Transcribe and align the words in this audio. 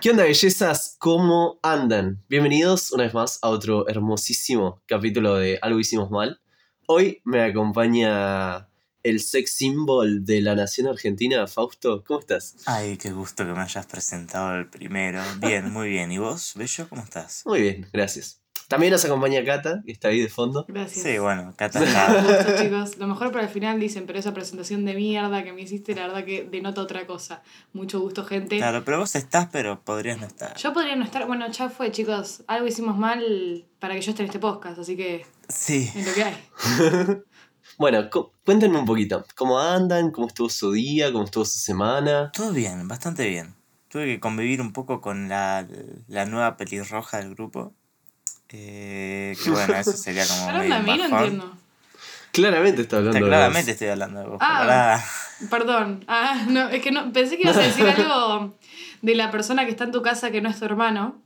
¿Qué 0.00 0.10
onda, 0.10 0.24
bellezas? 0.24 0.96
¿Cómo 0.98 1.58
andan? 1.62 2.22
Bienvenidos 2.28 2.92
una 2.92 3.04
vez 3.04 3.14
más 3.14 3.38
a 3.42 3.48
otro 3.48 3.88
hermosísimo 3.88 4.82
capítulo 4.86 5.36
de 5.36 5.58
Algo 5.62 5.80
Hicimos 5.80 6.10
Mal. 6.10 6.40
Hoy 6.86 7.20
me 7.24 7.42
acompaña 7.42 8.68
el 9.02 9.20
sex 9.20 9.54
symbol 9.54 10.24
de 10.24 10.40
la 10.40 10.54
nación 10.54 10.86
argentina, 10.86 11.46
Fausto. 11.46 12.04
¿Cómo 12.04 12.20
estás? 12.20 12.56
Ay, 12.66 12.96
qué 12.98 13.10
gusto 13.10 13.44
que 13.44 13.52
me 13.52 13.60
hayas 13.60 13.86
presentado 13.86 14.56
el 14.56 14.68
primero. 14.68 15.22
Bien, 15.40 15.72
muy 15.72 15.88
bien. 15.88 16.12
¿Y 16.12 16.18
vos, 16.18 16.52
Bello, 16.54 16.88
cómo 16.88 17.02
estás? 17.02 17.42
Muy 17.46 17.62
bien, 17.62 17.86
gracias. 17.92 18.40
También 18.70 18.92
nos 18.92 19.04
acompaña 19.04 19.44
Cata, 19.44 19.82
que 19.84 19.92
está 19.92 20.08
ahí 20.08 20.20
de 20.20 20.28
fondo. 20.28 20.64
Gracias. 20.68 21.04
Sí, 21.04 21.18
bueno, 21.18 21.52
Cata 21.56 21.82
está. 21.84 22.22
gusto, 22.22 22.62
chicos. 22.62 22.96
Lo 22.98 23.06
mejor 23.08 23.32
para 23.32 23.44
el 23.44 23.50
final 23.50 23.78
dicen, 23.80 24.06
pero 24.06 24.18
esa 24.18 24.32
presentación 24.32 24.84
de 24.84 24.94
mierda 24.94 25.42
que 25.44 25.52
me 25.52 25.60
hiciste, 25.62 25.94
la 25.94 26.06
verdad 26.06 26.24
que 26.24 26.44
denota 26.50 26.80
otra 26.80 27.06
cosa. 27.06 27.42
Mucho 27.72 28.00
gusto, 28.00 28.24
gente. 28.24 28.56
Claro, 28.58 28.84
pero 28.84 29.00
vos 29.00 29.14
estás, 29.16 29.48
pero 29.50 29.82
podrías 29.82 30.18
no 30.20 30.26
estar. 30.26 30.56
Yo 30.56 30.72
podría 30.72 30.94
no 30.96 31.04
estar. 31.04 31.26
Bueno, 31.26 31.50
ya 31.50 31.68
fue, 31.68 31.90
chicos. 31.90 32.44
Algo 32.46 32.66
hicimos 32.68 32.96
mal 32.96 33.66
para 33.80 33.94
que 33.94 34.00
yo 34.02 34.10
esté 34.12 34.22
en 34.22 34.26
este 34.28 34.38
podcast, 34.38 34.78
así 34.78 34.96
que 34.96 35.26
Sí. 35.48 35.90
es 35.94 36.06
lo 36.06 36.14
que 36.14 36.24
hay. 36.24 36.36
Bueno, 37.78 38.10
cu- 38.10 38.30
cuéntenme 38.44 38.78
un 38.78 38.84
poquito. 38.84 39.24
¿Cómo 39.36 39.58
andan? 39.58 40.10
¿Cómo 40.10 40.26
estuvo 40.26 40.48
su 40.50 40.72
día? 40.72 41.10
¿Cómo 41.12 41.24
estuvo 41.24 41.44
su 41.46 41.58
semana? 41.58 42.30
Todo 42.32 42.52
bien, 42.52 42.86
bastante 42.88 43.26
bien. 43.28 43.54
Tuve 43.88 44.04
que 44.06 44.20
convivir 44.20 44.60
un 44.60 44.72
poco 44.72 45.00
con 45.00 45.28
la, 45.28 45.66
la 46.08 46.26
nueva 46.26 46.56
pelirroja 46.58 47.18
del 47.18 47.34
grupo. 47.34 47.74
Eh, 48.52 49.36
que 49.42 49.50
bueno, 49.50 49.74
eso 49.74 49.92
sería 49.92 50.26
como. 50.26 50.48
Hablando 50.48 50.80
medio 50.80 51.02
de 51.02 51.08
mí, 51.08 51.08
no 51.10 51.18
entiendo. 51.18 51.56
Claramente 52.32 52.82
está 52.82 52.98
hablando 52.98 53.18
de 53.18 53.26
claramente 53.26 53.70
vos. 53.70 53.72
estoy 53.74 53.88
hablando 53.88 54.20
de 54.20 54.26
vos. 54.26 54.38
Ah. 54.40 55.02
pero. 55.38 55.50
Perdón. 55.50 56.04
Ah, 56.08 56.44
no, 56.48 56.68
es 56.68 56.82
que 56.82 56.90
no, 56.90 57.12
pensé 57.12 57.36
que 57.36 57.42
ibas 57.44 57.56
a 57.56 57.60
decir 57.62 57.86
algo 57.96 58.54
de 59.02 59.14
la 59.14 59.30
persona 59.30 59.64
que 59.64 59.70
está 59.70 59.84
en 59.84 59.92
tu 59.92 60.02
casa 60.02 60.30
que 60.30 60.40
no 60.40 60.48
es 60.50 60.58
tu 60.58 60.64
hermano. 60.64 61.20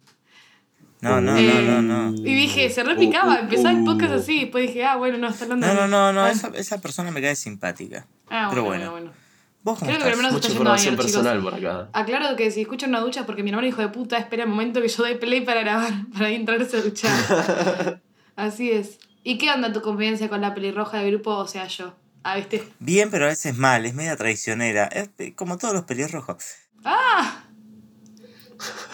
No, 1.01 1.21
no, 1.21 1.37
Eh, 1.37 1.63
no, 1.67 1.83
no, 1.83 2.11
no. 2.11 2.17
Y 2.17 2.35
dije, 2.35 2.71
se 2.71 2.83
repicaba, 2.83 3.41
empezaba 3.41 3.73
el 3.73 3.85
podcast 3.85 4.15
así, 4.15 4.41
después 4.43 4.67
dije, 4.69 4.85
ah, 4.87 4.97
bueno, 4.97 5.19
no, 5.19 5.29
está 5.29 5.45
hablando 5.45 5.67
No, 5.67 5.73
de 5.75 5.79
no, 5.81 5.85
mí. 5.87 5.91
no, 5.91 6.13
no, 6.15 6.25
Ah, 6.25 6.31
esa, 6.31 6.49
esa 6.55 6.81
persona 6.81 7.11
me 7.11 7.21
cae 7.21 7.37
simpática. 7.37 8.07
Ah, 8.31 8.47
pero 8.49 8.63
bueno. 8.65 8.91
bueno, 8.91 9.11
bueno. 9.11 9.24
¿Vos 9.65 9.79
Creo 9.81 9.99
que 9.99 10.11
lo 10.11 10.17
menos 10.19 10.33
Mucha 10.33 10.49
está 10.49 10.49
yendo 10.49 10.61
información 10.61 10.95
bien, 10.95 11.07
personal 11.07 11.39
chicos. 11.39 11.53
por 11.55 11.67
acá. 11.67 11.89
Aclaro 11.95 12.37
que 12.37 12.51
si 12.51 12.61
escuchan 12.61 12.91
una 12.91 13.01
ducha 13.01 13.21
es 13.21 13.27
porque 13.27 13.43
mi 13.43 13.49
hermano 13.51 13.67
hijo 13.67 13.81
de 13.81 13.89
puta 13.89 14.19
espera 14.19 14.43
el 14.45 14.49
momento 14.51 14.81
que 14.83 14.89
yo 14.89 15.03
doy 15.03 15.15
play 15.17 15.41
para 15.41 15.61
grabar, 15.61 15.91
para 16.13 16.29
entrarse 16.31 16.77
a 16.77 16.81
duchar. 16.83 18.03
Así 18.37 18.71
es. 18.71 18.99
¿Y 19.23 19.39
qué 19.39 19.51
onda 19.51 19.73
tu 19.73 19.81
confidencia 19.81 20.29
con 20.29 20.43
la 20.43 20.55
pelirroja 20.55 20.99
del 20.99 21.13
grupo? 21.13 21.31
O 21.35 21.47
sea, 21.49 21.67
yo. 21.67 21.95
Ah, 22.25 22.37
¿viste? 22.37 22.63
Bien, 22.79 23.11
pero 23.11 23.25
a 23.25 23.29
veces 23.29 23.57
mal, 23.57 23.87
es 23.87 23.95
media 23.95 24.17
traicionera. 24.17 24.85
Es 24.87 25.09
como 25.35 25.57
todos 25.57 25.73
los 25.73 25.85
pelirrojos. 25.85 26.45
¡Ah! 26.85 27.45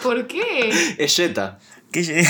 ¿Por 0.03 0.25
qué? 0.27 0.95
Es 0.97 1.15
Jetta. 1.15 1.59
Que 1.91 2.03
llegué- 2.03 2.27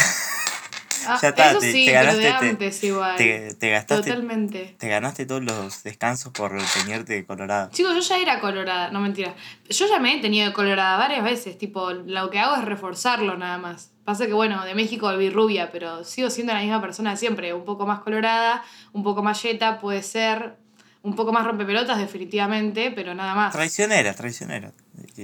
Ah, 1.08 1.18
Ya 1.22 1.30
está, 1.30 1.50
eso 1.52 1.60
te- 1.60 1.72
sí, 1.72 1.86
te 1.86 1.92
pero 1.92 2.00
ganaste, 2.06 2.22
de 2.22 2.32
te- 2.32 2.50
antes 2.50 2.84
igual. 2.84 3.16
te, 3.16 3.54
te 3.56 3.70
gastaste 3.70 4.10
Totalmente. 4.10 4.76
Te 4.78 4.88
ganaste 4.88 5.26
todos 5.26 5.44
los 5.44 5.84
descansos 5.84 6.32
por 6.34 6.52
teñirte 6.74 7.14
de 7.14 7.26
colorado. 7.26 7.70
Chicos, 7.72 7.94
yo 7.96 8.00
ya 8.02 8.18
era 8.20 8.40
colorada, 8.40 8.92
no 8.92 9.00
mentira. 9.00 9.34
Yo 9.70 9.88
ya 9.88 10.00
me 10.00 10.16
he 10.18 10.22
tenido 10.22 10.48
de 10.48 10.54
colorada 10.54 10.98
varias 10.98 11.24
veces, 11.24 11.58
tipo, 11.58 11.92
lo 11.92 12.30
que 12.30 12.40
hago 12.40 12.56
es 12.56 12.66
reforzarlo 12.66 13.38
nada 13.38 13.58
más. 13.58 13.92
Pasa 14.04 14.26
que, 14.26 14.34
bueno, 14.34 14.64
de 14.66 14.74
México 14.76 15.06
volví 15.08 15.30
rubia, 15.30 15.72
pero 15.72 16.04
sigo 16.04 16.30
siendo 16.30 16.54
la 16.54 16.60
misma 16.62 16.82
persona 16.82 17.12
de 17.12 17.18
siempre. 17.18 17.54
Un 17.54 17.66
poco 17.66 17.86
más 17.86 18.00
colorada, 18.02 18.64
un 18.94 19.04
poco 19.04 19.22
más 19.24 19.42
yeta, 19.44 19.80
puede 19.80 20.04
ser. 20.04 20.56
Un 21.04 21.16
poco 21.16 21.32
más 21.34 21.46
rompepelotas, 21.46 21.98
definitivamente, 21.98 22.92
pero 22.92 23.16
nada 23.16 23.34
más. 23.34 23.54
Traicionera, 23.54 24.14
traicionera. 24.14 24.72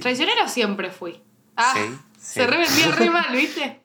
Traicionera 0.02 0.48
siempre 0.48 0.89
fui. 0.92 1.22
Ah, 1.55 1.73
Sí, 1.75 1.81
sí. 2.20 2.33
se 2.39 2.48
re 2.48 2.58
vendía 2.58 2.88
re 2.95 3.09
mal, 3.09 3.28
¿viste? 3.31 3.80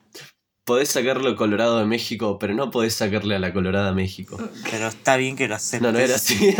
Podés 0.65 0.89
sacarlo 0.89 1.35
Colorado 1.35 1.79
de 1.79 1.85
México, 1.85 2.39
pero 2.39 2.53
no 2.53 2.71
podés 2.71 2.95
sacarle 2.95 3.35
a 3.35 3.39
la 3.39 3.51
Colorada 3.51 3.91
México. 3.91 4.37
Pero 4.71 4.87
está 4.87 5.17
bien 5.17 5.35
que 5.35 5.47
lo 5.49 5.55
aceptes. 5.55 5.81
No, 5.81 5.91
no 5.91 5.99
era 5.99 6.15
así. 6.15 6.55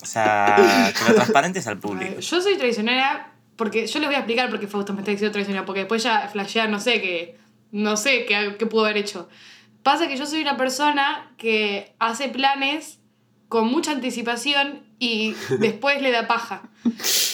O 0.00 0.06
sea, 0.06 0.92
que 0.96 1.08
lo 1.08 1.14
transparentes 1.16 1.66
al 1.66 1.78
público. 1.78 2.20
Yo 2.20 2.40
soy 2.40 2.56
traicionera 2.56 3.32
porque 3.56 3.88
yo 3.88 3.98
les 3.98 4.08
voy 4.08 4.14
a 4.14 4.18
explicar 4.18 4.48
por 4.50 4.60
qué 4.60 4.68
Fausto 4.68 4.92
me 4.92 5.00
está 5.00 5.10
diciendo 5.10 5.32
traicionera, 5.32 5.66
porque 5.66 5.80
después 5.80 6.00
ya 6.04 6.28
flashea, 6.28 6.68
no 6.68 6.78
sé 6.78 7.00
qué, 7.00 7.36
no 7.72 7.96
sé 7.96 8.24
qué, 8.24 8.54
qué 8.56 8.66
pudo 8.66 8.84
haber 8.84 8.98
hecho. 8.98 9.28
Pasa 9.82 10.06
que 10.06 10.16
yo 10.16 10.24
soy 10.24 10.42
una 10.42 10.56
persona 10.56 11.32
que 11.38 11.96
hace 11.98 12.28
planes 12.28 13.00
con 13.48 13.66
mucha 13.66 13.90
anticipación 13.90 14.84
y 15.00 15.34
después 15.58 16.00
le 16.02 16.12
da 16.12 16.28
paja. 16.28 16.62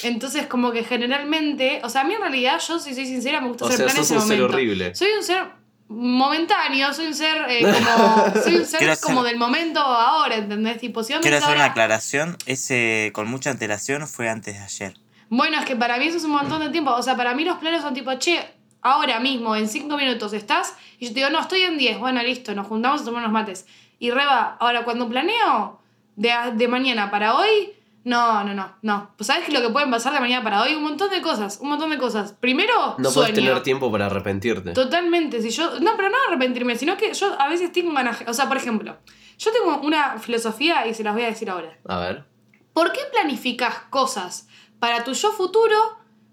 Entonces, 0.03 0.47
como 0.47 0.73
que 0.73 0.83
generalmente, 0.83 1.83
o 1.85 1.91
sea, 1.91 2.01
a 2.01 2.05
mí 2.05 2.15
en 2.15 2.23
realidad, 2.23 2.59
yo 2.67 2.79
si 2.79 2.95
soy 2.95 3.05
sincera, 3.05 3.43
me 3.43 3.49
gusta 3.49 3.67
O 3.67 3.69
hacer 3.69 3.81
sea, 3.81 3.87
planes 3.89 4.09
sos 4.09 4.17
en 4.17 4.23
un 4.23 4.29
ser 4.29 4.39
momento. 4.39 4.55
horrible. 4.57 4.95
Soy 4.95 5.09
un 5.19 5.23
ser 5.23 5.45
momentáneo, 5.89 6.93
soy 6.95 7.07
un 7.09 7.15
ser 7.15 7.37
eh, 7.49 7.63
como, 7.97 8.43
soy 8.43 8.57
un 8.57 8.65
ser 8.67 8.79
Quiero 8.79 8.93
hacer- 8.95 9.05
como 9.05 9.23
del 9.23 9.37
momento 9.37 9.81
ahora, 9.81 10.37
¿entendés? 10.37 10.79
Tipo, 10.79 11.03
si 11.03 11.13
Quiero 11.15 11.37
hacer 11.39 11.55
una 11.57 11.67
aclaración. 11.67 12.37
Ese 12.47 13.11
con 13.15 13.29
mucha 13.29 13.51
antelación 13.51 14.07
fue 14.09 14.29
antes 14.29 14.55
de 14.55 14.61
ayer. 14.63 14.95
Bueno, 15.29 15.59
es 15.59 15.65
que 15.65 15.77
para 15.77 15.99
mí 15.99 16.07
eso 16.07 16.19
es 16.19 16.25
un 16.25 16.33
montón 16.33 16.61
de 16.61 16.71
tiempo. 16.71 16.93
O 16.93 17.03
sea, 17.03 17.17
para 17.17 17.35
mí 17.35 17.45
los 17.45 17.59
planes 17.59 17.83
son 17.83 17.95
tipo, 17.95 18.13
che, 18.15 18.41
ahora 18.83 19.21
mismo, 19.21 19.57
en 19.57 19.69
cinco 19.69 19.97
minutos 19.97 20.33
estás. 20.33 20.75
Y 20.99 21.07
yo 21.07 21.11
te 21.13 21.21
digo, 21.21 21.31
no, 21.31 21.41
estoy 21.41 21.63
en 21.63 21.77
10. 21.79 21.99
Bueno, 21.99 22.23
listo, 22.23 22.55
nos 22.55 22.67
juntamos 22.67 23.03
a 23.03 23.05
tomar 23.05 23.21
unos 23.21 23.33
mates. 23.33 23.67
Y 23.99 24.11
reba, 24.11 24.57
ahora 24.61 24.85
cuando 24.85 25.09
planeo 25.09 25.81
de, 26.17 26.33
de 26.55 26.69
mañana 26.69 27.11
para 27.11 27.35
hoy, 27.37 27.73
no, 28.05 28.45
no, 28.45 28.55
no, 28.55 28.77
no. 28.83 29.11
Pues 29.17 29.27
sabes 29.27 29.47
que 29.47 29.53
lo 29.53 29.61
que 29.63 29.71
pueden 29.71 29.91
pasar 29.91 30.13
de 30.13 30.21
mañana 30.21 30.45
para 30.45 30.63
hoy, 30.63 30.75
un 30.75 30.83
montón 30.83 31.11
de 31.11 31.23
cosas, 31.23 31.59
un 31.61 31.69
montón 31.71 31.91
de 31.91 31.99
cosas. 31.99 32.35
Primero, 32.35 32.95
No 32.99 33.11
sueño. 33.11 33.29
podés 33.29 33.35
tener 33.45 33.63
tiempo 33.63 33.91
para 33.91 34.07
arrepentirte. 34.07 34.73
Totalmente, 34.73 35.41
si 35.43 35.51
yo, 35.51 35.81
no, 35.81 35.93
pero 35.97 36.11
no 36.11 36.17
arrepentirme, 36.29 36.77
sino 36.77 36.97
que 36.97 37.13
yo 37.15 37.35
a 37.41 37.49
veces 37.49 37.73
tengo 37.73 37.93
ganas, 37.93 38.23
o 38.27 38.35
sea, 38.35 38.47
por 38.47 38.57
ejemplo, 38.59 38.97
yo 39.39 39.51
tengo 39.53 39.79
una 39.79 40.19
filosofía 40.19 40.87
y 40.87 40.95
se 40.95 41.03
las 41.03 41.15
voy 41.15 41.23
a 41.25 41.27
decir 41.27 41.49
ahora. 41.51 41.79
A 41.89 41.99
ver. 41.99 42.25
¿Por 42.73 42.93
qué 42.93 43.01
planificas 43.13 43.75
cosas 43.91 44.49
para 44.79 45.03
tu 45.05 45.13
yo 45.15 45.31
futuro 45.33 45.77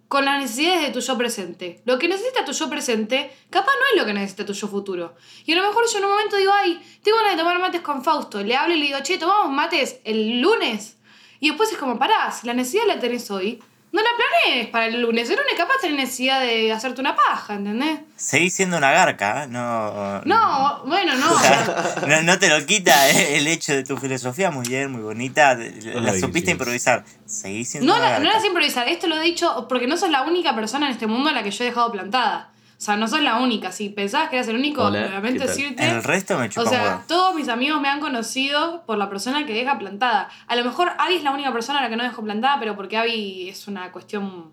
con 0.08 0.26
las 0.26 0.42
necesidades 0.42 0.82
de 0.82 0.92
tu 0.92 1.00
yo 1.00 1.18
presente? 1.18 1.82
Lo 1.86 1.98
que 1.98 2.08
necesita 2.10 2.44
tu 2.44 2.52
yo 2.52 2.70
presente, 2.70 3.32
capaz 3.50 3.72
no 3.80 3.86
es 3.94 4.02
lo 4.02 4.06
que 4.06 4.14
necesita 4.14 4.46
tu 4.46 4.54
yo 4.54 4.68
futuro. 4.68 5.16
Y 5.46 5.54
a 5.54 5.56
lo 5.56 5.68
mejor 5.68 5.84
yo 5.90 6.00
en 6.00 6.04
un 6.06 6.12
momento 6.12 6.36
digo, 6.36 6.52
ay, 6.54 6.82
tengo 7.04 7.18
ganas 7.18 7.34
de 7.34 7.38
tomar 7.38 7.60
mates 7.60 7.82
con 7.82 8.04
Fausto. 8.04 8.44
Le 8.44 8.56
hablo 8.58 8.74
y 8.76 8.80
le 8.80 8.86
digo, 8.88 9.00
che, 9.04 9.18
tomamos 9.18 9.52
mates 9.54 10.02
el 10.04 10.42
lunes. 10.42 10.98
Y 11.42 11.50
después 11.50 11.70
es 11.72 11.78
como, 11.78 12.00
pará, 12.00 12.32
si 12.32 12.48
la 12.48 12.54
necesidad 12.54 12.84
la 12.88 13.00
tenés 13.00 13.30
hoy, 13.32 13.62
no 13.92 14.02
la 14.02 14.10
planees 14.16 14.68
para 14.70 14.86
el 14.86 15.02
lunes. 15.02 15.30
El 15.30 15.36
lunes 15.36 15.54
capaz 15.58 15.74
tenés 15.82 15.98
necesidad 15.98 16.40
de 16.40 16.72
hacerte 16.72 17.02
una 17.02 17.14
paja, 17.14 17.56
¿entendés? 17.56 18.00
Seguís 18.16 18.54
siendo 18.54 18.78
una 18.78 18.92
garca, 18.92 19.44
¿eh? 19.44 19.48
no. 19.50 20.22
No, 20.24 20.84
bueno, 20.86 21.14
no. 21.16 21.34
O 21.34 21.40
sea, 21.42 21.96
no, 22.08 22.22
no 22.22 22.40
te 22.40 22.48
lo 22.48 22.66
quita 22.66 23.10
eh, 23.10 23.38
el 23.38 23.48
hecho 23.48 23.74
de 23.74 23.84
tu 23.84 23.98
filosofía, 23.98 24.50
muy 24.50 24.66
bien, 24.66 24.92
muy 24.94 25.02
bonita. 25.02 25.56
La 25.56 26.12
Ay, 26.12 26.20
supiste 26.22 26.52
Dios. 26.52 26.60
improvisar. 26.60 27.04
Seguís 27.26 27.70
siendo 27.72 27.92
No, 27.92 28.00
una 28.00 28.04
la, 28.04 28.10
garca. 28.12 28.24
no 28.24 28.32
era 28.38 28.46
improvisar, 28.48 28.88
esto 28.88 29.08
lo 29.08 29.18
he 29.18 29.22
dicho 29.26 29.66
porque 29.68 29.88
no 29.88 29.98
sos 29.98 30.10
la 30.10 30.22
única 30.22 30.56
persona 30.56 30.86
en 30.86 30.94
este 30.94 31.08
mundo 31.08 31.30
a 31.32 31.34
la 31.34 31.44
que 31.44 31.52
yo 31.52 31.64
he 31.66 31.68
dejado 31.68 31.92
plantada. 31.92 32.51
O 32.82 32.84
sea, 32.84 32.98
no 32.98 33.08
sos 33.08 33.22
la 33.22 33.38
única. 33.38 33.72
Si 33.72 33.90
pensabas 33.90 34.30
que 34.30 34.38
eras 34.38 34.48
el 34.48 34.56
único, 34.56 34.82
Hola, 34.86 35.08
lamento 35.08 35.46
decirte. 35.46 35.88
El 35.88 36.04
resto 36.04 36.36
me 36.40 36.46
O 36.46 36.50
chupa 36.50 36.64
un 36.64 36.70
sea, 36.70 36.84
huevo. 36.84 37.02
todos 37.08 37.36
mis 37.36 37.48
amigos 37.48 37.80
me 37.80 37.88
han 37.88 38.00
conocido 38.00 38.84
por 38.88 38.98
la 38.98 39.08
persona 39.08 39.46
que 39.46 39.54
deja 39.54 39.78
plantada. 39.78 40.30
A 40.48 40.56
lo 40.56 40.66
mejor 40.66 40.90
Abby 40.98 41.14
es 41.14 41.24
la 41.24 41.30
única 41.30 41.54
persona 41.54 41.78
a 41.78 41.84
la 41.84 41.90
que 41.90 41.96
no 41.96 42.02
dejo 42.04 42.24
plantada, 42.24 42.60
pero 42.60 42.76
porque 42.76 42.98
Abby 42.98 43.48
es 43.50 43.68
una 43.68 43.92
cuestión. 43.92 44.52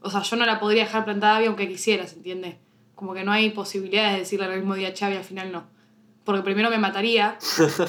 O 0.00 0.08
sea, 0.08 0.22
yo 0.22 0.36
no 0.36 0.46
la 0.46 0.60
podría 0.60 0.84
dejar 0.84 1.04
plantada 1.04 1.32
a 1.32 1.36
Abby 1.38 1.46
aunque 1.46 1.66
quisiera, 1.66 2.06
¿se 2.06 2.14
entiende? 2.14 2.60
Como 2.94 3.12
que 3.12 3.24
no 3.24 3.32
hay 3.32 3.50
posibilidades 3.50 4.12
de 4.12 4.18
decirle 4.20 4.46
al 4.46 4.54
mismo 4.54 4.76
día 4.76 4.94
Chavi, 4.94 5.16
al 5.16 5.24
final 5.24 5.50
no. 5.50 5.64
Porque 6.22 6.42
primero 6.42 6.70
me 6.70 6.78
mataría 6.78 7.38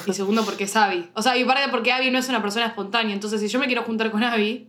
y 0.04 0.12
segundo 0.14 0.44
porque 0.44 0.64
es 0.64 0.74
Abby. 0.74 1.08
O 1.14 1.22
sea, 1.22 1.36
y 1.36 1.44
aparte 1.44 1.68
porque 1.70 1.92
Abby 1.92 2.10
no 2.10 2.18
es 2.18 2.28
una 2.28 2.42
persona 2.42 2.66
espontánea. 2.66 3.14
Entonces, 3.14 3.40
si 3.40 3.46
yo 3.46 3.60
me 3.60 3.66
quiero 3.66 3.84
juntar 3.84 4.10
con 4.10 4.24
Abby, 4.24 4.68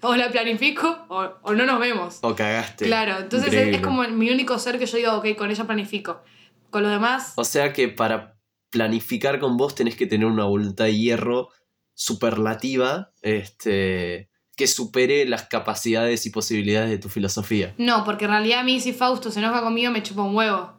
o 0.00 0.16
la 0.16 0.30
planifico 0.30 1.06
o, 1.08 1.28
o 1.42 1.54
no 1.54 1.64
nos 1.66 1.80
vemos. 1.80 2.18
O 2.22 2.34
cagaste. 2.34 2.86
Claro, 2.86 3.18
entonces 3.18 3.52
es, 3.52 3.76
es 3.76 3.80
como 3.80 4.02
mi 4.04 4.30
único 4.30 4.58
ser 4.58 4.78
que 4.78 4.86
yo 4.86 4.96
digo, 4.98 5.12
ok, 5.14 5.36
con 5.36 5.50
ella 5.50 5.64
planifico. 5.64 6.22
Con 6.70 6.82
los 6.82 6.90
demás, 6.90 7.32
O 7.36 7.44
sea 7.44 7.72
que 7.72 7.88
para 7.88 8.36
planificar 8.70 9.38
con 9.38 9.56
vos 9.56 9.74
tenés 9.74 9.96
que 9.96 10.06
tener 10.06 10.26
una 10.26 10.44
voluntad 10.44 10.84
de 10.84 10.96
hierro 10.96 11.48
superlativa, 11.94 13.12
este, 13.22 14.28
que 14.56 14.66
supere 14.66 15.24
las 15.26 15.44
capacidades 15.44 16.26
y 16.26 16.30
posibilidades 16.30 16.90
de 16.90 16.98
tu 16.98 17.08
filosofía. 17.08 17.74
no, 17.78 18.04
porque 18.04 18.24
en 18.26 18.32
realidad 18.32 18.60
a 18.60 18.64
mí 18.64 18.80
si 18.80 18.92
Fausto 18.92 19.30
se 19.30 19.38
enoja 19.40 19.62
conmigo 19.62 19.90
me 19.90 20.02
chupa 20.02 20.22
un 20.22 20.34
huevo. 20.34 20.75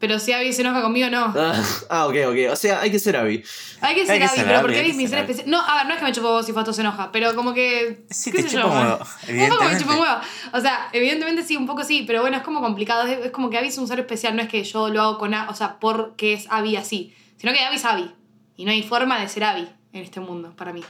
Pero 0.00 0.18
si 0.18 0.32
Abby 0.32 0.50
se 0.54 0.62
enoja 0.62 0.80
conmigo, 0.80 1.10
no. 1.10 1.32
Ah, 1.36 1.62
ah, 1.90 2.06
ok, 2.06 2.14
ok. 2.28 2.36
O 2.52 2.56
sea, 2.56 2.80
hay 2.80 2.90
que 2.90 2.98
ser 2.98 3.16
Abby. 3.18 3.44
Hay 3.82 3.94
que 3.94 4.06
ser 4.06 4.18
que 4.18 4.24
Abby, 4.24 4.34
ser 4.36 4.44
pero 4.46 4.56
Abby, 4.58 4.62
porque 4.62 4.76
hay 4.76 4.80
Abby 4.80 4.90
es 4.92 4.96
mi 4.96 5.06
ser 5.06 5.18
especial. 5.18 5.50
No, 5.50 5.60
a 5.60 5.74
ver, 5.76 5.86
no 5.86 5.92
es 5.92 5.98
que 5.98 6.04
me 6.06 6.10
un 6.10 6.24
huevo 6.24 6.42
si 6.42 6.52
Fausto 6.54 6.72
se 6.72 6.80
enoja, 6.80 7.12
pero 7.12 7.34
como 7.34 7.52
que. 7.52 8.06
Sí, 8.10 8.32
qué 8.32 8.42
te 8.42 8.48
yo, 8.48 8.66
un 8.66 8.72
huevo, 8.76 8.98
Un 9.28 9.48
poco 9.50 9.64
me 9.64 9.78
chupa 9.78 9.92
un 9.92 10.00
huevo. 10.00 10.16
O 10.54 10.60
sea, 10.60 10.88
evidentemente 10.94 11.44
sí, 11.44 11.56
un 11.58 11.66
poco 11.66 11.84
sí, 11.84 12.04
pero 12.06 12.22
bueno, 12.22 12.38
es 12.38 12.42
como 12.42 12.62
complicado. 12.62 13.06
Es, 13.06 13.26
es 13.26 13.30
como 13.30 13.50
que 13.50 13.58
Abby 13.58 13.68
es 13.68 13.76
un 13.76 13.86
ser 13.86 14.00
especial, 14.00 14.34
no 14.34 14.40
es 14.42 14.48
que 14.48 14.64
yo 14.64 14.88
lo 14.88 15.02
hago 15.02 15.18
con. 15.18 15.34
A- 15.34 15.50
O 15.50 15.54
sea, 15.54 15.78
porque 15.78 16.32
es 16.32 16.46
Abby 16.48 16.76
así. 16.76 17.14
Sino 17.36 17.52
que 17.52 17.60
Abby 17.60 17.76
es 17.76 17.84
Abby. 17.84 18.10
Y 18.56 18.64
no 18.64 18.70
hay 18.72 18.82
forma 18.82 19.20
de 19.20 19.28
ser 19.28 19.44
Abby 19.44 19.68
en 19.92 20.02
este 20.02 20.20
mundo, 20.20 20.54
para 20.56 20.72
mí. 20.72 20.82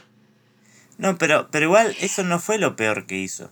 No, 0.97 1.17
pero, 1.17 1.49
pero 1.51 1.65
igual 1.65 1.93
eso 1.99 2.23
no 2.23 2.39
fue 2.39 2.59
lo 2.59 2.77
peor 2.77 3.05
que 3.07 3.17
hizo. 3.17 3.49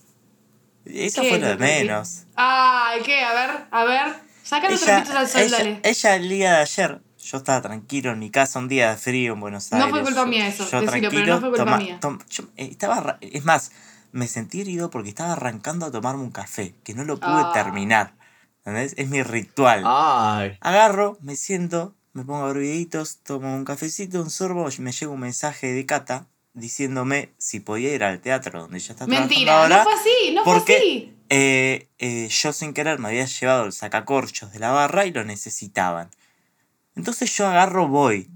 Eso 0.86 1.22
¿Qué 1.22 1.30
fue 1.30 1.40
lo 1.40 1.48
de 1.48 1.58
menos. 1.58 2.24
Ay, 2.36 3.02
¿qué? 3.04 3.22
A 3.24 3.34
ver, 3.34 3.50
a 3.72 3.84
ver. 3.84 4.29
Saca 4.50 4.70
los 4.70 4.82
Ella, 4.82 5.04
trapitos 5.04 5.16
al 5.16 5.28
sol, 5.28 5.42
ella, 5.42 5.58
dale. 5.58 5.80
ella 5.84 6.16
el 6.16 6.30
día 6.30 6.52
de 6.54 6.58
ayer, 6.62 7.02
yo 7.24 7.38
estaba 7.38 7.62
tranquilo 7.62 8.12
en 8.12 8.20
mi 8.20 8.30
casa, 8.32 8.58
un 8.60 8.68
día 8.68 8.90
de 8.92 8.98
frío 8.98 9.34
en 9.34 9.40
Buenos 9.40 9.72
No 9.72 9.78
Aires. 9.78 9.92
fue 9.92 10.02
culpa 10.04 10.22
yo- 10.22 10.28
mía 10.28 10.48
eso, 10.48 10.70
yo 10.70 10.82
decilo, 10.82 11.10
pero 11.12 11.26
no 11.26 11.40
fue 11.40 11.50
culpa 11.50 11.66
toma- 11.66 11.78
mía. 11.78 11.98
tom- 12.02 12.20
yo, 12.30 12.44
eh, 12.58 12.68
estaba, 12.72 13.18
es 13.22 13.46
más, 13.46 13.72
me 14.12 14.28
sentí 14.28 14.62
herido 14.62 14.90
porque 14.90 15.10
estaba 15.10 15.34
arrancando 15.34 15.86
a 15.86 15.92
tomarme 15.92 16.24
un 16.24 16.32
café, 16.32 16.74
que 16.84 16.94
no 16.96 17.04
lo 17.04 17.20
pude 17.20 17.30
Ah. 17.32 17.52
terminar. 17.54 18.14
¿Entendés? 18.66 18.94
Es 18.98 19.08
mi 19.10 19.22
ritual. 19.24 19.84
Ay. 19.86 20.58
Agarro, 20.62 21.18
me 21.22 21.36
siento, 21.36 21.96
me 22.14 22.24
pongo 22.24 22.44
a 22.44 22.48
ver 22.48 22.58
videitos, 22.58 23.20
tomo 23.24 23.56
un 23.56 23.64
cafecito, 23.66 24.22
un 24.22 24.30
sorbo, 24.30 24.68
y 24.76 24.82
me 24.82 24.92
llega 24.92 25.12
un 25.12 25.20
mensaje 25.20 25.72
de 25.72 25.86
Cata 25.86 26.26
diciéndome 26.54 27.34
si 27.38 27.60
podía 27.62 27.94
ir 27.94 28.04
al 28.04 28.20
teatro 28.20 28.62
donde 28.62 28.78
ella 28.78 28.92
está 28.94 29.08
Mentira, 29.08 29.46
trabajando 29.54 29.76
no 29.76 29.82
ahora. 29.82 29.84
fue 29.84 29.94
así, 29.94 30.34
no 30.34 30.44
fue 30.44 30.58
así. 30.58 31.16
Eh, 31.30 31.88
eh, 32.00 32.28
yo 32.30 32.54
sin 32.54 32.74
querer 32.74 33.00
me 33.00 33.10
había 33.10 33.26
llevado 33.26 33.66
el 33.66 33.74
sacacorchos 33.74 34.52
de 34.52 34.60
la 34.60 34.72
barra 34.72 35.06
y 35.06 35.12
lo 35.12 35.24
necesitaban. 35.24 36.10
Entonces 36.96 37.36
yo 37.36 37.48
agarro, 37.48 37.88
voy. 37.88 38.30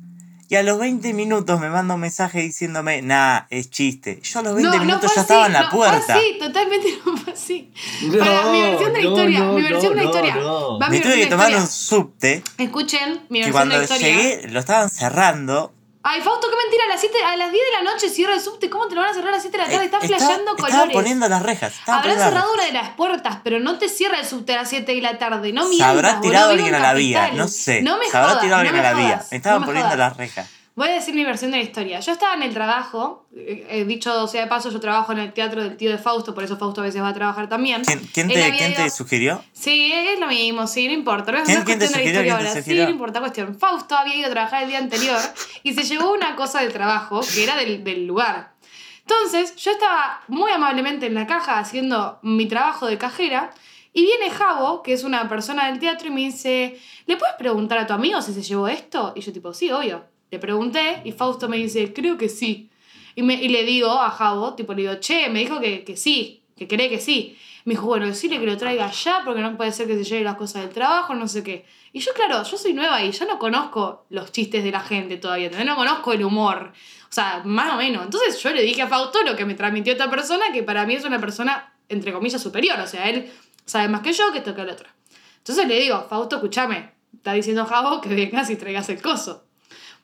Y 0.50 0.56
a 0.56 0.62
los 0.62 0.78
20 0.78 1.14
minutos 1.14 1.60
me 1.60 1.70
manda 1.70 1.96
un 1.96 2.02
mensaje 2.02 2.42
diciéndome, 2.42 3.02
nah, 3.02 3.42
es 3.50 3.72
chiste. 3.72 4.20
Yo 4.22 4.40
a 4.40 4.44
los 4.44 4.54
20 4.56 4.78
no, 4.78 4.84
minutos 4.84 5.12
fue 5.12 5.16
ya 5.16 5.22
así, 5.22 5.34
estaba 5.34 5.46
en 5.48 5.54
la 5.54 5.62
no, 5.64 5.70
puerta. 5.72 6.16
Así, 6.16 6.38
totalmente 6.40 6.88
no 7.06 7.18
fue 7.18 7.34
así. 7.34 7.74
Para, 8.20 8.52
mi 8.52 8.62
versión 8.62 8.94
de 8.94 9.02
la 9.02 9.04
no, 9.04 9.10
historia, 9.16 9.40
no, 9.40 9.54
mi 9.54 9.62
versión 9.64 9.90
de 9.92 9.96
la 9.96 10.04
no, 10.04 10.10
historia. 10.10 10.36
no. 10.36 10.80
Va 10.80 10.90
Me 10.90 11.00
tuve 11.00 11.16
que 11.16 11.26
tomar 11.26 11.56
un 11.56 11.68
subte 11.68 12.44
Escuchen 12.60 13.22
mi 13.30 13.42
que 13.42 13.46
versión 13.46 13.48
de 13.48 13.52
cuando 13.52 13.78
la 13.78 13.84
historia. 13.84 14.08
llegué 14.08 14.48
lo 14.50 14.60
estaban 14.60 14.90
cerrando. 14.92 15.73
Ay, 16.06 16.20
Fausto, 16.22 16.48
qué 16.50 16.56
mentira, 16.58 16.84
a 16.84 16.88
las, 16.90 17.00
7, 17.00 17.18
a 17.24 17.38
las 17.38 17.50
10 17.52 17.64
de 17.66 17.72
la 17.84 17.92
noche 17.92 18.10
cierra 18.10 18.34
el 18.34 18.42
subte. 18.42 18.70
¿Cómo 18.70 18.88
te 18.88 18.96
lo 18.96 19.02
van 19.02 19.12
a 19.12 19.14
cerrar 19.14 19.30
a 19.30 19.32
las 19.38 19.42
7 19.42 19.58
de 19.58 19.64
la 19.64 19.70
tarde? 19.70 19.84
Eh, 19.84 19.86
Estás 19.86 20.04
estaba- 20.04 20.20
flasheando 20.20 20.56
colores. 20.58 20.94
poniendo 20.94 21.30
las 21.30 21.42
rejas. 21.44 21.74
Habrán 21.88 22.18
cerrado 22.20 22.54
una 22.54 22.66
de 22.66 22.72
las 22.74 22.90
puertas, 22.90 23.38
pero 23.42 23.60
no 23.62 23.78
te 23.78 23.88
cierra 23.88 24.20
el 24.20 24.26
subte 24.26 24.54
a 24.54 24.58
las 24.58 24.70
7 24.70 24.94
de 24.94 25.02
la 25.02 25.18
tarde. 25.18 25.54
No 25.54 25.64
mientas, 25.70 25.88
habrá 25.88 26.10
boludo, 26.16 26.22
tirado 26.30 26.50
vivo 26.52 26.64
alguien 26.66 26.76
a 26.76 26.80
la 26.80 26.94
vía, 26.94 27.32
no 27.34 27.48
sé. 27.48 27.82
No 27.84 27.98
me 27.98 28.06
Se 28.10 28.18
habrá 28.18 28.30
jodas, 28.32 28.42
tirado 28.44 28.64
no 28.64 28.68
alguien 28.70 28.86
a 28.86 28.92
la 28.92 28.98
vía. 29.00 29.16
jodas, 29.18 29.32
estaban 29.32 29.60
no 29.62 29.66
poniendo 29.66 29.90
jodas. 29.92 30.00
las 30.10 30.18
rejas. 30.18 30.50
Voy 30.76 30.88
a 30.90 30.94
decir 30.94 31.14
mi 31.14 31.24
versión 31.24 31.52
de 31.52 31.58
la 31.58 31.64
historia. 31.64 32.00
Yo 32.00 32.12
estaba 32.12 32.34
en 32.34 32.42
el 32.42 32.52
trabajo, 32.52 33.28
eh, 33.36 33.66
eh, 33.70 33.86
dicho 33.86 34.28
sea 34.28 34.42
de 34.42 34.48
paso, 34.48 34.72
yo 34.72 34.80
trabajo 34.80 35.12
en 35.12 35.20
el 35.20 35.32
teatro 35.32 35.62
del 35.62 35.78
tío 35.78 35.92
de 35.92 36.00
Fausto, 36.00 36.34
por 36.34 36.44
eso 36.44 36.58
Fausto 36.58 36.82
a 36.82 36.84
veces 36.86 37.00
va 37.02 37.10
a 37.10 37.14
trabajar 37.14 37.48
también. 37.48 37.84
¿Quién, 37.86 38.00
quién 38.12 38.28
te, 38.28 38.34
¿quién 38.58 38.72
ido- 38.72 38.84
te 38.84 38.90
sugirió? 38.90 39.44
Sí, 39.54 39.92
es 39.94 40.20
lo 40.20 40.26
mismo, 40.28 40.66
sí, 40.66 40.88
no 40.88 40.94
importa. 40.94 41.32
No 41.32 41.38
es, 41.40 41.46
¿Quién- 41.46 41.64
quién 41.64 41.78
te 41.80 41.86
cuestión 41.86 41.92
de 41.92 41.98
la 42.00 42.04
historia 42.06 42.22
¿Quién 42.38 42.38
te 42.38 42.50
ahora. 42.50 42.64
Sí, 42.64 42.76
no 42.76 42.90
importa 42.90 43.20
cuestión. 43.20 43.56
Fausto 43.60 43.96
había 43.96 44.16
ido 44.16 44.28
a 44.28 44.32
trabajar 44.32 44.64
el 44.64 44.70
día 44.70 44.80
anterior 44.80 45.20
y 45.62 45.74
se 45.74 45.84
llevó 45.84 46.12
una 46.12 46.36
cosa 46.36 46.62
del 46.62 46.74
trabajo 46.74 47.22
que 47.22 47.44
era 47.44 47.56
del, 47.56 47.84
del 47.84 48.08
lugar. 48.08 48.54
Entonces, 49.02 49.56
yo 49.58 49.70
estaba 49.72 50.22
muy 50.28 50.52
amablemente 50.52 51.06
en 51.06 51.14
la 51.14 51.28
caja 51.28 51.60
haciendo 51.60 52.18
mi 52.24 52.48
trabajo 52.48 52.88
de 52.88 52.98
cajera 52.98 53.52
y 53.94 54.02
viene 54.06 54.32
Javo, 54.32 54.82
que 54.82 54.94
es 54.94 55.04
una 55.04 55.30
persona 55.30 55.68
del 55.68 55.78
teatro, 55.78 56.08
y 56.08 56.12
me 56.12 56.22
dice, 56.22 56.80
¿le 57.06 57.16
puedes 57.18 57.36
preguntar 57.36 57.78
a 57.78 57.86
tu 57.86 57.94
amigo 57.94 58.22
si 58.24 58.34
se 58.34 58.42
llevó 58.42 58.68
esto? 58.68 59.14
Y 59.16 59.22
yo 59.22 59.32
tipo, 59.32 59.54
sí, 59.54 59.70
obvio. 59.72 60.12
Le 60.34 60.40
pregunté 60.40 61.00
y 61.04 61.12
Fausto 61.12 61.48
me 61.48 61.58
dice, 61.58 61.94
creo 61.94 62.18
que 62.18 62.28
sí. 62.28 62.72
Y, 63.14 63.22
me, 63.22 63.36
y 63.36 63.50
le 63.50 63.64
digo 63.66 63.92
a 63.92 64.10
Javo, 64.10 64.56
tipo, 64.56 64.74
le 64.74 64.82
digo, 64.82 64.96
che, 64.96 65.30
me 65.30 65.38
dijo 65.38 65.60
que, 65.60 65.84
que 65.84 65.96
sí, 65.96 66.42
que 66.58 66.68
cree 66.68 66.90
que 66.90 67.00
sí. 67.00 67.38
Me 67.66 67.76
dijo, 67.76 67.86
bueno, 67.86 68.08
decirle 68.08 68.40
que 68.40 68.48
lo 68.48 68.58
traiga 68.58 68.90
ya 68.90 69.22
porque 69.24 69.42
no 69.42 69.56
puede 69.56 69.72
ser 69.72 69.86
que 69.86 69.96
se 69.96 70.04
lleve 70.04 70.24
las 70.24 70.34
cosas 70.34 70.64
del 70.64 70.74
trabajo, 70.74 71.14
no 71.14 71.28
sé 71.28 71.44
qué. 71.44 71.68
Y 71.92 72.00
yo, 72.00 72.14
claro, 72.16 72.42
yo 72.42 72.58
soy 72.58 72.74
nueva 72.74 73.04
y 73.04 73.12
yo 73.12 73.28
no 73.28 73.38
conozco 73.38 74.08
los 74.10 74.32
chistes 74.32 74.64
de 74.64 74.72
la 74.72 74.80
gente 74.80 75.18
todavía, 75.18 75.52
no 75.64 75.76
conozco 75.76 76.14
el 76.14 76.24
humor. 76.24 76.74
O 77.08 77.14
sea, 77.14 77.44
más 77.46 77.72
o 77.72 77.78
menos. 77.78 78.04
Entonces 78.04 78.42
yo 78.42 78.50
le 78.50 78.64
dije 78.64 78.82
a 78.82 78.88
Fausto 78.88 79.22
lo 79.22 79.36
que 79.36 79.46
me 79.46 79.54
transmitió 79.54 79.94
esta 79.94 80.10
persona, 80.10 80.46
que 80.52 80.64
para 80.64 80.88
mí 80.88 80.96
es 80.96 81.06
una 81.06 81.20
persona, 81.20 81.76
entre 81.90 82.12
comillas, 82.12 82.42
superior. 82.42 82.80
O 82.80 82.88
sea, 82.88 83.08
él 83.08 83.32
sabe 83.66 83.88
más 83.88 84.02
que 84.02 84.14
yo, 84.14 84.32
que 84.32 84.40
esto 84.40 84.56
que 84.56 84.62
el 84.62 84.72
otro. 84.72 84.90
Entonces 85.38 85.68
le 85.68 85.80
digo, 85.80 86.08
Fausto, 86.10 86.38
escúchame, 86.38 86.90
está 87.14 87.34
diciendo 87.34 87.68
Javo 87.68 88.02
que 88.02 88.10
vengas 88.10 88.50
y 88.50 88.56
traigas 88.56 88.90
el 88.90 89.00
coso. 89.00 89.44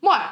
Bueno, 0.01 0.24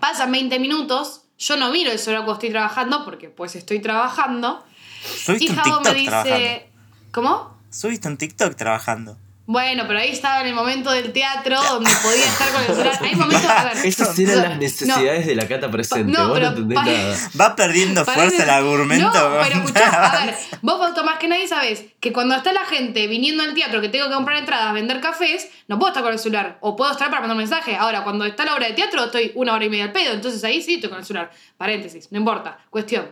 pasan 0.00 0.32
20 0.32 0.58
minutos, 0.58 1.22
yo 1.38 1.56
no 1.56 1.70
miro 1.70 1.90
el 1.90 1.98
celular 1.98 2.24
cuando 2.24 2.34
estoy 2.34 2.50
trabajando, 2.50 3.04
porque 3.04 3.28
pues 3.28 3.56
estoy 3.56 3.80
trabajando. 3.80 4.64
Subiste 5.02 5.52
Y 5.52 5.56
Javo 5.56 5.78
TikTok 5.78 5.94
me 5.94 6.04
trabajando. 6.04 6.36
dice, 6.36 6.70
¿cómo? 7.12 7.56
Subiste 7.70 8.08
un 8.08 8.16
TikTok 8.16 8.54
trabajando. 8.56 9.16
Bueno, 9.52 9.82
pero 9.88 9.98
ahí 9.98 10.10
estaba 10.10 10.42
en 10.42 10.46
el 10.46 10.54
momento 10.54 10.92
del 10.92 11.12
teatro 11.12 11.60
donde 11.60 11.90
podía 12.04 12.24
estar 12.24 12.52
con 12.52 12.60
el 12.60 12.66
celular. 12.68 12.98
Hay 13.02 13.14
momentos, 13.16 13.50
a 13.50 13.64
ver. 13.64 13.84
Esas 13.84 14.16
eran 14.16 14.36
no, 14.36 14.42
las 14.48 14.58
necesidades 14.58 15.26
de 15.26 15.34
la 15.34 15.48
cata 15.48 15.68
presente. 15.68 16.12
no, 16.12 16.28
Vos 16.28 16.38
pero 16.38 16.50
no 16.52 16.56
entendés 16.56 16.78
pa- 16.78 16.84
nada. 16.84 17.30
Va 17.40 17.56
perdiendo 17.56 18.04
fuerza 18.04 18.44
el 18.44 18.48
argumento. 18.50 19.06
No, 19.12 19.42
pero 19.42 19.56
escuchá, 19.64 20.06
a 20.20 20.24
ver, 20.26 20.36
vos 20.62 20.78
Fausto, 20.78 21.02
más 21.02 21.18
que 21.18 21.26
nadie 21.26 21.48
sabés 21.48 21.82
que 21.98 22.12
cuando 22.12 22.36
está 22.36 22.52
la 22.52 22.64
gente 22.64 23.08
viniendo 23.08 23.42
al 23.42 23.52
teatro 23.54 23.80
que 23.80 23.88
tengo 23.88 24.06
que 24.08 24.14
comprar 24.14 24.36
entradas, 24.38 24.72
vender 24.72 25.00
cafés, 25.00 25.48
no 25.66 25.80
puedo 25.80 25.88
estar 25.90 26.04
con 26.04 26.12
el 26.12 26.20
celular. 26.20 26.58
O 26.60 26.76
puedo 26.76 26.92
estar 26.92 27.08
para 27.10 27.20
mandar 27.22 27.34
un 27.34 27.42
mensaje. 27.42 27.74
Ahora, 27.74 28.04
cuando 28.04 28.26
está 28.26 28.44
la 28.44 28.54
obra 28.54 28.68
de 28.68 28.74
teatro, 28.74 29.02
estoy 29.06 29.32
una 29.34 29.54
hora 29.54 29.64
y 29.64 29.68
media 29.68 29.86
al 29.86 29.92
pedo. 29.92 30.12
Entonces 30.12 30.44
ahí 30.44 30.62
sí 30.62 30.74
estoy 30.74 30.90
con 30.90 31.00
el 31.00 31.04
celular. 31.04 31.32
Paréntesis, 31.58 32.06
no 32.12 32.18
importa. 32.18 32.56
Cuestión. 32.70 33.08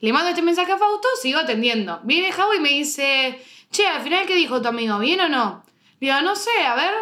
Le 0.00 0.12
mando 0.12 0.30
este 0.30 0.42
mensaje 0.42 0.72
a 0.72 0.78
Fausto, 0.78 1.06
sigo 1.22 1.38
atendiendo. 1.38 2.00
Viene 2.02 2.32
Javo 2.32 2.54
y 2.54 2.58
me 2.58 2.70
dice, 2.70 3.40
che, 3.70 3.86
al 3.86 4.02
final, 4.02 4.26
¿qué 4.26 4.34
dijo 4.34 4.60
tu 4.60 4.66
amigo? 4.66 4.98
¿Bien 4.98 5.20
o 5.20 5.28
no? 5.28 5.64
Digo, 6.00 6.20
no 6.22 6.36
sé, 6.36 6.50
a 6.66 6.74
ver. 6.74 6.92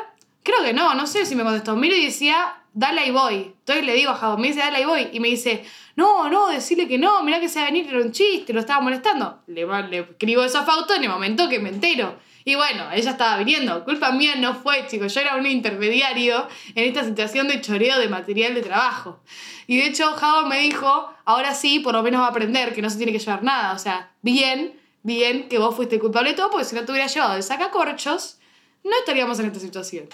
Creo 0.42 0.62
que 0.62 0.74
no, 0.74 0.94
no 0.94 1.06
sé 1.06 1.24
si 1.24 1.34
me 1.34 1.42
contestó. 1.42 1.74
Miro 1.74 1.96
y 1.96 2.04
decía, 2.04 2.54
dale 2.74 3.00
ahí 3.00 3.10
voy. 3.10 3.54
Entonces 3.58 3.84
le 3.86 3.94
digo 3.94 4.10
a 4.10 4.14
Javo, 4.14 4.36
me 4.36 4.48
dice, 4.48 4.60
dale 4.60 4.78
ahí 4.78 4.84
voy. 4.84 5.08
Y 5.12 5.20
me 5.20 5.28
dice, 5.28 5.64
no, 5.96 6.28
no, 6.28 6.48
decirle 6.48 6.86
que 6.86 6.98
no, 6.98 7.22
mirá 7.22 7.40
que 7.40 7.48
se 7.48 7.60
va 7.60 7.66
a 7.66 7.70
venir, 7.70 7.88
era 7.88 8.02
un 8.02 8.12
chiste, 8.12 8.52
lo 8.52 8.60
estaba 8.60 8.80
molestando. 8.80 9.42
Le, 9.46 9.66
le 9.88 10.00
escribo 10.00 10.44
eso 10.44 10.58
a 10.58 10.64
Fausto 10.64 10.94
en 10.94 11.04
el 11.04 11.08
momento 11.08 11.48
que 11.48 11.60
me 11.60 11.70
entero. 11.70 12.18
Y 12.44 12.56
bueno, 12.56 12.90
ella 12.92 13.12
estaba 13.12 13.38
viniendo. 13.38 13.84
Culpa 13.84 14.12
mía 14.12 14.34
no 14.36 14.54
fue, 14.54 14.86
chicos. 14.86 15.14
Yo 15.14 15.22
era 15.22 15.36
un 15.36 15.46
intermediario 15.46 16.46
en 16.74 16.84
esta 16.84 17.02
situación 17.04 17.48
de 17.48 17.62
choreo 17.62 17.98
de 17.98 18.08
material 18.08 18.54
de 18.54 18.60
trabajo. 18.60 19.20
Y 19.66 19.78
de 19.78 19.86
hecho, 19.86 20.12
Javo 20.12 20.46
me 20.46 20.58
dijo, 20.58 21.10
ahora 21.24 21.54
sí, 21.54 21.78
por 21.78 21.94
lo 21.94 22.02
menos 22.02 22.20
va 22.20 22.26
a 22.26 22.30
aprender 22.30 22.74
que 22.74 22.82
no 22.82 22.90
se 22.90 22.98
tiene 22.98 23.12
que 23.12 23.18
llevar 23.18 23.42
nada. 23.42 23.72
O 23.72 23.78
sea, 23.78 24.10
bien, 24.20 24.78
bien 25.02 25.48
que 25.48 25.58
vos 25.58 25.74
fuiste 25.74 25.98
culpable 25.98 26.30
de 26.30 26.36
todo, 26.36 26.50
porque 26.50 26.66
si 26.66 26.74
no 26.74 26.84
te 26.84 26.92
hubiera 26.92 27.06
llevado 27.06 27.34
el 27.36 27.42
sacacorchos, 27.42 28.38
no 28.84 28.96
estaríamos 28.98 29.38
en 29.40 29.46
esta 29.46 29.60
situación. 29.60 30.08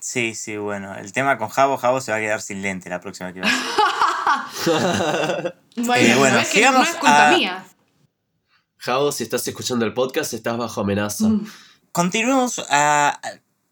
Sí, 0.00 0.34
sí, 0.34 0.56
bueno. 0.56 0.94
El 0.96 1.12
tema 1.12 1.36
con 1.36 1.48
Javo, 1.48 1.76
Javo 1.76 2.00
se 2.00 2.10
va 2.10 2.18
a 2.18 2.20
quedar 2.20 2.40
sin 2.40 2.62
lente 2.62 2.88
la 2.88 3.00
próxima 3.00 3.32
que 3.32 3.40
va. 3.42 3.50
Bueno, 5.76 5.94
Eh, 5.94 6.14
bueno, 6.18 6.36
no 6.36 6.40
es, 6.42 6.48
que 6.50 6.60
no 6.62 6.68
sigamos 6.68 6.88
es 6.88 6.94
culpa 6.96 7.28
a- 7.28 7.36
mía. 7.36 7.64
Javo, 8.78 9.12
si 9.12 9.22
estás 9.24 9.46
escuchando 9.46 9.84
el 9.84 9.92
podcast, 9.94 10.32
estás 10.32 10.56
bajo 10.56 10.80
amenaza. 10.80 11.28
Mm. 11.28 11.46
Continuemos 11.92 12.64
a, 12.70 13.20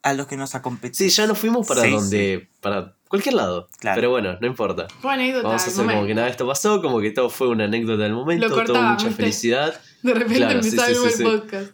a 0.02 0.12
los 0.14 0.26
que 0.26 0.36
nos 0.36 0.54
acompañan. 0.54 0.94
Sí, 0.94 1.08
ya 1.08 1.26
nos 1.26 1.38
fuimos 1.38 1.66
para 1.66 1.82
Sí, 1.82 1.90
donde. 1.90 2.50
para 2.60 2.94
cualquier 3.08 3.34
lado. 3.36 3.68
Claro. 3.78 3.96
Pero 3.96 4.10
bueno, 4.10 4.36
no 4.40 4.46
importa. 4.46 4.86
Fue 5.00 5.12
anécdota. 5.14 5.48
Vamos 5.48 5.62
a 5.62 5.66
hacer 5.66 5.86
como 5.86 6.06
que 6.06 6.14
nada 6.14 6.26
de 6.26 6.30
esto 6.32 6.46
pasó, 6.46 6.82
como 6.82 7.00
que 7.00 7.10
todo 7.10 7.30
fue 7.30 7.48
una 7.48 7.64
anécdota 7.64 8.02
del 8.02 8.12
momento, 8.12 8.48
Lo 8.48 8.64
todo 8.64 8.82
mucha 8.82 9.06
¿viste? 9.06 9.22
felicidad. 9.22 9.80
De 10.02 10.12
repente 10.14 10.36
Claro, 10.36 10.62
sí, 10.62 10.68
empezaba 10.70 11.10
sí, 11.10 11.22
el 11.22 11.40
podcast. 11.40 11.70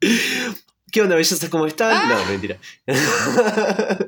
¿Qué 0.94 1.02
onda, 1.02 1.16
bellezas? 1.16 1.48
¿Cómo 1.50 1.66
están? 1.66 1.90
Ah. 1.92 2.06
No, 2.08 2.24
mentira. 2.30 2.56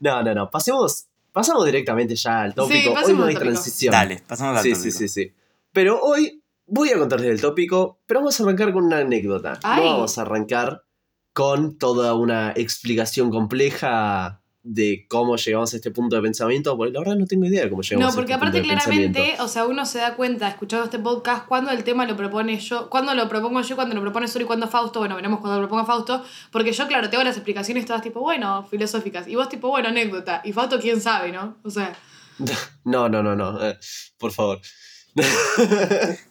no, 0.00 0.20
no, 0.24 0.34
no. 0.34 0.50
Pasemos, 0.50 1.06
pasamos 1.30 1.64
directamente 1.64 2.16
ya 2.16 2.42
al 2.42 2.54
tópico. 2.56 2.88
Hoy 2.90 2.94
pasemos 2.96 3.20
no 3.20 3.26
hay 3.26 3.34
tópico. 3.34 3.52
transición. 3.52 3.92
Dale, 3.92 4.20
pasamos 4.26 4.56
al 4.56 4.64
Sí, 4.64 4.70
tópico. 4.72 4.82
sí, 4.90 4.90
sí, 4.90 5.08
sí. 5.08 5.32
Pero 5.72 6.00
hoy 6.00 6.42
voy 6.66 6.90
a 6.90 6.98
contarles 6.98 7.30
el 7.30 7.40
tópico, 7.40 8.00
pero 8.04 8.18
vamos 8.18 8.40
a 8.40 8.42
arrancar 8.42 8.72
con 8.72 8.86
una 8.86 8.98
anécdota. 8.98 9.60
Ay. 9.62 9.84
No 9.84 9.92
vamos 9.92 10.18
a 10.18 10.22
arrancar 10.22 10.82
con 11.32 11.78
toda 11.78 12.14
una 12.14 12.50
explicación 12.56 13.30
compleja 13.30 14.41
de 14.64 15.06
cómo 15.08 15.36
llegamos 15.36 15.72
a 15.72 15.76
este 15.76 15.90
punto 15.90 16.14
de 16.16 16.22
pensamiento, 16.22 16.76
porque 16.76 16.92
la 16.92 17.00
verdad 17.00 17.16
no 17.16 17.26
tengo 17.26 17.46
idea 17.46 17.64
de 17.64 17.70
cómo 17.70 17.82
llegamos 17.82 18.04
No, 18.06 18.12
a 18.12 18.14
porque 18.14 18.32
este 18.32 18.44
punto 18.44 18.58
aparte 18.58 18.68
de 18.68 18.74
pensamiento. 18.74 19.12
claramente, 19.18 19.42
o 19.42 19.48
sea, 19.48 19.66
uno 19.66 19.84
se 19.86 19.98
da 19.98 20.14
cuenta 20.14 20.48
escuchando 20.48 20.84
este 20.84 20.98
podcast 21.00 21.46
cuando 21.46 21.70
el 21.72 21.82
tema 21.82 22.06
lo 22.06 22.16
propone 22.16 22.58
yo, 22.60 22.88
cuando 22.88 23.14
lo 23.14 23.28
propongo 23.28 23.60
yo, 23.62 23.74
cuando 23.74 23.94
lo 23.94 24.00
propone 24.00 24.26
y 24.32 24.44
cuando 24.44 24.68
Fausto, 24.68 25.00
bueno, 25.00 25.16
veremos 25.16 25.40
cuando 25.40 25.60
lo 25.60 25.66
proponga 25.66 25.84
Fausto, 25.84 26.24
porque 26.52 26.72
yo, 26.72 26.86
claro, 26.86 27.10
tengo 27.10 27.24
las 27.24 27.36
explicaciones 27.36 27.86
todas 27.86 28.02
tipo, 28.02 28.20
bueno, 28.20 28.64
filosóficas, 28.70 29.26
y 29.26 29.34
vos 29.34 29.48
tipo, 29.48 29.68
bueno, 29.68 29.88
anécdota, 29.88 30.42
y 30.44 30.52
Fausto, 30.52 30.78
quién 30.78 31.00
sabe, 31.00 31.32
¿no? 31.32 31.58
O 31.64 31.70
sea, 31.70 31.96
No, 32.84 33.08
no, 33.08 33.22
no, 33.22 33.34
no. 33.34 33.60
eh, 33.66 33.78
por 34.18 34.30
favor. 34.32 34.60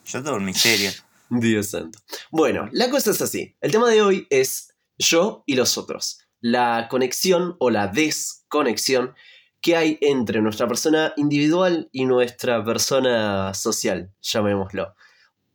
Yo 0.06 0.24
tengo 0.24 0.38
un 0.38 0.46
misterio. 0.46 0.92
Dios 1.30 1.68
santo. 1.70 2.00
Bueno, 2.32 2.68
la 2.74 2.90
cosa 2.90 3.12
es 3.12 3.22
así. 3.22 3.56
El 3.62 3.72
tema 3.72 3.90
de 3.90 4.02
hoy 4.02 4.28
es 4.30 4.74
yo 4.98 5.44
y 5.46 5.56
los 5.56 5.78
otros. 5.78 6.20
La 6.42 6.88
conexión 6.90 7.56
o 7.60 7.70
la 7.70 7.88
desconexión 7.88 9.16
que 9.62 9.76
hay 9.76 9.98
entre 10.02 10.42
nuestra 10.42 10.68
persona 10.68 11.14
individual 11.16 11.88
y 11.92 12.06
nuestra 12.06 12.64
persona 12.66 13.54
social, 13.54 14.12
llamémoslo. 14.22 14.96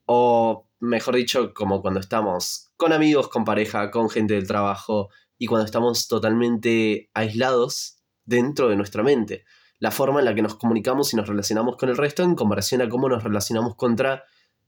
O 0.07 0.69
mejor 0.79 1.17
dicho, 1.17 1.53
como 1.53 1.83
cuando 1.83 2.01
estamos 2.01 2.71
con 2.77 2.93
amigos, 2.93 3.29
con 3.29 3.45
pareja, 3.45 3.91
con 3.91 4.09
gente 4.09 4.35
del 4.35 4.47
trabajo 4.47 5.09
y 5.39 5.47
cuando 5.47 5.67
estamos 5.67 6.07
totalmente 6.09 7.11
aislados 7.15 7.99
dentro 8.25 8.69
de 8.69 8.77
nuestra 8.77 9.03
mente. 9.03 9.45
La 9.79 9.91
forma 9.91 10.21
en 10.21 10.25
la 10.25 10.35
que 10.35 10.43
nos 10.43 10.55
comunicamos 10.55 11.13
y 11.13 11.17
nos 11.17 11.29
relacionamos 11.29 11.77
con 11.77 11.89
el 11.89 11.97
resto 11.97 12.23
en 12.23 12.35
comparación 12.35 12.81
a 12.83 12.89
cómo 12.89 13.09
nos 13.09 13.23
relacionamos 13.23 13.75
contra 13.75 14.25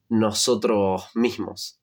nosotros 0.08 1.08
mismos. 1.14 1.80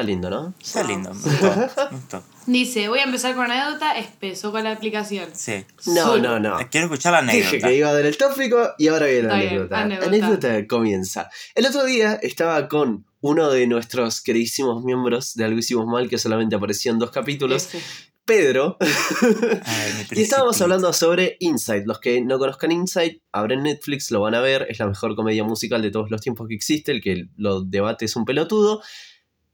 Está 0.00 0.02
lindo, 0.10 0.30
¿no? 0.30 0.54
Está 0.60 0.82
lindo, 0.82 1.12
me 1.12 1.20
gustó, 1.20 1.56
me 1.90 1.90
gustó. 1.96 2.22
Dice, 2.46 2.88
voy 2.88 3.00
a 3.00 3.04
empezar 3.04 3.34
con 3.34 3.50
anécdota, 3.50 3.98
empezó 3.98 4.50
con 4.50 4.64
la 4.64 4.72
aplicación. 4.72 5.28
Sí. 5.34 5.64
No, 5.86 6.16
no, 6.18 6.40
no. 6.40 6.56
Quiero 6.70 6.86
escuchar 6.86 7.12
la 7.12 7.22
Dije 7.32 7.46
anécdota. 7.48 7.68
que 7.68 7.74
iba 7.76 7.88
a 7.88 7.92
dar 7.94 8.06
el 8.06 8.16
tópico 8.16 8.70
y 8.78 8.88
ahora 8.88 9.06
viene 9.06 9.22
la 9.22 9.28
Está 9.28 9.36
bien, 9.36 9.48
anécdota. 9.52 9.80
anécdota. 9.80 10.06
anécdota 10.08 10.66
comienza. 10.66 11.30
El 11.54 11.66
otro 11.66 11.84
día 11.84 12.14
estaba 12.22 12.66
con 12.68 13.04
uno 13.20 13.50
de 13.50 13.66
nuestros 13.66 14.22
queridísimos 14.22 14.82
miembros 14.82 15.34
de 15.34 15.44
Algo 15.44 15.58
Hicimos 15.58 15.86
Mal, 15.86 16.08
que 16.08 16.16
solamente 16.18 16.56
apareció 16.56 16.90
en 16.92 16.98
dos 16.98 17.10
capítulos, 17.10 17.66
Ese. 17.74 17.82
Pedro, 18.24 18.76
Ay, 18.80 20.06
y 20.12 20.22
estábamos 20.22 20.60
hablando 20.62 20.92
sobre 20.92 21.36
Inside. 21.40 21.84
Los 21.84 21.98
que 21.98 22.20
no 22.20 22.38
conozcan 22.38 22.70
Inside, 22.70 23.20
abren 23.32 23.62
Netflix, 23.64 24.10
lo 24.12 24.20
van 24.20 24.34
a 24.36 24.40
ver, 24.40 24.66
es 24.70 24.78
la 24.78 24.86
mejor 24.86 25.16
comedia 25.16 25.42
musical 25.42 25.82
de 25.82 25.90
todos 25.90 26.10
los 26.10 26.20
tiempos 26.20 26.46
que 26.48 26.54
existe, 26.54 26.92
el 26.92 27.02
que 27.02 27.26
lo 27.36 27.62
debate 27.62 28.04
es 28.04 28.14
un 28.16 28.24
pelotudo. 28.24 28.82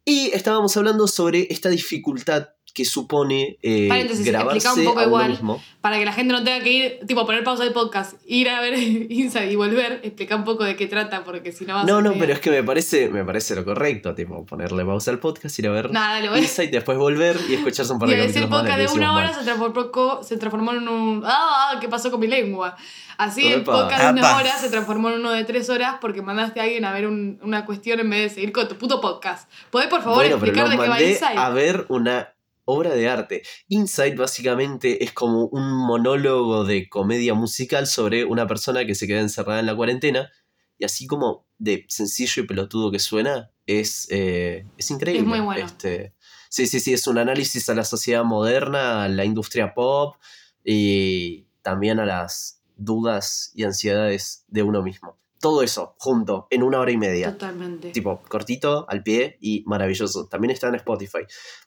Y 0.08 0.30
estábamos 0.32 0.76
hablando 0.76 1.08
sobre 1.08 1.48
esta 1.50 1.68
dificultad 1.68 2.50
que 2.76 2.84
supone 2.84 3.56
eh, 3.62 3.86
Paréntesis, 3.88 4.26
grabarse 4.26 4.58
explica 4.58 4.74
un 4.80 4.84
poco 4.84 5.00
a 5.00 5.02
uno 5.04 5.08
igual. 5.08 5.30
mismo. 5.30 5.62
Para 5.80 5.98
que 5.98 6.04
la 6.04 6.12
gente 6.12 6.34
no 6.34 6.44
tenga 6.44 6.62
que 6.62 6.70
ir, 6.72 6.98
tipo, 7.06 7.24
poner 7.24 7.42
pausa 7.42 7.64
del 7.64 7.72
podcast, 7.72 8.14
ir 8.26 8.50
a 8.50 8.60
ver 8.60 8.74
Inside 9.10 9.50
y 9.50 9.56
volver, 9.56 10.00
explica 10.02 10.36
un 10.36 10.44
poco 10.44 10.62
de 10.64 10.76
qué 10.76 10.86
trata, 10.86 11.24
porque 11.24 11.52
si 11.52 11.64
no 11.64 11.74
vas 11.74 11.86
No, 11.86 11.96
a 11.96 12.02
no, 12.02 12.10
medio- 12.10 12.20
pero 12.20 12.32
es 12.34 12.40
que 12.40 12.50
me 12.50 12.62
parece, 12.62 13.08
me 13.08 13.24
parece 13.24 13.54
lo 13.56 13.64
correcto, 13.64 14.14
tipo, 14.14 14.44
ponerle 14.44 14.84
pausa 14.84 15.10
al 15.10 15.18
podcast, 15.20 15.58
ir 15.58 15.68
a 15.68 15.70
ver 15.70 15.90
Nada, 15.90 16.20
dale. 16.20 16.38
Inside, 16.38 16.68
después 16.68 16.98
volver 16.98 17.40
y 17.48 17.54
escucharse 17.54 17.90
un 17.94 17.98
par 17.98 18.10
de 18.10 18.18
capítulos 18.18 18.50
más. 18.50 18.60
podcast 18.60 18.78
de 18.78 18.86
una 18.98 19.14
hora 19.16 19.32
se 19.32 19.42
transformó, 19.44 20.22
se 20.22 20.36
transformó 20.36 20.72
en 20.74 20.86
un... 20.88 21.22
Ah, 21.24 21.78
¿qué 21.80 21.88
pasó 21.88 22.10
con 22.10 22.20
mi 22.20 22.26
lengua? 22.26 22.76
Así 23.16 23.46
el 23.50 23.62
podcast 23.64 24.02
de 24.04 24.10
una 24.20 24.28
Apa. 24.28 24.36
hora 24.42 24.58
se 24.58 24.68
transformó 24.68 25.08
en 25.08 25.20
uno 25.20 25.30
de 25.32 25.44
tres 25.44 25.70
horas 25.70 25.94
porque 26.02 26.20
mandaste 26.20 26.60
a 26.60 26.64
alguien 26.64 26.84
a 26.84 26.92
ver 26.92 27.06
un- 27.06 27.38
una 27.42 27.64
cuestión 27.64 27.98
en 28.00 28.10
vez 28.10 28.20
de 28.24 28.28
seguir 28.34 28.52
con 28.52 28.68
tu 28.68 28.76
puto 28.76 29.00
podcast. 29.00 29.50
¿Podés 29.70 29.88
por 29.88 30.02
favor 30.02 30.16
Bueno, 30.18 30.34
explicar 30.36 30.68
de 30.68 30.76
qué 30.76 30.88
va 30.88 31.00
Inside? 31.02 31.38
a 31.38 31.48
ver 31.48 31.86
una 31.88 32.34
obra 32.66 32.94
de 32.94 33.08
arte. 33.08 33.42
Inside 33.68 34.16
básicamente 34.16 35.02
es 35.02 35.12
como 35.12 35.46
un 35.46 35.72
monólogo 35.72 36.64
de 36.64 36.88
comedia 36.90 37.32
musical 37.32 37.86
sobre 37.86 38.24
una 38.24 38.46
persona 38.46 38.84
que 38.84 38.94
se 38.94 39.06
queda 39.06 39.20
encerrada 39.20 39.60
en 39.60 39.66
la 39.66 39.74
cuarentena 39.74 40.30
y 40.78 40.84
así 40.84 41.06
como 41.06 41.46
de 41.58 41.86
sencillo 41.88 42.42
y 42.42 42.46
pelotudo 42.46 42.90
que 42.90 42.98
suena, 42.98 43.50
es, 43.64 44.08
eh, 44.10 44.66
es 44.76 44.90
increíble. 44.90 45.22
Es 45.22 45.26
muy 45.26 45.40
bueno. 45.40 45.64
Este, 45.64 46.12
sí, 46.50 46.66
sí, 46.66 46.80
sí, 46.80 46.92
es 46.92 47.06
un 47.06 47.18
análisis 47.18 47.68
a 47.70 47.74
la 47.74 47.84
sociedad 47.84 48.24
moderna, 48.24 49.04
a 49.04 49.08
la 49.08 49.24
industria 49.24 49.72
pop 49.72 50.16
y 50.62 51.46
también 51.62 51.98
a 51.98 52.04
las 52.04 52.62
dudas 52.76 53.52
y 53.54 53.64
ansiedades 53.64 54.44
de 54.48 54.62
uno 54.62 54.82
mismo. 54.82 55.16
Todo 55.40 55.62
eso 55.62 55.94
junto 55.98 56.46
en 56.50 56.62
una 56.62 56.80
hora 56.80 56.90
y 56.90 56.96
media. 56.96 57.32
Totalmente. 57.32 57.90
Tipo, 57.90 58.22
cortito, 58.28 58.86
al 58.88 59.02
pie 59.02 59.38
y 59.40 59.62
maravilloso. 59.66 60.28
También 60.28 60.50
está 60.50 60.68
en 60.68 60.76
Spotify. 60.76 61.20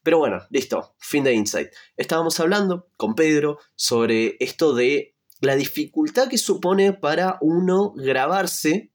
Pero 0.03 0.17
bueno, 0.19 0.39
listo. 0.49 0.95
Fin 0.97 1.23
de 1.23 1.33
Insight. 1.33 1.69
Estábamos 1.95 2.39
hablando 2.39 2.89
con 2.97 3.15
Pedro 3.15 3.59
sobre 3.75 4.38
esto 4.39 4.73
de 4.73 5.15
la 5.41 5.55
dificultad 5.55 6.27
que 6.27 6.38
supone 6.38 6.93
para 6.93 7.38
uno 7.41 7.93
grabarse 7.95 8.91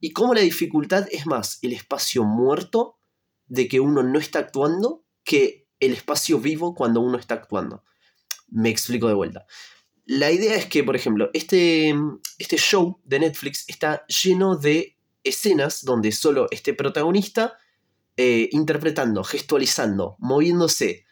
y 0.00 0.12
cómo 0.12 0.34
la 0.34 0.40
dificultad 0.40 1.06
es 1.10 1.26
más 1.26 1.58
el 1.62 1.72
espacio 1.72 2.24
muerto 2.24 2.98
de 3.46 3.68
que 3.68 3.80
uno 3.80 4.02
no 4.02 4.18
está 4.18 4.40
actuando 4.40 5.04
que 5.24 5.68
el 5.80 5.92
espacio 5.92 6.38
vivo 6.38 6.74
cuando 6.74 7.00
uno 7.00 7.18
está 7.18 7.34
actuando. 7.34 7.84
Me 8.48 8.70
explico 8.70 9.08
de 9.08 9.14
vuelta. 9.14 9.46
La 10.10 10.32
idea 10.32 10.56
es 10.56 10.64
que, 10.64 10.82
por 10.82 10.96
ejemplo, 10.96 11.28
este, 11.34 11.94
este 12.38 12.56
show 12.56 12.98
de 13.04 13.20
Netflix 13.20 13.66
está 13.68 14.06
lleno 14.06 14.56
de 14.56 14.96
escenas 15.22 15.84
donde 15.84 16.12
solo 16.12 16.46
este 16.50 16.72
protagonista 16.72 17.58
eh, 18.16 18.48
interpretando, 18.52 19.22
gestualizando, 19.22 20.16
moviéndose. 20.18 21.04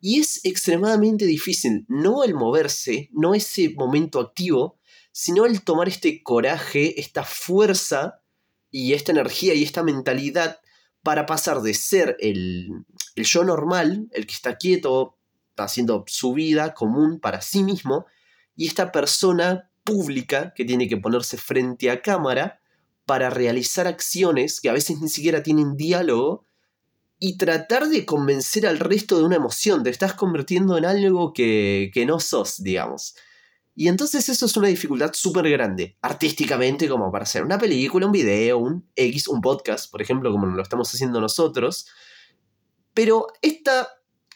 Y 0.00 0.18
es 0.18 0.44
extremadamente 0.44 1.26
difícil, 1.26 1.84
no 1.86 2.24
el 2.24 2.34
moverse, 2.34 3.08
no 3.12 3.36
ese 3.36 3.72
momento 3.76 4.18
activo, 4.18 4.80
sino 5.12 5.46
el 5.46 5.62
tomar 5.62 5.86
este 5.86 6.20
coraje, 6.24 7.00
esta 7.00 7.22
fuerza 7.22 8.20
y 8.68 8.94
esta 8.94 9.12
energía 9.12 9.54
y 9.54 9.62
esta 9.62 9.84
mentalidad 9.84 10.58
para 11.04 11.24
pasar 11.24 11.62
de 11.62 11.74
ser 11.74 12.16
el, 12.18 12.84
el 13.14 13.24
yo 13.24 13.44
normal, 13.44 14.08
el 14.10 14.26
que 14.26 14.34
está 14.34 14.56
quieto, 14.56 15.16
haciendo 15.56 16.02
su 16.08 16.32
vida 16.32 16.74
común 16.74 17.20
para 17.20 17.42
sí 17.42 17.62
mismo, 17.62 18.06
y 18.56 18.66
esta 18.66 18.92
persona 18.92 19.70
pública 19.84 20.52
que 20.54 20.64
tiene 20.64 20.88
que 20.88 20.96
ponerse 20.96 21.36
frente 21.36 21.90
a 21.90 22.02
cámara 22.02 22.60
para 23.06 23.30
realizar 23.30 23.86
acciones 23.86 24.60
que 24.60 24.68
a 24.68 24.72
veces 24.72 25.00
ni 25.00 25.08
siquiera 25.08 25.42
tienen 25.42 25.76
diálogo 25.76 26.46
y 27.18 27.36
tratar 27.36 27.88
de 27.88 28.06
convencer 28.06 28.66
al 28.66 28.78
resto 28.78 29.18
de 29.18 29.24
una 29.24 29.36
emoción. 29.36 29.82
Te 29.82 29.90
estás 29.90 30.14
convirtiendo 30.14 30.78
en 30.78 30.84
algo 30.84 31.32
que, 31.32 31.90
que 31.92 32.06
no 32.06 32.20
sos, 32.20 32.62
digamos. 32.62 33.14
Y 33.74 33.88
entonces 33.88 34.28
eso 34.28 34.46
es 34.46 34.56
una 34.56 34.68
dificultad 34.68 35.12
súper 35.12 35.48
grande, 35.48 35.96
artísticamente, 36.02 36.88
como 36.88 37.10
para 37.10 37.24
hacer 37.24 37.44
una 37.44 37.58
película, 37.58 38.06
un 38.06 38.12
video, 38.12 38.58
un 38.58 38.88
X, 38.94 39.28
un 39.28 39.40
podcast, 39.40 39.90
por 39.90 40.02
ejemplo, 40.02 40.30
como 40.32 40.46
lo 40.46 40.62
estamos 40.62 40.92
haciendo 40.92 41.20
nosotros. 41.20 41.86
Pero 42.94 43.26
esta 43.42 43.88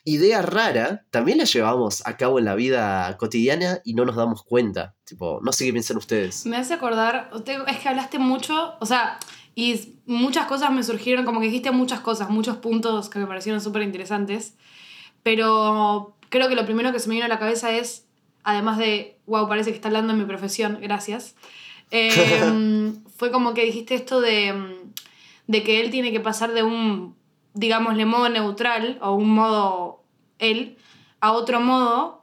idea 0.05 0.43
rara 0.43 1.05
también 1.11 1.39
la 1.39 1.45
llevamos 1.45 2.07
a 2.07 2.17
cabo 2.17 2.39
en 2.39 2.45
la 2.45 2.55
vida 2.55 3.17
cotidiana 3.17 3.81
y 3.85 3.95
no 3.95 4.05
nos 4.05 4.17
damos 4.17 4.43
cuenta. 4.43 4.95
Tipo, 5.05 5.41
no 5.43 5.51
sé 5.53 5.65
qué 5.65 5.73
piensan 5.73 5.97
ustedes. 5.97 6.45
Me 6.47 6.57
hace 6.59 6.75
acordar, 6.75 7.31
usted- 7.33 7.63
es 7.67 7.79
que 7.79 7.89
hablaste 7.89 8.19
mucho, 8.19 8.75
o 8.81 8.87
sea, 8.87 9.19
y 9.55 9.95
muchas 10.07 10.47
cosas 10.47 10.73
me 10.73 10.83
surgieron, 10.83 11.25
como 11.25 11.41
que 11.41 11.47
dijiste 11.47 11.71
muchas 11.71 12.01
cosas, 12.01 12.29
muchos 12.29 12.57
puntos 12.59 13.09
que 13.09 13.19
me 13.19 13.27
parecieron 13.27 13.61
súper 13.61 13.83
interesantes, 13.83 14.55
pero 15.23 16.17
creo 16.29 16.49
que 16.49 16.55
lo 16.55 16.65
primero 16.65 16.93
que 16.93 16.99
se 16.99 17.09
me 17.09 17.15
vino 17.15 17.25
a 17.27 17.29
la 17.29 17.39
cabeza 17.39 17.71
es, 17.73 18.07
además 18.43 18.79
de, 18.79 19.19
wow, 19.27 19.49
parece 19.49 19.71
que 19.71 19.77
está 19.77 19.89
hablando 19.89 20.13
en 20.13 20.19
mi 20.19 20.25
profesión, 20.27 20.79
gracias, 20.83 21.35
eh, 21.91 22.93
fue 23.17 23.31
como 23.31 23.55
que 23.55 23.65
dijiste 23.65 23.95
esto 23.95 24.21
de, 24.21 24.53
de 25.47 25.63
que 25.63 25.81
él 25.81 25.91
tiene 25.91 26.11
que 26.13 26.21
pasar 26.21 26.53
de 26.53 26.63
un, 26.63 27.15
digámosle, 27.55 28.05
modo 28.05 28.29
neutral 28.29 28.99
o 29.01 29.13
un 29.13 29.31
modo 29.31 30.03
él 30.39 30.77
a 31.21 31.33
otro 31.33 31.61
modo 31.61 32.23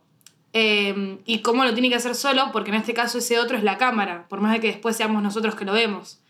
eh, 0.54 1.20
y 1.26 1.40
cómo 1.40 1.64
lo 1.64 1.74
tiene 1.74 1.90
que 1.90 1.96
hacer 1.96 2.14
solo, 2.14 2.52
porque 2.52 2.70
en 2.70 2.76
este 2.76 2.94
caso 2.94 3.18
ese 3.18 3.40
otro 3.40 3.58
es 3.58 3.64
la 3.64 3.78
cámara, 3.78 4.28
por 4.28 4.42
más 4.42 4.52
de 4.54 4.60
que 4.60 4.68
después 4.68 4.96
seamos 4.96 5.24
nosotros 5.24 5.56
que 5.56 5.66
lo 5.66 5.74
vemos. 5.74 6.22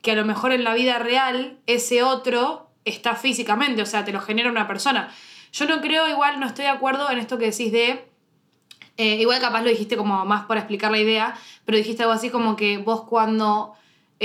Que 0.00 0.12
a 0.12 0.14
lo 0.14 0.24
mejor 0.24 0.52
en 0.52 0.64
la 0.64 0.74
vida 0.74 0.98
real 0.98 1.58
ese 1.66 2.02
otro 2.02 2.70
está 2.84 3.16
físicamente, 3.16 3.82
o 3.82 3.86
sea, 3.86 4.04
te 4.04 4.12
lo 4.12 4.20
genera 4.20 4.50
una 4.50 4.66
persona. 4.66 5.10
Yo 5.52 5.66
no 5.66 5.80
creo, 5.80 6.08
igual 6.08 6.40
no 6.40 6.46
estoy 6.46 6.64
de 6.64 6.70
acuerdo 6.70 7.10
en 7.10 7.18
esto 7.18 7.38
que 7.38 7.50
decís 7.50 7.72
de... 7.72 8.08
eh, 8.96 9.16
igual 9.16 9.40
capaz 9.40 9.62
lo 9.62 9.70
dijiste 9.70 9.96
como 9.96 10.24
más 10.24 10.46
para 10.46 10.60
explicar 10.60 10.90
la 10.90 10.98
idea, 10.98 11.34
pero 11.64 11.78
dijiste 11.78 12.02
algo 12.02 12.12
así 12.12 12.30
como 12.30 12.54
que 12.56 12.78
vos 12.78 13.02
cuando 13.02 13.74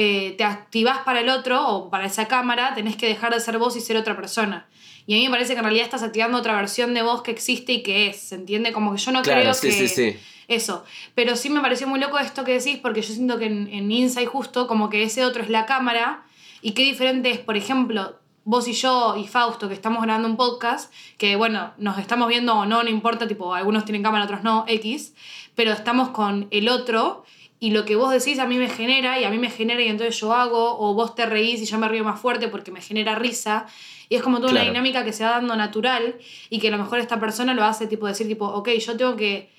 eh, 0.02 0.36
te 0.38 0.46
activás 0.46 1.00
para 1.00 1.20
el 1.20 1.28
otro 1.28 1.68
o 1.68 1.90
para 1.90 2.06
esa 2.06 2.30
cámara, 2.30 2.74
tenés 2.74 2.96
que 2.96 3.06
dejar 3.06 3.34
de 3.34 3.42
ser 3.42 3.58
vos 3.58 3.76
y 3.76 3.82
ser 3.82 3.98
otra 3.98 4.16
persona. 4.16 4.66
Y 5.06 5.14
a 5.14 5.18
mí 5.18 5.26
me 5.26 5.32
parece 5.32 5.52
que 5.52 5.58
en 5.60 5.66
realidad 5.66 5.84
estás 5.84 6.04
activando 6.04 6.38
otra 6.38 6.56
versión 6.56 6.94
de 6.94 7.02
vos 7.02 7.22
que 7.22 7.32
existe 7.32 7.74
y 7.74 7.84
que 7.84 8.08
es, 8.08 8.22
¿se 8.22 8.36
entiende? 8.36 8.72
Como 8.72 8.94
que 8.94 8.98
yo 8.98 9.12
no 9.12 9.22
Claro, 9.24 9.42
creo 9.42 9.54
sí, 9.54 9.68
que... 9.68 9.74
sí, 9.74 9.88
sí. 9.90 10.20
Eso. 10.48 10.86
Pero 11.16 11.36
sí 11.36 11.50
me 11.50 11.60
pareció 11.60 11.86
muy 11.86 12.00
loco 12.00 12.18
esto 12.18 12.46
que 12.46 12.54
decís, 12.54 12.78
porque 12.82 13.02
yo 13.02 13.14
siento 13.14 13.40
que 13.40 13.48
en, 13.48 13.68
en 13.74 13.92
Inside 13.92 14.26
justo 14.26 14.68
como 14.68 14.90
que 14.90 15.04
ese 15.04 15.26
otro 15.26 15.44
es 15.44 15.50
la 15.50 15.66
cámara. 15.66 16.24
Y 16.62 16.72
qué 16.72 16.84
diferente 16.84 17.30
es, 17.30 17.40
por 17.40 17.58
ejemplo, 17.58 18.20
vos 18.46 18.70
y 18.70 18.74
yo 18.74 19.18
y 19.18 19.28
Fausto, 19.28 19.68
que 19.68 19.74
estamos 19.74 20.02
grabando 20.02 20.30
un 20.30 20.38
podcast, 20.38 20.94
que 21.18 21.36
bueno, 21.36 21.74
nos 21.78 21.98
estamos 21.98 22.30
viendo 22.30 22.56
o 22.56 22.66
no, 22.66 22.84
no 22.84 22.90
importa, 22.90 23.28
tipo, 23.28 23.54
algunos 23.54 23.84
tienen 23.84 24.02
cámara, 24.02 24.24
otros 24.24 24.44
no, 24.44 24.64
X, 24.66 25.14
pero 25.56 25.74
estamos 25.74 26.10
con 26.10 26.48
el 26.52 26.70
otro 26.70 27.26
y 27.60 27.72
lo 27.72 27.86
que 27.86 27.96
vos 27.96 28.12
decís 28.12 28.40
a 28.40 28.46
mí 28.46 28.58
me 28.58 28.70
genera 28.70 29.20
y 29.20 29.26
a 29.26 29.30
mí 29.30 29.38
me 29.38 29.50
genera 29.50 29.82
y 29.82 29.88
entonces 29.88 30.20
yo 30.20 30.34
hago, 30.34 30.80
o 30.80 30.94
vos 30.94 31.16
te 31.16 31.26
reís 31.26 31.62
y 31.62 31.66
yo 31.66 31.78
me 31.78 31.90
río 31.90 32.04
más 32.04 32.20
fuerte 32.20 32.48
porque 32.48 32.72
me 32.72 32.82
genera 32.82 33.16
risa. 33.16 33.66
Y 34.08 34.16
es 34.16 34.24
como 34.24 34.40
toda 34.40 34.52
una 34.52 34.64
dinámica 34.64 35.04
que 35.04 35.14
se 35.14 35.24
va 35.24 35.32
dando 35.32 35.56
natural 35.56 36.16
y 36.50 36.60
que 36.60 36.70
a 36.70 36.72
lo 36.72 36.78
mejor 36.78 37.00
esta 37.00 37.20
persona 37.20 37.54
lo 37.54 37.64
hace 37.64 37.86
tipo 37.86 38.08
decir 38.08 38.28
tipo, 38.28 38.46
ok, 38.46 38.70
yo 38.70 38.98
tengo 38.98 39.16
que 39.16 39.52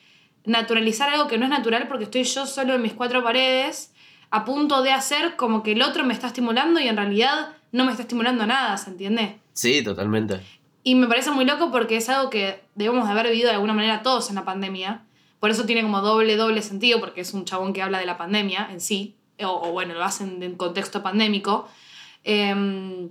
naturalizar 0.44 1.10
algo 1.10 1.28
que 1.28 1.38
no 1.38 1.44
es 1.44 1.50
natural 1.50 1.86
porque 1.88 2.04
estoy 2.04 2.24
yo 2.24 2.46
solo 2.46 2.74
en 2.74 2.82
mis 2.82 2.94
cuatro 2.94 3.22
paredes 3.22 3.92
a 4.30 4.44
punto 4.44 4.82
de 4.82 4.92
hacer 4.92 5.36
como 5.36 5.62
que 5.62 5.72
el 5.72 5.82
otro 5.82 6.04
me 6.04 6.14
está 6.14 6.28
estimulando 6.28 6.80
y 6.80 6.88
en 6.88 6.96
realidad 6.96 7.50
no 7.72 7.84
me 7.84 7.90
está 7.90 8.02
estimulando 8.02 8.46
nada, 8.46 8.76
¿se 8.78 8.90
entiende? 8.90 9.38
Sí, 9.52 9.82
totalmente. 9.82 10.40
Y 10.82 10.94
me 10.94 11.06
parece 11.06 11.30
muy 11.30 11.44
loco 11.44 11.70
porque 11.70 11.96
es 11.96 12.08
algo 12.08 12.30
que 12.30 12.62
debemos 12.74 13.06
de 13.06 13.12
haber 13.12 13.26
vivido 13.26 13.48
de 13.48 13.54
alguna 13.54 13.74
manera 13.74 14.02
todos 14.02 14.30
en 14.30 14.36
la 14.36 14.44
pandemia. 14.44 15.02
Por 15.40 15.50
eso 15.50 15.64
tiene 15.64 15.82
como 15.82 16.02
doble, 16.02 16.36
doble 16.36 16.62
sentido, 16.62 17.00
porque 17.00 17.22
es 17.22 17.32
un 17.32 17.44
chabón 17.46 17.72
que 17.72 17.82
habla 17.82 17.98
de 17.98 18.06
la 18.06 18.18
pandemia 18.18 18.68
en 18.70 18.80
sí, 18.80 19.16
o, 19.42 19.72
bueno, 19.72 19.94
lo 19.94 20.04
hacen 20.04 20.42
en 20.42 20.54
contexto 20.56 21.02
pandémico. 21.02 21.66
Em, 22.24 23.08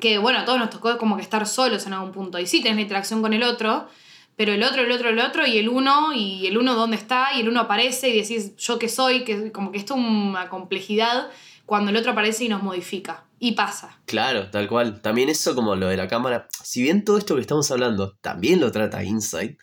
que 0.00 0.18
bueno, 0.18 0.38
a 0.38 0.44
todos 0.44 0.58
nos 0.58 0.70
tocó 0.70 0.96
como 0.98 1.16
que 1.16 1.22
estar 1.22 1.46
solos 1.46 1.86
en 1.86 1.94
algún 1.94 2.12
punto. 2.12 2.38
Y 2.38 2.46
sí, 2.46 2.60
tenés 2.60 2.76
la 2.76 2.82
interacción 2.82 3.22
con 3.22 3.32
el 3.32 3.42
otro, 3.42 3.88
pero 4.36 4.52
el 4.52 4.62
otro, 4.62 4.82
el 4.82 4.92
otro, 4.92 5.08
el 5.08 5.18
otro, 5.18 5.46
y 5.46 5.58
el 5.58 5.68
uno, 5.68 6.12
y 6.14 6.46
el 6.46 6.58
uno 6.58 6.74
dónde 6.74 6.96
está, 6.96 7.30
y 7.34 7.40
el 7.40 7.48
uno 7.48 7.60
aparece, 7.60 8.10
y 8.10 8.20
decís, 8.20 8.54
yo 8.56 8.78
qué 8.78 8.88
soy, 8.88 9.24
que 9.24 9.50
como 9.50 9.72
que 9.72 9.78
esto 9.78 9.94
es 9.94 10.00
una 10.00 10.48
complejidad 10.48 11.30
cuando 11.66 11.90
el 11.90 11.96
otro 11.96 12.12
aparece 12.12 12.44
y 12.44 12.48
nos 12.48 12.62
modifica. 12.62 13.24
Y 13.38 13.52
pasa. 13.52 13.98
Claro, 14.06 14.50
tal 14.50 14.68
cual. 14.68 15.00
También 15.00 15.28
eso 15.28 15.54
como 15.54 15.74
lo 15.74 15.88
de 15.88 15.96
la 15.96 16.06
cámara. 16.06 16.48
Si 16.62 16.80
bien 16.80 17.04
todo 17.04 17.18
esto 17.18 17.34
que 17.34 17.40
estamos 17.40 17.70
hablando 17.70 18.12
también 18.20 18.60
lo 18.60 18.70
trata 18.70 19.02
Insight, 19.02 19.58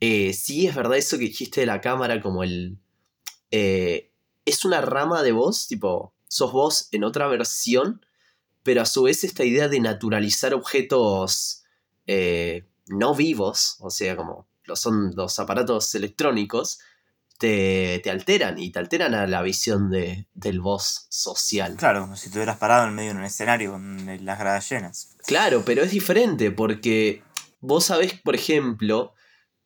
eh, 0.00 0.32
sí 0.34 0.66
es 0.66 0.74
verdad 0.74 0.96
eso 0.96 1.18
que 1.18 1.24
dijiste 1.24 1.60
de 1.60 1.66
la 1.66 1.80
cámara 1.80 2.20
como 2.20 2.42
el... 2.42 2.78
eh, 3.50 4.10
es 4.44 4.64
una 4.64 4.80
rama 4.80 5.22
de 5.22 5.32
voz, 5.32 5.68
tipo, 5.68 6.14
sos 6.26 6.52
vos 6.52 6.88
en 6.92 7.04
otra 7.04 7.28
versión, 7.28 8.04
pero 8.62 8.82
a 8.82 8.86
su 8.86 9.04
vez 9.04 9.22
esta 9.24 9.44
idea 9.44 9.68
de 9.68 9.80
naturalizar 9.80 10.54
objetos 10.54 11.62
eh, 12.06 12.66
no 12.86 13.14
vivos, 13.14 13.76
o 13.80 13.90
sea, 13.90 14.16
como 14.16 14.48
lo 14.64 14.76
son 14.76 15.12
los 15.14 15.38
aparatos 15.38 15.94
electrónicos, 15.94 16.80
te, 17.38 18.00
te 18.02 18.10
alteran 18.10 18.58
y 18.58 18.70
te 18.70 18.78
alteran 18.78 19.14
a 19.14 19.26
la 19.26 19.42
visión 19.42 19.90
de, 19.90 20.26
del 20.34 20.60
voz 20.60 21.06
social. 21.08 21.76
Claro, 21.76 22.02
como 22.02 22.16
si 22.16 22.26
estuvieras 22.26 22.58
parado 22.58 22.86
en 22.86 22.94
medio 22.94 23.12
de 23.12 23.18
un 23.18 23.24
escenario 23.24 23.72
con 23.72 24.24
las 24.24 24.38
gradas 24.38 24.68
llenas. 24.68 25.16
Claro, 25.26 25.62
pero 25.64 25.82
es 25.82 25.90
diferente 25.90 26.50
porque 26.50 27.22
vos 27.60 27.84
sabés, 27.84 28.12
por 28.20 28.34
ejemplo, 28.34 29.14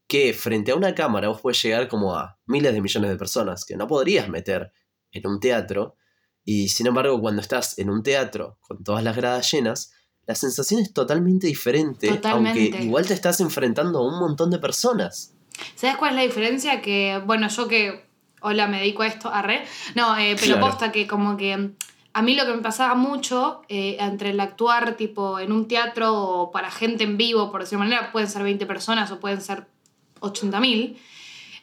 que 0.06 0.32
frente 0.34 0.73
a 0.73 0.76
una 0.76 0.94
cámara 0.94 1.28
vos 1.28 1.40
puedes 1.40 1.62
llegar 1.62 1.88
como 1.88 2.14
a 2.14 2.38
miles 2.46 2.73
de 2.75 2.80
millones 2.80 3.11
de 3.11 3.16
personas 3.16 3.64
que 3.64 3.76
no 3.76 3.87
podrías 3.87 4.28
meter 4.28 4.73
en 5.12 5.26
un 5.26 5.40
teatro. 5.40 5.96
Y 6.44 6.68
sin 6.68 6.87
embargo, 6.87 7.20
cuando 7.20 7.40
estás 7.40 7.78
en 7.78 7.88
un 7.90 8.02
teatro 8.02 8.58
con 8.61 8.84
todas 8.84 9.02
las 9.02 9.16
gradas 9.16 9.50
llenas, 9.50 9.92
la 10.26 10.34
sensación 10.34 10.80
es 10.80 10.92
totalmente 10.92 11.46
diferente, 11.46 12.08
Totalmente. 12.08 12.61
aunque 12.61 12.84
igual 12.84 13.06
te 13.06 13.14
estás 13.14 13.40
enfrentando 13.40 13.99
a 13.99 14.06
un 14.08 14.18
montón 14.18 14.50
de 14.50 14.58
personas. 14.58 15.34
¿Sabes 15.75 15.96
cuál 15.96 16.11
es 16.12 16.16
la 16.16 16.23
diferencia? 16.23 16.82
Que, 16.82 17.20
bueno, 17.25 17.49
yo 17.49 17.68
que, 17.68 18.06
hola, 18.42 18.66
me 18.66 18.78
dedico 18.80 19.02
a 19.02 19.06
esto, 19.06 19.30
arre. 19.30 19.64
No, 19.94 20.16
eh, 20.18 20.34
pero 20.38 20.54
Claro. 20.56 20.66
posta 20.66 20.92
que 20.92 21.06
como 21.06 21.37
que 21.37 21.70
a 22.12 22.23
mí 22.23 22.34
lo 22.34 22.44
que 22.46 22.54
me 22.54 22.62
pasaba 22.62 22.94
mucho 22.94 23.62
eh, 23.68 23.96
entre 24.00 24.30
el 24.30 24.40
actuar 24.40 24.96
tipo 24.96 25.38
en 25.38 25.50
un 25.52 25.66
teatro 25.68 26.14
o 26.14 26.50
para 26.50 26.70
gente 26.70 27.04
en 27.04 27.16
vivo, 27.16 27.50
por 27.50 27.61
decirlo 27.62 27.84
de 27.84 27.90
manera, 27.90 28.12
pueden 28.12 28.28
ser 28.28 28.42
20 28.42 28.66
personas 28.66 29.11
o 29.11 29.20
pueden 29.20 29.40
ser 29.40 29.66
80.000, 30.25 30.97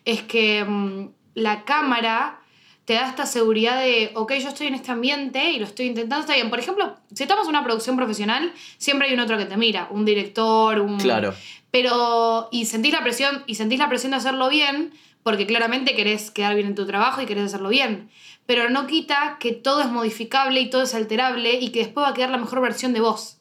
es 0.05 0.21
que 0.23 0.63
mm, 0.63 1.09
la 1.35 1.65
cámara 1.65 2.41
te 2.85 2.93
da 2.93 3.07
esta 3.07 3.25
seguridad 3.25 3.79
de, 3.79 4.11
ok, 4.15 4.33
yo 4.33 4.49
estoy 4.49 4.67
en 4.67 4.75
este 4.75 4.91
ambiente 4.91 5.51
y 5.51 5.59
lo 5.59 5.65
estoy 5.65 5.85
intentando, 5.85 6.21
está 6.21 6.33
bien. 6.33 6.49
Por 6.49 6.59
ejemplo, 6.59 6.97
si 7.13 7.23
estamos 7.23 7.45
en 7.45 7.51
una 7.51 7.63
producción 7.63 7.95
profesional, 7.95 8.53
siempre 8.77 9.07
hay 9.07 9.13
un 9.13 9.19
otro 9.19 9.37
que 9.37 9.45
te 9.45 9.55
mira, 9.55 9.87
un 9.91 10.03
director, 10.03 10.79
un... 10.79 10.97
Claro, 10.97 11.33
Pero, 11.69 12.49
y 12.51 12.65
sentís 12.65 12.91
la 12.91 13.03
presión, 13.03 13.43
y 13.45 13.55
sentís 13.55 13.79
la 13.79 13.87
presión 13.87 14.11
de 14.11 14.17
hacerlo 14.17 14.49
bien, 14.49 14.91
porque 15.23 15.45
claramente 15.45 15.95
querés 15.95 16.31
quedar 16.31 16.55
bien 16.55 16.67
en 16.67 16.75
tu 16.75 16.85
trabajo 16.87 17.21
y 17.21 17.25
querés 17.25 17.45
hacerlo 17.45 17.69
bien. 17.69 18.09
Pero 18.47 18.69
no 18.69 18.87
quita 18.87 19.37
que 19.39 19.51
todo 19.51 19.81
es 19.81 19.87
modificable 19.87 20.59
y 20.59 20.69
todo 20.69 20.81
es 20.81 20.95
alterable 20.95 21.53
y 21.53 21.69
que 21.69 21.79
después 21.79 22.05
va 22.05 22.09
a 22.09 22.13
quedar 22.13 22.31
la 22.31 22.37
mejor 22.37 22.61
versión 22.61 22.93
de 22.93 22.99
vos. 22.99 23.37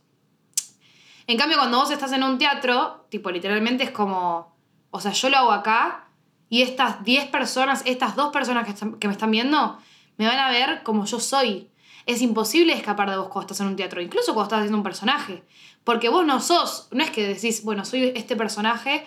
En 1.27 1.39
cambio, 1.39 1.59
cuando 1.59 1.79
vos 1.79 1.91
estás 1.91 2.12
en 2.12 2.23
un 2.23 2.39
teatro, 2.39 3.07
tipo, 3.09 3.31
literalmente 3.31 3.85
es 3.85 3.91
como, 3.91 4.50
o 4.90 5.00
sea, 5.00 5.12
yo 5.12 5.28
lo 5.28 5.37
hago 5.38 5.52
acá 5.52 6.09
y 6.49 6.62
estas 6.62 7.04
10 7.04 7.26
personas, 7.28 7.82
estas 7.85 8.16
dos 8.16 8.32
personas 8.32 8.64
que, 8.64 8.73
están- 8.73 8.99
que 8.99 9.06
me 9.09 9.12
están 9.12 9.30
viendo, 9.30 9.78
me 10.16 10.26
van 10.26 10.38
a 10.38 10.50
ver 10.50 10.82
como 10.82 11.04
yo 11.04 11.20
soy. 11.20 11.68
Es 12.06 12.23
imposible 12.23 12.73
escapar 12.73 13.11
de 13.11 13.16
vos 13.16 13.28
cuando 13.28 13.42
estás 13.47 13.61
en 13.61 13.68
un 13.68 13.76
teatro, 13.76 14.00
incluso 14.00 14.32
cuando 14.35 14.44
estás 14.49 14.59
haciendo 14.61 14.78
un 14.78 14.82
personaje. 14.85 15.44
Porque 15.85 16.09
vos 16.09 16.25
no 16.26 16.40
sos, 16.40 16.88
no 16.90 17.02
es 17.04 17.11
que 17.11 17.26
decís, 17.26 17.62
bueno, 17.64 17.85
soy 17.85 18.12
este 18.16 18.37
personaje 18.37 19.06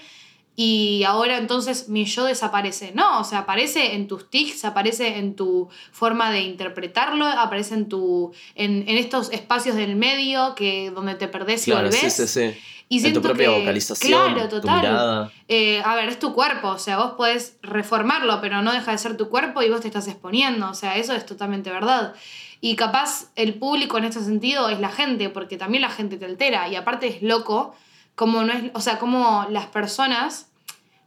y 0.55 1.03
ahora 1.05 1.37
entonces 1.37 1.89
mi 1.89 2.05
yo 2.05 2.25
desaparece. 2.25 2.91
No, 2.93 3.19
o 3.19 3.23
sea, 3.23 3.39
aparece 3.39 3.95
en 3.95 4.07
tus 4.07 4.29
tics, 4.29 4.65
aparece 4.65 5.17
en 5.17 5.35
tu 5.35 5.69
forma 5.91 6.31
de 6.31 6.41
interpretarlo, 6.41 7.25
aparece 7.25 7.73
en 7.73 7.89
tu 7.89 8.31
en, 8.55 8.87
en 8.87 8.97
estos 8.97 9.31
espacios 9.31 9.75
del 9.75 9.95
medio 9.95 10.53
que 10.55 10.91
donde 10.91 11.15
te 11.15 11.27
perdés 11.27 11.67
y 11.67 11.71
claro, 11.71 11.91
sí, 11.91 11.97
volvés. 11.97 12.15
sí, 12.15 12.27
sí. 12.27 12.57
Y 12.89 13.03
en 13.03 13.13
tu 13.13 13.21
propia 13.23 13.47
que- 13.47 13.59
vocalización, 13.59 14.33
claro, 14.35 14.49
total. 14.49 15.31
Eh, 15.47 15.81
a 15.83 15.95
ver, 15.95 16.09
es 16.09 16.19
tu 16.19 16.33
cuerpo, 16.33 16.67
o 16.67 16.77
sea, 16.77 16.97
vos 16.97 17.13
podés 17.13 17.57
reformarlo, 17.63 18.39
pero 18.39 18.61
no 18.61 18.71
deja 18.71 18.91
de 18.91 18.97
ser 18.99 19.17
tu 19.17 19.29
cuerpo 19.29 19.63
y 19.63 19.69
vos 19.69 19.81
te 19.81 19.87
estás 19.87 20.07
exponiendo, 20.07 20.69
o 20.69 20.73
sea, 20.75 20.97
eso 20.97 21.13
es 21.13 21.25
totalmente 21.25 21.71
verdad. 21.71 22.13
Y 22.61 22.75
capaz 22.75 23.31
el 23.35 23.55
público 23.55 23.97
en 23.97 24.03
este 24.03 24.19
sentido 24.19 24.69
es 24.69 24.79
la 24.79 24.89
gente, 24.89 25.29
porque 25.29 25.57
también 25.57 25.81
la 25.81 25.89
gente 25.89 26.17
te 26.17 26.25
altera, 26.25 26.67
y 26.69 26.75
aparte 26.75 27.07
es 27.07 27.23
loco, 27.23 27.75
como 28.15 28.43
no 28.43 28.53
es, 28.53 28.65
o 28.75 28.79
sea, 28.79 28.99
como 28.99 29.47
las 29.49 29.65
personas 29.67 30.49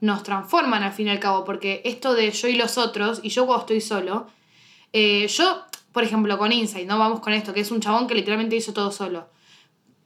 nos 0.01 0.23
transforman 0.23 0.83
al 0.83 0.93
fin 0.93 1.07
y 1.07 1.11
al 1.11 1.21
cabo, 1.21 1.45
porque 1.45 1.81
esto 1.85 2.15
de 2.15 2.31
yo 2.31 2.49
y 2.49 2.57
los 2.57 2.79
otros, 2.79 3.21
y 3.23 3.31
yo 3.31 3.47
cuando 3.47 3.63
estoy 3.63 3.81
solo, 3.81 4.27
eh, 4.93 5.27
yo, 5.29 5.63
por 5.93 6.05
ejemplo, 6.05 6.37
con 6.39 6.53
Insight, 6.53 6.87
¿no? 6.89 6.99
Vamos 6.99 7.21
con 7.21 7.33
esto, 7.33 7.53
que 7.55 7.61
es 7.61 7.71
un 7.71 7.81
chabón 7.81 8.07
que 8.07 8.15
literalmente 8.15 8.57
hizo 8.57 8.73
todo 8.73 8.93
solo. 8.93 9.29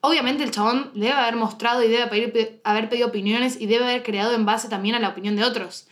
Obviamente 0.02 0.42
el 0.44 0.50
chabón 0.50 0.90
debe 0.94 1.12
haber 1.12 1.36
mostrado 1.36 1.82
y 1.82 1.88
debe 1.88 2.06
pedir- 2.08 2.60
haber 2.64 2.88
pedido 2.88 3.08
opiniones 3.08 3.60
y 3.60 3.66
debe 3.66 3.84
haber 3.84 4.02
creado 4.02 4.32
en 4.34 4.46
base 4.46 4.68
también 4.68 4.94
a 4.94 4.98
la 4.98 5.10
opinión 5.10 5.36
de 5.36 5.44
otros. 5.44 5.86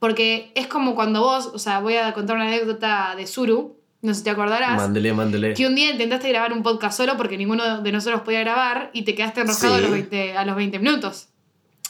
Porque 0.00 0.50
es 0.56 0.66
como 0.66 0.96
cuando 0.96 1.20
vos, 1.20 1.46
o 1.54 1.58
sea, 1.60 1.78
voy 1.78 1.94
a 1.96 2.12
contar 2.12 2.34
una 2.36 2.46
anécdota 2.48 3.14
de 3.16 3.26
Suru, 3.28 3.76
no 4.00 4.12
sé 4.14 4.18
si 4.18 4.24
te 4.24 4.30
acordarás, 4.30 4.76
Mándele, 4.78 5.12
mándele. 5.12 5.54
que 5.54 5.64
un 5.64 5.76
día 5.76 5.92
intentaste 5.92 6.28
grabar 6.28 6.52
un 6.52 6.64
podcast 6.64 6.96
solo 6.96 7.16
porque 7.16 7.38
ninguno 7.38 7.82
de 7.82 7.92
nosotros 7.92 8.22
podía 8.22 8.40
grabar 8.40 8.90
y 8.92 9.02
te 9.02 9.14
quedaste 9.14 9.42
enroscado 9.42 9.76
a, 9.76 9.80
los 9.80 9.92
20, 9.92 10.36
a 10.36 10.44
los 10.44 10.56
20 10.56 10.78
minutos. 10.80 11.28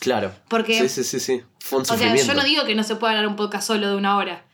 Claro. 0.03 0.33
Porque 0.49 0.77
Sí, 0.77 0.89
sí, 0.89 1.05
sí, 1.05 1.21
sí. 1.21 1.43
Fue 1.61 1.79
un 1.79 1.83
o 1.89 1.97
sea, 1.97 2.17
yo 2.17 2.35
no 2.35 2.43
digo 2.43 2.65
que 2.65 2.75
no 2.75 2.83
se 2.83 2.97
pueda 2.97 3.13
grabar 3.13 3.31
un 3.31 3.37
podcast 3.37 3.69
solo 3.69 3.89
de 3.89 3.95
una 3.95 4.17
hora, 4.17 4.45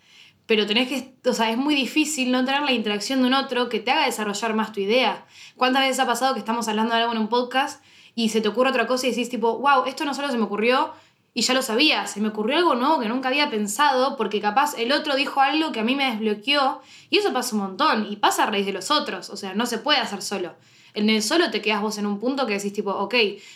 pero 0.44 0.66
tenés 0.66 0.88
que, 0.88 1.14
o 1.26 1.32
sea, 1.32 1.50
es 1.50 1.56
muy 1.56 1.74
difícil 1.74 2.30
no 2.30 2.44
tener 2.44 2.61
la 2.61 2.72
interacción 2.72 3.22
de 3.22 3.28
un 3.28 3.32
otro 3.32 3.70
que 3.70 3.80
te 3.80 3.90
haga 3.90 4.04
desarrollar 4.04 4.52
más 4.52 4.74
tu 4.74 4.80
idea. 4.80 5.24
¿Cuántas 5.56 5.84
veces 5.84 6.00
ha 6.00 6.06
pasado 6.06 6.34
que 6.34 6.40
estamos 6.40 6.68
hablando 6.68 6.94
de 6.94 7.00
algo 7.00 7.14
en 7.14 7.18
un 7.18 7.28
podcast 7.28 7.82
y 8.14 8.28
se 8.28 8.42
te 8.42 8.48
ocurre 8.48 8.68
otra 8.68 8.87
cosa 8.87 9.06
y 9.06 9.11
decís 9.11 9.30
tipo, 9.30 9.58
wow, 9.58 9.87
esto 9.87 10.04
no 10.04 10.12
solo 10.12 10.30
se 10.30 10.37
me 10.37 10.44
ocurrió 10.44 10.92
y 11.32 11.40
ya 11.40 11.54
lo 11.54 11.62
sabía, 11.62 12.06
se 12.06 12.20
me 12.20 12.28
ocurrió 12.28 12.58
algo 12.58 12.74
nuevo 12.74 13.00
que 13.00 13.08
nunca 13.08 13.30
había 13.30 13.48
pensado 13.48 14.18
porque 14.18 14.42
capaz 14.42 14.74
el 14.76 14.92
otro 14.92 15.16
dijo 15.16 15.40
algo 15.40 15.72
que 15.72 15.80
a 15.80 15.84
mí 15.84 15.94
me 15.94 16.11
desbloqueó 16.11 16.82
y 17.08 17.16
eso 17.16 17.32
pasa 17.32 17.56
un 17.56 17.62
montón 17.62 18.06
y 18.11 18.16
pasa 18.16 18.42
a 18.42 18.46
raíz 18.46 18.66
de 18.66 18.74
los 18.74 18.90
otros, 18.90 19.30
o 19.30 19.37
sea, 19.38 19.54
no 19.54 19.64
se 19.64 19.78
puede 19.78 19.98
hacer 19.98 20.20
solo. 20.20 20.54
En 20.94 21.11
el 21.11 21.22
solo 21.22 21.51
te 21.51 21.61
quedas 21.61 21.81
vos 21.83 21.98
en 21.98 22.07
un 22.07 22.18
punto 22.18 22.46
que 22.46 22.55
decís 22.55 22.72
tipo, 22.72 22.90
ok, 22.92 23.14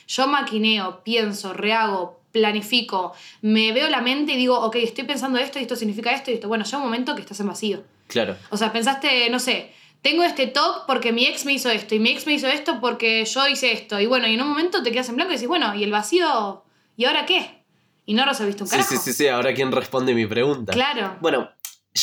yo 0.08 0.26
maquineo, 0.26 1.02
pienso, 1.02 1.52
rehago, 1.52 2.20
planifico, 2.32 3.12
me 3.42 3.72
veo 3.72 3.88
la 3.90 4.00
mente 4.00 4.32
y 4.32 4.36
digo, 4.36 4.58
ok, 4.60 4.76
estoy 4.76 5.04
pensando 5.04 5.38
esto 5.38 5.58
y 5.58 5.62
esto 5.62 5.76
significa 5.76 6.12
esto 6.12 6.30
y 6.30 6.34
esto. 6.34 6.48
Bueno, 6.48 6.64
llega 6.64 6.78
un 6.78 6.84
momento 6.84 7.14
que 7.14 7.20
estás 7.22 7.40
en 7.40 7.46
vacío. 7.48 7.82
Claro. 8.08 8.36
O 8.50 8.56
sea, 8.56 8.72
pensaste, 8.72 9.28
no 9.30 9.38
sé, 9.38 9.72
tengo 10.02 10.22
este 10.24 10.46
top 10.46 10.86
porque 10.86 11.12
mi 11.12 11.26
ex 11.26 11.44
me 11.44 11.52
hizo 11.52 11.70
esto 11.70 11.94
y 11.94 11.98
mi 11.98 12.10
ex 12.10 12.26
me 12.26 12.32
hizo 12.34 12.48
esto 12.48 12.80
porque 12.80 13.24
yo 13.24 13.46
hice 13.48 13.72
esto. 13.72 14.00
Y 14.00 14.06
bueno, 14.06 14.26
y 14.26 14.34
en 14.34 14.42
un 14.42 14.48
momento 14.48 14.82
te 14.82 14.92
quedas 14.92 15.08
en 15.08 15.16
blanco 15.16 15.32
y 15.32 15.36
decís, 15.36 15.48
bueno, 15.48 15.74
¿y 15.74 15.84
el 15.84 15.90
vacío? 15.92 16.64
¿Y 16.96 17.04
ahora 17.04 17.24
qué? 17.26 17.62
Y 18.04 18.14
no 18.14 18.24
resolviste 18.26 18.64
un 18.64 18.68
Sí, 18.68 18.72
carajo. 18.76 18.90
sí, 18.90 18.98
sí, 18.98 19.12
sí. 19.12 19.28
Ahora 19.28 19.54
quién 19.54 19.70
responde 19.70 20.12
mi 20.14 20.26
pregunta. 20.26 20.72
Claro. 20.72 21.16
Bueno, 21.20 21.50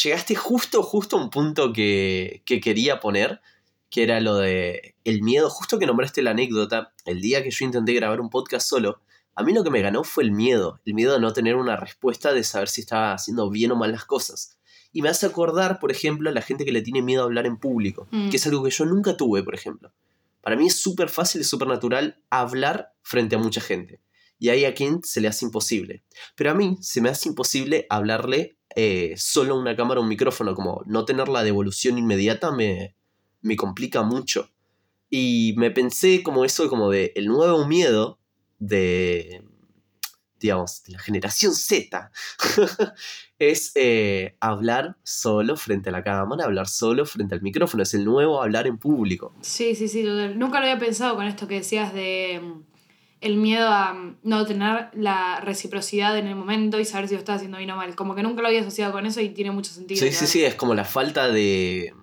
llegaste 0.03 0.33
justo, 0.35 0.81
justo 0.81 1.17
a 1.17 1.21
un 1.21 1.29
punto 1.29 1.73
que, 1.73 2.41
que 2.45 2.59
quería 2.61 2.99
poner, 2.99 3.41
que 3.89 4.03
era 4.03 4.19
lo 4.19 4.35
de 4.35 4.95
el 5.03 5.21
miedo, 5.21 5.49
justo 5.49 5.79
que 5.79 5.85
nombraste 5.85 6.21
la 6.21 6.31
anécdota, 6.31 6.93
el 7.05 7.21
día 7.21 7.43
que 7.43 7.51
yo 7.51 7.65
intenté 7.65 7.93
grabar 7.93 8.21
un 8.21 8.29
podcast 8.29 8.67
solo, 8.67 9.01
a 9.35 9.43
mí 9.43 9.53
lo 9.53 9.63
que 9.63 9.69
me 9.71 9.81
ganó 9.81 10.03
fue 10.03 10.23
el 10.23 10.31
miedo, 10.31 10.79
el 10.85 10.93
miedo 10.93 11.13
de 11.13 11.19
no 11.19 11.33
tener 11.33 11.55
una 11.55 11.75
respuesta, 11.75 12.33
de 12.33 12.43
saber 12.43 12.67
si 12.67 12.81
estaba 12.81 13.13
haciendo 13.13 13.49
bien 13.49 13.71
o 13.71 13.75
mal 13.75 13.91
las 13.91 14.05
cosas. 14.05 14.57
Y 14.91 15.01
me 15.01 15.09
hace 15.09 15.25
acordar, 15.25 15.79
por 15.79 15.91
ejemplo, 15.91 16.29
a 16.29 16.33
la 16.33 16.41
gente 16.41 16.65
que 16.65 16.71
le 16.71 16.81
tiene 16.81 17.01
miedo 17.01 17.21
a 17.21 17.25
hablar 17.25 17.45
en 17.45 17.57
público, 17.57 18.07
Mm. 18.11 18.29
que 18.29 18.37
es 18.37 18.45
algo 18.47 18.63
que 18.63 18.71
yo 18.71 18.85
nunca 18.85 19.15
tuve, 19.15 19.43
por 19.43 19.55
ejemplo. 19.55 19.91
Para 20.41 20.55
mí 20.55 20.67
es 20.67 20.81
súper 20.81 21.09
fácil 21.09 21.41
y 21.41 21.43
súper 21.43 21.67
natural 21.67 22.21
hablar 22.29 22.93
frente 23.01 23.35
a 23.35 23.39
mucha 23.39 23.61
gente. 23.61 24.01
Y 24.39 24.49
hay 24.49 24.65
a 24.65 24.73
quien 24.73 25.01
se 25.03 25.21
le 25.21 25.27
hace 25.27 25.45
imposible. 25.45 26.03
Pero 26.35 26.51
a 26.51 26.53
mí 26.53 26.77
se 26.81 27.01
me 27.01 27.09
hace 27.09 27.29
imposible 27.29 27.85
hablarle 27.89 28.57
eh, 28.75 29.13
solo 29.17 29.55
a 29.55 29.59
una 29.59 29.75
cámara 29.75 29.99
o 29.99 30.03
un 30.03 30.09
micrófono, 30.09 30.53
como 30.55 30.81
no 30.85 31.03
tener 31.05 31.27
la 31.27 31.43
devolución 31.43 31.97
inmediata 31.97 32.51
me, 32.51 32.95
me 33.41 33.55
complica 33.55 34.03
mucho. 34.03 34.49
Y 35.09 35.53
me 35.57 35.71
pensé 35.71 36.21
como 36.21 36.45
eso, 36.45 36.69
como 36.69 36.89
de 36.89 37.13
el 37.15 37.27
nuevo 37.27 37.65
miedo 37.65 38.19
de, 38.59 39.43
digamos, 40.39 40.83
de 40.83 40.93
la 40.93 40.99
generación 40.99 41.53
Z, 41.53 42.11
es 43.39 43.71
eh, 43.75 44.35
hablar 44.39 44.97
solo 45.03 45.55
frente 45.55 45.89
a 45.89 45.91
la 45.91 46.03
cámara, 46.03 46.45
hablar 46.45 46.67
solo 46.67 47.05
frente 47.05 47.35
al 47.35 47.41
micrófono, 47.41 47.83
es 47.83 47.93
el 47.93 48.05
nuevo 48.05 48.41
hablar 48.41 48.67
en 48.67 48.77
público. 48.77 49.33
Sí, 49.41 49.75
sí, 49.75 49.87
sí, 49.87 50.03
total. 50.03 50.37
Nunca 50.37 50.59
lo 50.59 50.65
había 50.65 50.79
pensado 50.79 51.15
con 51.15 51.25
esto 51.25 51.47
que 51.47 51.55
decías 51.55 51.93
de 51.93 52.39
mm, 52.43 52.61
el 53.21 53.37
miedo 53.37 53.67
a 53.67 53.93
mm, 53.93 54.17
no 54.23 54.45
tener 54.45 54.89
la 54.93 55.41
reciprocidad 55.41 56.17
en 56.17 56.27
el 56.27 56.35
momento 56.35 56.79
y 56.79 56.85
saber 56.85 57.07
si 57.07 57.15
lo 57.15 57.19
estás 57.19 57.37
haciendo 57.37 57.57
bien 57.57 57.71
o 57.71 57.77
mal. 57.77 57.95
Como 57.95 58.13
que 58.13 58.21
nunca 58.23 58.41
lo 58.41 58.47
había 58.47 58.61
asociado 58.61 58.91
con 58.91 59.05
eso 59.05 59.21
y 59.21 59.29
tiene 59.29 59.51
mucho 59.51 59.71
sentido. 59.71 59.99
Sí, 59.99 60.11
sí, 60.11 60.27
sí, 60.27 60.43
es 60.43 60.55
como 60.55 60.75
la 60.75 60.85
falta 60.85 61.29
de, 61.29 61.93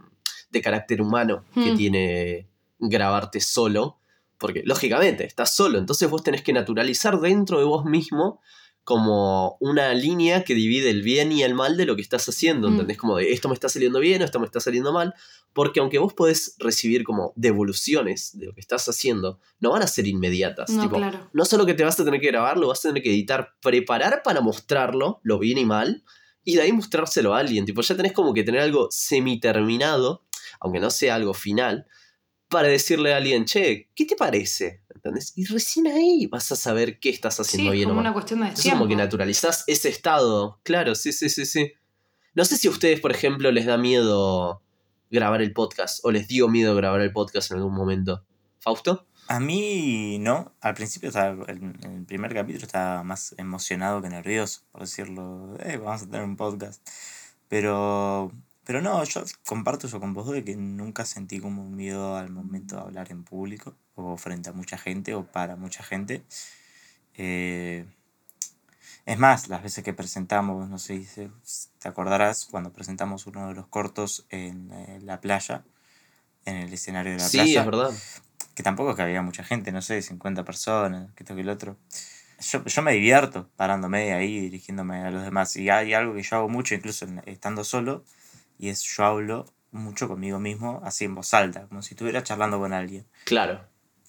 de 0.51 0.63
carácter 0.63 1.01
humano 1.03 1.45
que 1.55 1.73
Hmm. 1.73 1.77
tiene 1.77 2.49
grabarte 2.79 3.41
solo, 3.41 3.99
porque 4.39 4.63
lógicamente 4.65 5.25
estás 5.25 5.55
solo, 5.55 5.79
entonces 5.79 6.09
vos 6.11 6.23
tenés 6.23 6.43
que 6.43 6.53
naturalizar 6.53 7.19
dentro 7.21 7.59
de 7.59 7.65
vos 7.65 7.85
mismo 7.85 8.41
como 8.85 9.57
una 9.59 9.93
línea 9.95 10.45
que 10.45 10.55
divide 10.55 10.91
el 10.91 11.03
bien 11.03 11.33
y 11.33 11.43
el 11.43 11.55
mal 11.55 11.77
de 11.77 11.87
lo 11.87 11.97
que 11.97 12.03
estás 12.03 12.29
haciendo, 12.29 12.69
Mm. 12.69 12.73
¿entendés? 12.73 12.99
Como 12.99 13.17
de 13.17 13.33
esto 13.33 13.49
me 13.49 13.55
está 13.55 13.69
saliendo 13.69 13.99
bien 13.99 14.23
o 14.23 14.25
esto 14.25 14.39
me 14.39 14.47
está 14.47 14.61
saliendo 14.61 14.93
mal, 14.93 15.13
porque 15.53 15.81
aunque 15.81 15.99
vos 15.99 16.15
podés 16.15 16.55
recibir 16.61 17.03
como 17.03 17.33
devoluciones 17.35 18.39
de 18.39 18.47
lo 18.47 18.53
que 18.55 18.61
estás 18.61 18.89
haciendo, 18.89 19.41
no 19.59 19.71
van 19.73 19.83
a 19.83 19.89
ser 19.89 20.07
inmediatas. 20.07 20.71
No, 20.71 20.83
tipo, 20.83 20.97
claro. 20.99 21.29
no 21.33 21.45
solo 21.45 21.67
que 21.67 21.75
te 21.75 21.83
vas 21.83 21.99
a 21.99 22.05
tener 22.05 22.21
que 22.21 22.29
grabar, 22.29 22.59
lo 22.59 22.69
vas 22.69 22.79
a 22.85 22.91
tener 22.91 23.03
que 23.03 23.11
editar, 23.11 23.55
preparar 23.61 24.23
para 24.23 24.41
mostrarlo, 24.41 25.19
lo 25.25 25.41
bien 25.41 25.59
y 25.59 25.65
mal, 25.65 26.05
y 26.45 26.55
de 26.55 26.63
ahí 26.63 26.73
mostrárselo 26.73 27.35
a 27.35 27.41
alguien. 27.41 27.65
Tipo, 27.65 27.81
ya 27.83 27.97
tenés 27.97 28.13
como 28.13 28.33
que 28.35 28.45
tener 28.45 28.61
algo 28.61 28.87
semiterminado, 28.93 30.23
aunque 30.61 30.81
no 30.81 30.91
sea 30.91 31.15
algo 31.15 31.35
final, 31.35 31.87
para 32.49 32.69
decirle 32.69 33.13
a 33.13 33.17
alguien, 33.17 33.45
che, 33.45 33.89
¿qué 33.95 34.05
te 34.05 34.15
parece? 34.17 34.83
¿Entendés? 34.95 35.33
Y 35.37 35.45
recién 35.47 35.87
ahí 35.89 36.27
vas 36.27 36.51
a 36.53 36.57
saber 36.57 36.99
qué 37.01 37.11
estás 37.11 37.35
Sí, 37.37 37.43
haciendo 37.43 37.73
es 37.73 37.77
bien 37.77 37.87
o 37.87 37.91
como 37.91 37.97
mal. 38.03 38.07
una 38.07 38.13
cuestión 38.13 38.41
de 38.41 38.49
Es 38.49 38.55
tiempo. 38.55 38.79
como 38.81 38.89
que 38.89 38.97
naturalizás 38.97 39.65
ese 39.67 39.89
estado. 39.89 40.61
Claro, 40.63 40.95
sí, 40.95 41.13
sí, 41.13 41.29
sí, 41.29 41.45
sí. 41.47 41.73
No 42.35 42.45
sé 42.45 42.57
si 42.57 42.69
a 42.69 42.71
ustedes, 42.71 43.01
por 43.01 43.11
ejemplo, 43.13 43.51
les 43.51 43.67
da 43.67 43.79
miedo 43.79 44.63
grabar 45.11 45.43
el 45.43 45.53
podcast 45.53 46.01
o 46.05 46.11
les 46.11 46.29
dio 46.29 46.49
miedo 46.49 46.75
grabar 46.75 47.01
el 47.01 47.13
podcast 47.13 47.51
en 47.51 47.59
algún 47.59 47.75
momento. 47.75 48.25
¿Fausto? 48.61 49.07
A 49.29 49.41
mí 49.41 50.19
no, 50.21 50.55
al 50.61 50.75
principio 50.75 51.09
estaba, 51.09 51.45
en 51.51 51.77
el 51.83 52.05
primer 52.07 52.33
capítulo 52.33 52.65
estaba 52.65 53.03
más 53.03 53.35
emocionado 53.39 54.01
que 54.01 54.09
nervioso, 54.09 54.61
por 54.71 54.83
decirlo, 54.83 55.57
eh, 55.61 55.79
vamos 55.79 56.03
a 56.03 56.07
tener 56.07 56.23
un 56.23 56.37
podcast. 56.37 56.81
Pero, 57.49 58.31
pero 58.67 58.83
no, 58.83 59.03
yo 59.05 59.23
comparto 59.47 59.87
eso 59.87 60.01
con 60.01 60.13
vos 60.13 60.29
de 60.33 60.43
que 60.43 60.57
nunca 60.57 61.05
sentí 61.05 61.39
como 61.39 61.63
un 61.63 61.77
miedo 61.77 62.17
al 62.17 62.31
momento 62.31 62.75
de 62.75 62.83
hablar 62.83 63.13
en 63.13 63.23
público 63.23 63.77
o 63.95 64.17
frente 64.17 64.51
a 64.51 64.53
mucha 64.53 64.77
gente 64.77 65.15
o 65.15 65.25
para 65.25 65.55
mucha 65.55 65.85
gente. 65.85 66.25
Eh, 67.15 67.87
es 69.07 69.19
más, 69.19 69.49
las 69.49 69.63
veces 69.63 69.85
que 69.85 69.95
presentamos, 69.95 70.69
no 70.69 70.81
sé 70.81 71.05
si 71.05 71.31
te 71.79 71.89
acordarás, 71.89 72.47
cuando 72.47 72.73
presentamos 72.73 73.29
uno 73.29 73.47
de 73.47 73.55
los 73.55 73.69
cortos 73.69 74.27
en 74.31 74.73
eh, 74.73 74.99
la 75.01 75.21
playa, 75.21 75.65
en 76.45 76.57
el 76.57 76.73
escenario 76.73 77.13
de 77.13 77.19
la 77.19 77.29
sí, 77.29 77.37
playa 77.37 77.61
es 77.61 77.67
verdad. 77.67 77.95
que 78.57 78.65
tampoco 78.65 78.91
es 78.91 78.97
que 78.97 79.03
había 79.03 79.23
mucha 79.23 79.45
gente, 79.45 79.71
no 79.71 79.81
sé, 79.81 80.03
50 80.03 80.45
personas, 80.45 81.13
que 81.15 81.23
esto 81.23 81.37
que 81.37 81.43
el 81.43 81.51
otro. 81.51 81.77
Yo, 82.41 82.65
yo 82.65 82.83
me 82.83 82.95
divierto 82.95 83.49
parándome 83.55 84.13
ahí, 84.13 84.41
dirigiéndome 84.41 85.05
a 85.05 85.11
los 85.13 85.23
demás. 85.23 85.55
Y 85.55 85.71
hay 85.71 85.95
algo 85.95 86.15
que 86.15 86.23
yo 86.25 86.37
hago 86.37 86.49
mucho, 86.49 86.75
incluso 86.75 87.07
estando 87.27 87.63
solo, 87.63 88.05
y 88.59 88.69
es 88.69 88.83
yo 88.83 89.05
hablo 89.05 89.47
mucho 89.73 90.09
conmigo 90.09 90.39
mismo, 90.39 90.81
así 90.85 91.05
en 91.05 91.15
voz 91.15 91.35
alta, 91.35 91.67
como 91.69 91.83
si 91.83 91.95
estuviera 91.95 92.23
charlando 92.23 92.59
con 92.59 92.73
alguien. 92.73 93.07
Claro. 93.25 93.61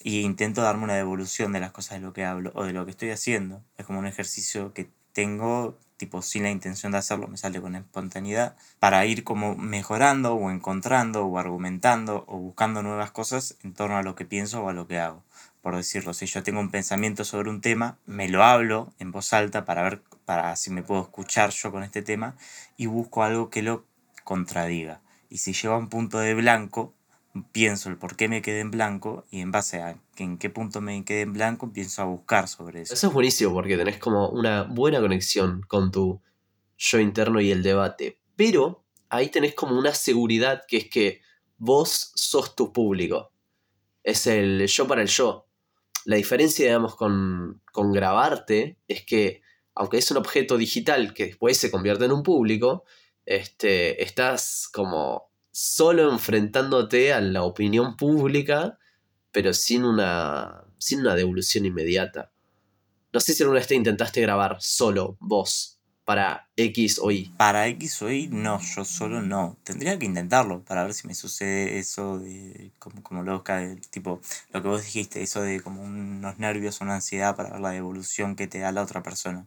Y 0.01 0.21
intento 0.21 0.61
darme 0.61 0.83
una 0.83 0.95
devolución 0.95 1.51
de 1.51 1.59
las 1.59 1.71
cosas 1.71 1.99
de 1.99 2.05
lo 2.05 2.13
que 2.13 2.23
hablo 2.23 2.51
o 2.55 2.63
de 2.63 2.73
lo 2.73 2.85
que 2.85 2.91
estoy 2.91 3.09
haciendo. 3.09 3.63
Es 3.77 3.85
como 3.85 3.99
un 3.99 4.07
ejercicio 4.07 4.73
que 4.73 4.89
tengo, 5.11 5.77
tipo, 5.97 6.21
sin 6.21 6.43
la 6.43 6.51
intención 6.51 6.91
de 6.91 6.99
hacerlo, 6.99 7.27
me 7.27 7.37
sale 7.37 7.59
con 7.59 7.75
espontaneidad, 7.75 8.55
para 8.79 9.05
ir 9.05 9.23
como 9.23 9.55
mejorando 9.55 10.35
o 10.35 10.51
encontrando 10.51 11.25
o 11.25 11.39
argumentando 11.39 12.23
o 12.27 12.37
buscando 12.37 12.83
nuevas 12.83 13.11
cosas 13.11 13.57
en 13.63 13.73
torno 13.73 13.97
a 13.97 14.03
lo 14.03 14.15
que 14.15 14.25
pienso 14.25 14.63
o 14.63 14.69
a 14.69 14.73
lo 14.73 14.87
que 14.87 14.99
hago. 14.99 15.23
Por 15.61 15.75
decirlo, 15.75 16.13
si 16.13 16.27
yo 16.27 16.43
tengo 16.43 16.59
un 16.59 16.69
pensamiento 16.69 17.25
sobre 17.25 17.49
un 17.49 17.61
tema, 17.61 17.97
me 18.05 18.29
lo 18.29 18.43
hablo 18.43 18.93
en 18.99 19.11
voz 19.11 19.33
alta 19.33 19.65
para 19.65 19.83
ver 19.83 20.01
para 20.23 20.55
si 20.55 20.69
me 20.69 20.83
puedo 20.83 21.01
escuchar 21.01 21.49
yo 21.49 21.71
con 21.71 21.83
este 21.83 22.01
tema 22.01 22.35
y 22.77 22.85
busco 22.85 23.23
algo 23.23 23.49
que 23.49 23.63
lo 23.63 23.85
contradiga. 24.27 25.01
Y 25.29 25.37
si 25.37 25.53
llego 25.53 25.73
a 25.73 25.77
un 25.77 25.87
punto 25.87 26.19
de 26.19 26.33
blanco, 26.33 26.93
pienso 27.53 27.87
el 27.87 27.97
por 27.97 28.17
qué 28.17 28.27
me 28.27 28.41
quedé 28.41 28.59
en 28.59 28.71
blanco 28.71 29.25
y 29.31 29.39
en 29.39 29.51
base 29.51 29.81
a 29.81 29.97
en 30.17 30.37
qué 30.37 30.49
punto 30.49 30.81
me 30.81 31.05
quedé 31.05 31.21
en 31.21 31.31
blanco 31.31 31.67
empiezo 31.67 32.01
a 32.01 32.05
buscar 32.05 32.49
sobre 32.49 32.81
eso. 32.81 32.93
Eso 32.93 33.07
es 33.07 33.13
buenísimo 33.13 33.53
porque 33.53 33.77
tenés 33.77 33.99
como 33.99 34.27
una 34.27 34.63
buena 34.63 34.99
conexión 34.99 35.61
con 35.69 35.91
tu 35.91 36.21
yo 36.77 36.99
interno 36.99 37.39
y 37.39 37.51
el 37.51 37.63
debate. 37.63 38.19
Pero 38.35 38.83
ahí 39.07 39.29
tenés 39.29 39.53
como 39.53 39.79
una 39.79 39.93
seguridad 39.93 40.63
que 40.67 40.75
es 40.75 40.89
que 40.89 41.21
vos 41.55 42.11
sos 42.15 42.53
tu 42.53 42.73
público. 42.73 43.31
Es 44.03 44.27
el 44.27 44.67
yo 44.67 44.87
para 44.87 45.01
el 45.01 45.07
yo. 45.07 45.47
La 46.03 46.17
diferencia, 46.17 46.65
digamos, 46.65 46.95
con, 46.95 47.61
con 47.71 47.93
grabarte 47.93 48.77
es 48.89 49.05
que, 49.05 49.41
aunque 49.73 49.99
es 49.99 50.11
un 50.11 50.17
objeto 50.17 50.57
digital 50.57 51.13
que 51.13 51.27
después 51.27 51.57
se 51.57 51.71
convierte 51.71 52.03
en 52.03 52.11
un 52.11 52.23
público, 52.23 52.83
este, 53.27 54.01
estás 54.01 54.69
como 54.71 55.29
solo 55.51 56.11
enfrentándote 56.11 57.13
a 57.13 57.19
la 57.19 57.43
opinión 57.43 57.97
pública, 57.97 58.79
pero 59.31 59.53
sin 59.53 59.83
una, 59.83 60.63
sin 60.77 61.01
una 61.01 61.13
devolución 61.13 61.65
inmediata. 61.65 62.31
No 63.11 63.19
sé 63.19 63.33
si 63.33 63.43
alguna 63.43 63.59
vez 63.59 63.67
te 63.67 63.75
intentaste 63.75 64.21
grabar 64.21 64.57
solo, 64.59 65.17
vos, 65.19 65.77
para 66.05 66.47
X 66.55 66.99
o 67.01 67.11
Y. 67.11 67.33
Para 67.37 67.67
X 67.67 68.01
o 68.01 68.09
Y, 68.09 68.29
no, 68.29 68.61
yo 68.61 68.85
solo 68.85 69.21
no. 69.21 69.57
Tendría 69.65 69.99
que 69.99 70.05
intentarlo 70.05 70.63
para 70.63 70.85
ver 70.85 70.93
si 70.93 71.05
me 71.05 71.13
sucede 71.13 71.79
eso 71.79 72.19
de, 72.19 72.71
como, 72.79 73.03
como 73.03 73.23
lo 73.23 73.43
tipo, 73.89 74.21
lo 74.53 74.61
que 74.61 74.67
vos 74.69 74.83
dijiste, 74.83 75.21
eso 75.21 75.41
de 75.41 75.59
como 75.59 75.81
unos 75.83 76.39
nervios, 76.39 76.79
una 76.79 76.95
ansiedad 76.95 77.35
para 77.35 77.49
ver 77.49 77.59
la 77.59 77.71
devolución 77.71 78.37
que 78.37 78.47
te 78.47 78.59
da 78.59 78.71
la 78.71 78.83
otra 78.83 79.03
persona. 79.03 79.45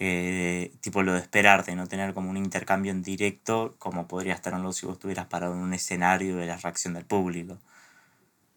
Eh, 0.00 0.72
tipo 0.80 1.02
lo 1.02 1.12
de 1.14 1.18
esperarte, 1.18 1.74
no 1.74 1.86
tener 1.88 2.14
como 2.14 2.30
un 2.30 2.36
intercambio 2.36 2.92
en 2.92 3.02
directo, 3.02 3.74
como 3.78 4.06
podría 4.06 4.34
estar 4.34 4.52
en 4.52 4.72
si 4.72 4.86
vos 4.86 4.94
estuvieras 4.94 5.26
parado 5.26 5.54
en 5.54 5.58
un 5.60 5.74
escenario 5.74 6.36
de 6.36 6.46
la 6.46 6.56
reacción 6.56 6.94
del 6.94 7.04
público. 7.04 7.58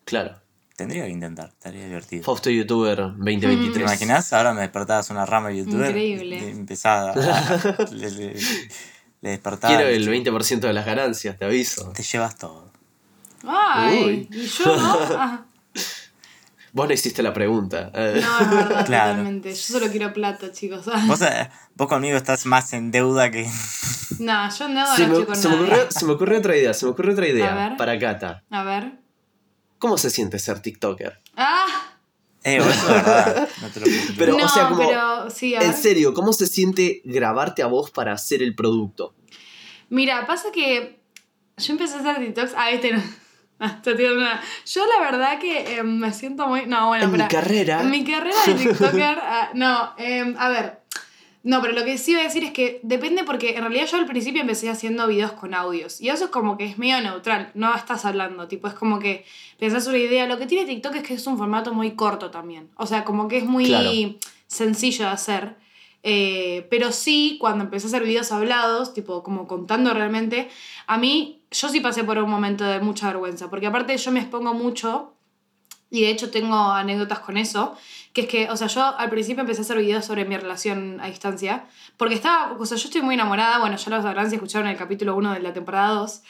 Claro. 0.06 0.36
Tendría 0.75 1.06
que 1.06 1.10
intentar, 1.12 1.49
estaría 1.49 1.86
divertido. 1.86 2.23
Fausto 2.23 2.49
YouTuber 2.49 2.95
¿Te 2.97 3.01
2023. 3.04 3.77
imaginas? 3.82 4.34
Ahora 4.34 4.54
me 4.54 4.62
despertabas 4.62 5.10
una 5.10 5.25
rama 5.25 5.49
de 5.49 5.58
youtuber. 5.58 5.89
Increíble. 5.89 6.38
y 6.38 6.51
Empezaba 6.51 7.12
a- 7.12 7.86
le, 7.91 8.12
le- 8.12 8.36
le 9.21 9.30
despertaba. 9.30 9.75
Quiero 9.75 9.89
el 9.89 10.08
20% 10.08 10.60
de 10.60 10.73
las 10.73 10.86
ganancias, 10.86 11.38
te 11.38 11.45
aviso. 11.45 11.91
Te 11.91 12.01
llevas 12.04 12.38
todo. 12.38 12.71
Ay, 13.47 14.27
Uy. 14.32 14.38
y 14.39 14.45
yo 14.45 14.75
no. 14.75 15.45
Vos 16.73 16.88
no 16.88 16.93
hiciste 16.93 17.21
la 17.21 17.34
pregunta. 17.34 17.91
No, 17.93 17.99
verdad, 17.99 18.21
Claro. 18.86 19.10
totalmente. 19.12 19.49
Yo 19.49 19.55
solo 19.55 19.88
quiero 19.91 20.13
plata, 20.13 20.51
chicos. 20.51 20.86
Vos, 21.07 21.21
eh, 21.21 21.49
vos 21.75 21.88
conmigo 21.88 22.15
estás 22.17 22.45
más 22.45 22.71
en 22.73 22.91
deuda 22.91 23.29
que. 23.31 23.49
No, 24.19 24.49
yo 24.55 24.67
no, 24.67 24.95
se, 24.95 25.07
no 25.07 25.13
estoy 25.13 25.19
me, 25.21 25.25
con 25.25 25.36
se 25.36 25.49
me 25.49 25.55
ocurrió, 25.55 25.89
se 25.91 26.05
me 26.05 26.12
ocurrió 26.13 26.38
otra 26.39 26.55
idea, 26.55 26.73
se 26.73 26.86
me 26.86 26.91
ocurrió 26.91 27.13
otra 27.13 27.25
A 27.25 27.29
idea 27.29 27.55
ver. 27.55 27.77
para 27.77 27.97
Cata. 27.97 28.43
A 28.51 28.63
ver. 28.63 28.99
¿Cómo 29.79 29.97
se 29.97 30.10
siente 30.12 30.38
ser 30.38 30.60
TikToker? 30.60 31.19
¡Ah! 31.38 31.65
Eh, 32.43 32.57
eso 32.57 32.69
es 32.69 32.86
verdad. 32.88 33.49
No 33.62 33.69
te 33.69 33.79
lo. 33.79 33.86
Pero, 34.17 34.38
no, 34.38 34.45
o 34.45 34.49
sea, 34.49 34.67
como- 34.67 34.86
pero 34.88 35.29
sí, 35.31 35.55
a 35.55 35.60
ver. 35.60 35.69
En 35.69 35.73
serio, 35.75 36.13
¿cómo 36.13 36.34
se 36.34 36.45
siente 36.45 37.01
grabarte 37.05 37.63
a 37.63 37.67
vos 37.67 37.89
para 37.89 38.12
hacer 38.13 38.43
el 38.43 38.53
producto? 38.53 39.15
Mira, 39.89 40.27
pasa 40.27 40.49
que 40.53 40.99
yo 41.57 41.71
empecé 41.73 41.95
a 41.95 41.99
hacer 42.01 42.19
TikToks. 42.19 42.53
Ah, 42.55 42.69
este 42.69 42.91
no. 42.93 43.01
Una. 44.15 44.41
Yo 44.65 44.86
la 44.88 45.12
verdad 45.12 45.39
que 45.39 45.78
eh, 45.78 45.84
me 45.84 46.12
siento 46.13 46.47
muy. 46.47 46.65
No, 46.65 46.88
bueno, 46.88 47.06
en 47.06 47.12
mi 47.12 47.28
carrera. 47.28 47.82
En 47.82 47.89
mi 47.89 48.04
carrera 48.04 48.36
de 48.45 48.54
TikToker. 48.56 49.19
ah, 49.21 49.50
no, 49.54 49.93
eh, 49.97 50.34
a 50.38 50.50
ver. 50.50 50.82
No, 51.43 51.60
pero 51.60 51.74
lo 51.74 51.84
que 51.84 51.97
sí 51.97 52.12
iba 52.12 52.21
a 52.21 52.24
decir 52.24 52.43
es 52.43 52.52
que 52.52 52.80
depende 52.84 53.24
porque 53.24 53.56
en 53.56 53.62
realidad 53.62 53.88
yo 53.88 53.97
al 53.97 54.06
principio 54.06 54.41
empecé 54.41 54.69
haciendo 54.69 55.08
videos 55.08 55.32
con 55.32 55.56
audios. 55.56 56.00
Y 56.00 56.10
eso 56.10 56.26
es 56.26 56.30
como 56.30 56.56
que 56.56 56.65
es 56.65 56.78
medio 56.78 57.02
neutral. 57.02 57.50
No 57.56 57.74
estás 57.76 58.06
hablando. 58.06 58.47
Tipo, 58.47 58.67
es 58.67 58.76
como 58.76 59.00
que 59.00 59.26
pensás 59.58 59.88
una 59.88 59.97
idea. 59.97 60.28
Lo 60.28 60.38
que 60.38 60.45
tiene 60.45 60.65
TikTok 60.65 60.95
es 60.97 61.04
que 61.04 61.13
es 61.15 61.26
un 61.26 61.39
formato 61.39 61.74
muy 61.74 61.91
corto 61.91 62.30
también. 62.30 62.69
O 62.76 62.86
sea, 62.86 63.04
como 63.04 63.28
que 63.28 63.38
es 63.38 63.45
muy 63.45 63.65
Claro. 63.65 63.89
sencillo 64.45 65.06
de 65.06 65.12
hacer. 65.12 65.56
Eh, 66.03 66.67
pero 66.69 66.91
sí, 66.91 67.37
cuando 67.39 67.63
empecé 67.63 67.87
a 67.87 67.89
hacer 67.89 68.03
videos 68.03 68.31
hablados, 68.31 68.93
tipo 68.93 69.23
como 69.23 69.47
contando 69.47 69.93
realmente, 69.93 70.49
a 70.87 70.97
mí, 70.97 71.43
yo 71.51 71.69
sí 71.69 71.79
pasé 71.79 72.03
por 72.03 72.17
un 72.17 72.29
momento 72.29 72.63
de 72.63 72.79
mucha 72.79 73.07
vergüenza, 73.07 73.49
porque 73.49 73.67
aparte 73.67 73.95
yo 73.97 74.11
me 74.11 74.19
expongo 74.19 74.53
mucho, 74.53 75.13
y 75.91 76.01
de 76.01 76.09
hecho 76.09 76.31
tengo 76.31 76.55
anécdotas 76.55 77.19
con 77.19 77.37
eso, 77.37 77.77
que 78.13 78.21
es 78.21 78.27
que, 78.27 78.49
o 78.49 78.57
sea, 78.57 78.67
yo 78.67 78.83
al 78.97 79.09
principio 79.09 79.41
empecé 79.41 79.61
a 79.61 79.63
hacer 79.63 79.77
videos 79.77 80.05
sobre 80.05 80.25
mi 80.25 80.37
relación 80.37 80.99
a 81.01 81.07
distancia, 81.07 81.65
porque 81.97 82.15
estaba, 82.15 82.53
o 82.57 82.65
sea, 82.65 82.77
yo 82.77 82.85
estoy 82.85 83.01
muy 83.01 83.15
enamorada, 83.15 83.59
bueno, 83.59 83.75
ya 83.75 83.89
lo 83.91 84.01
sabrán 84.01 84.29
si 84.29 84.35
escucharon 84.35 84.67
el 84.69 84.77
capítulo 84.77 85.15
1 85.15 85.33
de 85.33 85.39
la 85.41 85.53
temporada 85.53 85.89
2, 85.95 86.23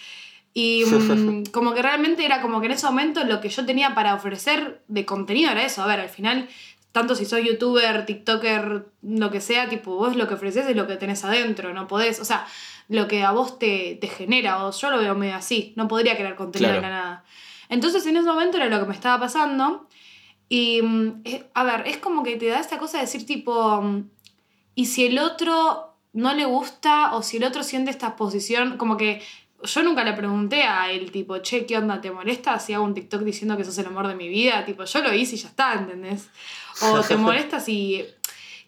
y 0.54 0.84
mm, 0.86 1.46
como 1.52 1.74
que 1.74 1.82
realmente 1.82 2.26
era 2.26 2.42
como 2.42 2.60
que 2.60 2.66
en 2.66 2.74
ese 2.74 2.86
momento 2.88 3.24
lo 3.24 3.40
que 3.40 3.50
yo 3.50 3.66
tenía 3.66 3.96
para 3.96 4.16
ofrecer 4.16 4.84
de 4.88 5.06
contenido 5.06 5.52
era 5.52 5.64
eso, 5.64 5.82
a 5.82 5.88
ver, 5.88 6.00
al 6.00 6.10
final 6.10 6.50
tanto 6.92 7.16
si 7.16 7.26
soy 7.26 7.48
youtuber, 7.48 8.06
tiktoker, 8.06 8.86
lo 9.02 9.32
que 9.32 9.42
sea, 9.42 9.70
tipo, 9.70 9.96
vos 9.96 10.16
lo 10.16 10.28
que 10.28 10.34
ofreces 10.34 10.68
es 10.68 10.76
lo 10.76 10.88
que 10.88 10.98
tenés 10.98 11.24
adentro, 11.24 11.74
no 11.74 11.88
podés, 11.88 12.20
o 12.20 12.26
sea, 12.26 12.46
lo 12.90 13.08
que 13.08 13.24
a 13.24 13.32
vos 13.32 13.58
te, 13.60 13.98
te 14.02 14.08
genera, 14.08 14.66
o 14.66 14.72
yo 14.72 14.92
lo 14.92 14.98
veo 14.98 15.16
medio 15.16 15.36
así, 15.36 15.74
no 15.78 15.88
podría 15.88 16.18
crear 16.18 16.36
contenido 16.36 16.72
Claro. 16.72 16.82
de 16.82 16.90
la 16.90 17.00
nada. 17.02 17.24
Entonces 17.70 18.06
en 18.06 18.18
ese 18.18 18.28
momento 18.28 18.58
era 18.58 18.68
lo 18.68 18.80
que 18.80 18.86
me 18.88 18.94
estaba 18.94 19.20
pasando, 19.20 19.88
y, 20.50 20.82
mm, 20.82 21.22
eh, 21.24 21.46
a 21.54 21.64
ver, 21.64 21.88
es 21.88 21.98
como 21.98 22.24
que 22.24 22.36
te 22.36 22.48
da 22.48 22.60
esta 22.60 22.78
cosa 22.78 22.98
de 22.98 23.04
decir 23.06 23.26
tipo, 23.26 23.82
mm, 23.82 24.10
y 24.76 24.86
si 24.88 25.06
el 25.06 25.18
otro 25.20 25.96
no 26.12 26.34
le 26.34 26.44
gusta, 26.44 27.16
o 27.16 27.24
si 27.24 27.38
el 27.38 27.46
otro 27.46 27.64
siente 27.64 27.90
esta 27.90 28.18
posición, 28.18 28.76
como 28.78 28.98
que 28.98 29.22
yo 29.64 29.84
nunca 29.84 30.04
le 30.04 30.14
pregunté 30.14 30.64
a 30.64 30.92
él, 30.92 31.12
tipo, 31.12 31.38
che, 31.40 31.66
¿qué 31.66 31.78
onda? 31.78 32.02
¿Te 32.02 32.12
molesta 32.12 32.60
si 32.60 32.74
hago 32.74 32.84
un 32.84 32.94
TikTok 32.94 33.22
diciendo 33.22 33.58
que 33.58 33.64
sos 33.64 33.78
el 33.78 33.86
amor 33.86 34.08
de 34.08 34.16
mi 34.16 34.28
vida? 34.28 34.66
Tipo, 34.66 34.84
yo 34.84 35.02
lo 35.02 35.14
hice 35.14 35.36
y 35.36 35.38
ya 35.40 35.50
está, 35.50 35.74
¿entendés? 35.74 36.30
O 36.82 37.02
te 37.02 37.16
molesta 37.18 37.60
si. 37.60 38.06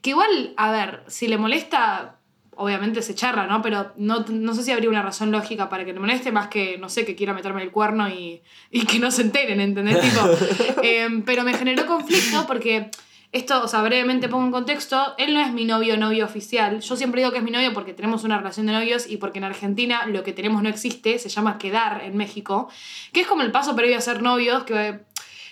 Que 0.01 0.11
igual, 0.11 0.53
a 0.57 0.71
ver, 0.71 1.03
si 1.07 1.27
le 1.27 1.37
molesta, 1.37 2.17
obviamente 2.55 3.01
se 3.01 3.15
charla, 3.15 3.47
¿no? 3.47 3.61
Pero 3.61 3.93
no, 3.95 4.25
no 4.27 4.53
sé 4.53 4.63
si 4.63 4.71
habría 4.71 4.89
una 4.89 5.01
razón 5.01 5.31
lógica 5.31 5.69
para 5.69 5.85
que 5.85 5.93
le 5.93 5.99
moleste 5.99 6.31
más 6.31 6.47
que, 6.47 6.77
no 6.77 6.89
sé, 6.89 7.05
que 7.05 7.15
quiera 7.15 7.33
meterme 7.33 7.63
el 7.63 7.71
cuerno 7.71 8.09
y, 8.09 8.41
y 8.69 8.85
que 8.85 8.99
no 8.99 9.11
se 9.11 9.21
enteren, 9.21 9.61
¿entendés? 9.61 10.01
Tipo, 10.01 10.29
em, 10.83 11.23
pero 11.23 11.43
me 11.43 11.53
generó 11.53 11.85
conflicto 11.85 12.45
porque 12.45 12.89
esto, 13.33 13.63
o 13.63 13.67
sea, 13.67 13.81
brevemente 13.81 14.29
pongo 14.29 14.45
en 14.45 14.51
contexto, 14.51 15.15
él 15.17 15.33
no 15.33 15.41
es 15.41 15.51
mi 15.51 15.65
novio 15.65 15.97
novio 15.97 16.23
oficial. 16.23 16.81
Yo 16.81 16.95
siempre 16.95 17.21
digo 17.21 17.31
que 17.31 17.39
es 17.39 17.43
mi 17.43 17.49
novio 17.49 17.73
porque 17.73 17.93
tenemos 17.93 18.23
una 18.23 18.37
relación 18.37 18.67
de 18.67 18.73
novios 18.73 19.09
y 19.09 19.17
porque 19.17 19.39
en 19.39 19.43
Argentina 19.43 20.05
lo 20.05 20.23
que 20.23 20.33
tenemos 20.33 20.61
no 20.61 20.69
existe, 20.69 21.17
se 21.17 21.29
llama 21.29 21.57
quedar 21.57 22.03
en 22.03 22.15
México, 22.15 22.69
que 23.11 23.21
es 23.21 23.27
como 23.27 23.41
el 23.41 23.51
paso 23.51 23.75
previo 23.75 23.97
a 23.97 24.01
ser 24.01 24.21
novios, 24.21 24.63
que 24.65 24.99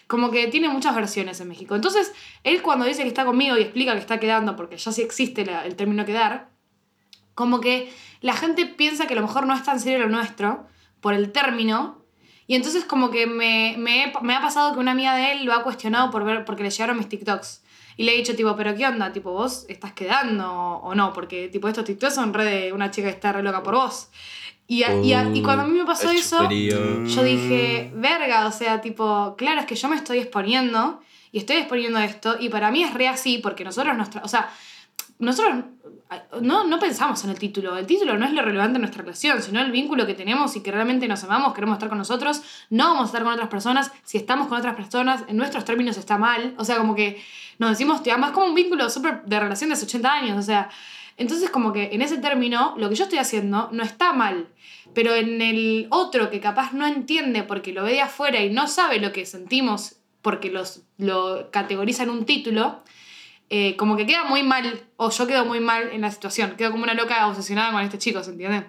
como 0.06 0.30
que 0.30 0.48
tiene 0.48 0.70
muchas 0.70 0.94
versiones 0.94 1.40
en 1.40 1.48
México. 1.48 1.74
Entonces, 1.74 2.14
él 2.44 2.62
cuando 2.62 2.86
dice 2.86 3.02
que 3.02 3.08
está 3.08 3.26
conmigo 3.26 3.58
y 3.58 3.62
explica 3.62 3.94
que 3.94 4.00
está 4.00 4.20
quedando, 4.20 4.56
porque 4.56 4.78
ya 4.78 4.92
sí 4.92 5.02
existe 5.02 5.42
el 5.66 5.76
término 5.76 6.06
quedar, 6.06 6.50
como 7.34 7.62
que 7.62 7.92
la 8.20 8.34
gente 8.34 8.68
piensa 8.68 9.08
que 9.08 9.14
a 9.14 9.16
lo 9.16 9.24
mejor 9.24 9.48
no 9.48 9.56
es 9.56 9.64
tan 9.64 9.80
serio 9.80 10.00
lo 10.00 10.10
nuestro 10.10 10.68
por 11.00 11.16
el 11.16 11.32
término. 11.32 12.06
Y 12.46 12.54
entonces 12.54 12.86
como 12.86 13.10
que 13.10 13.26
me, 13.26 13.76
me, 13.80 14.14
me 14.22 14.36
ha 14.36 14.42
pasado 14.42 14.74
que 14.74 14.80
una 14.80 14.92
amiga 14.92 15.16
de 15.16 15.32
él 15.32 15.46
lo 15.46 15.54
ha 15.54 15.64
cuestionado 15.64 16.12
por 16.12 16.26
ver, 16.26 16.46
porque 16.46 16.62
le 16.62 16.70
llegaron 16.70 16.98
mis 16.98 17.10
TikToks. 17.10 17.61
Y 17.98 18.04
le 18.04 18.14
he 18.14 18.18
dicho, 18.18 18.36
tipo, 18.36 18.56
¿pero 18.56 18.76
qué 18.76 18.86
onda? 18.88 19.12
Tipo, 19.12 19.32
¿vos 19.32 19.66
estás 19.70 19.94
quedando 19.94 20.50
o 20.52 20.96
no? 20.96 21.14
Porque, 21.14 21.50
tipo, 21.50 21.68
estos 21.68 21.84
TikToks 21.86 22.16
son 22.16 22.34
re 22.34 22.46
de 22.46 22.74
una 22.74 22.90
chica 22.92 23.08
que 23.10 23.14
está 23.16 23.32
re 23.34 23.44
loca 23.44 23.62
por 23.64 23.76
vos. 23.76 24.10
Y, 24.68 24.84
a- 24.84 24.96
y, 25.02 25.12
a- 25.14 25.30
y 25.34 25.42
cuando 25.42 25.64
a 25.64 25.68
mí 25.68 25.78
me 25.78 25.86
pasó 25.86 26.10
El 26.12 26.18
eso, 26.18 26.38
chuperío. 26.38 27.04
yo 27.06 27.24
dije, 27.24 27.92
verga, 27.96 28.48
o 28.48 28.52
sea, 28.52 28.80
tipo, 28.80 29.36
claro, 29.38 29.60
es 29.60 29.66
que 29.66 29.76
yo 29.76 29.90
me 29.90 29.98
estoy 29.98 30.20
exponiendo 30.20 31.02
y 31.34 31.40
estoy 31.40 31.58
exponiendo 31.58 32.00
esto 32.00 32.38
y 32.40 32.48
para 32.50 32.72
mí 32.72 32.84
es 32.84 32.94
re 32.94 33.08
así 33.10 33.40
porque 33.40 33.64
nosotros, 33.66 33.96
nuestra, 33.98 34.22
o 34.24 34.28
sea, 34.30 34.50
nosotros 35.20 35.66
no, 36.42 36.66
no 36.66 36.80
pensamos 36.80 37.24
en 37.24 37.30
el 37.30 37.40
título. 37.40 37.78
El 37.78 37.86
título 37.86 38.18
no 38.18 38.26
es 38.26 38.34
lo 38.34 38.42
relevante 38.42 38.78
en 38.78 38.82
nuestra 38.82 39.04
relación, 39.04 39.42
sino 39.42 39.62
el 39.62 39.72
vínculo 39.72 40.06
que 40.06 40.14
tenemos 40.14 40.56
y 40.56 40.62
que 40.62 40.72
realmente 40.72 41.08
nos 41.08 41.24
amamos, 41.24 41.54
queremos 41.54 41.76
estar 41.76 41.90
con 41.90 41.98
nosotros, 41.98 42.42
no 42.70 42.90
vamos 42.90 43.04
a 43.04 43.06
estar 43.06 43.24
con 43.24 43.34
otras 43.34 43.50
personas. 43.50 43.92
Si 44.04 44.18
estamos 44.18 44.48
con 44.48 44.58
otras 44.58 44.76
personas, 44.76 45.24
en 45.28 45.38
nuestros 45.38 45.66
términos 45.66 45.98
está 45.98 46.18
mal. 46.18 46.54
O 46.58 46.66
sea, 46.66 46.78
como 46.78 46.96
que 46.96 47.22
nos 47.60 47.70
decimos 47.70 48.04
te 48.04 48.12
amas 48.12 48.32
como 48.32 48.48
un 48.48 48.56
vínculo 48.56 48.90
súper 48.90 49.24
de 49.24 49.40
relación 49.40 49.70
de 49.70 49.76
hace 49.76 49.86
80 49.86 50.12
años. 50.12 50.38
O 50.38 50.42
sea, 50.42 50.70
entonces 51.18 51.50
como 51.50 51.72
que 51.72 51.90
en 51.94 52.02
ese 52.02 52.18
término, 52.18 52.74
lo 52.78 52.90
que 52.90 52.96
yo 52.96 53.04
estoy 53.06 53.20
haciendo 53.20 53.70
no 53.72 53.84
está 53.84 54.14
mal. 54.14 54.48
Pero 54.94 55.16
en 55.16 55.42
el 55.42 55.88
otro 55.90 56.30
que 56.30 56.42
capaz 56.42 56.74
no 56.74 56.86
entiende 56.86 57.44
porque 57.44 57.72
lo 57.72 57.84
ve 57.84 57.94
de 57.94 58.02
afuera 58.02 58.42
y 58.44 58.50
no 58.50 58.68
sabe 58.68 59.00
lo 59.00 59.14
que 59.14 59.26
sentimos 59.26 59.98
porque 60.22 60.52
los, 60.52 60.82
lo 60.98 61.50
categoriza 61.52 62.04
en 62.04 62.10
un 62.10 62.26
título, 62.26 62.84
eh, 63.54 63.76
como 63.76 63.98
que 63.98 64.06
queda 64.06 64.24
muy 64.24 64.44
mal, 64.44 64.82
o 64.96 65.10
yo 65.10 65.28
quedo 65.28 65.44
muy 65.44 65.60
mal 65.60 65.90
en 65.92 66.00
la 66.00 66.10
situación. 66.10 66.56
Quedo 66.56 66.72
como 66.72 66.84
una 66.84 66.94
loca 66.94 67.28
obsesionada 67.28 67.74
con 67.74 67.82
este 67.82 67.98
chico, 67.98 68.24
¿se 68.24 68.32
entiende? 68.32 68.66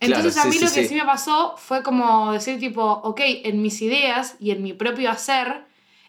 Entonces 0.00 0.34
Claro, 0.34 0.48
a 0.48 0.50
mí 0.50 0.58
sí, 0.58 0.64
lo 0.64 0.72
que 0.72 0.82
sí. 0.82 0.88
sí 0.88 0.94
me 0.96 1.04
pasó 1.04 1.54
fue 1.56 1.84
como 1.84 2.32
decir 2.32 2.58
tipo, 2.58 2.82
ok, 2.82 3.20
en 3.44 3.62
mis 3.62 3.80
ideas 3.80 4.34
y 4.40 4.50
en 4.50 4.64
mi 4.64 4.72
propio 4.72 5.12
hacer, 5.12 5.62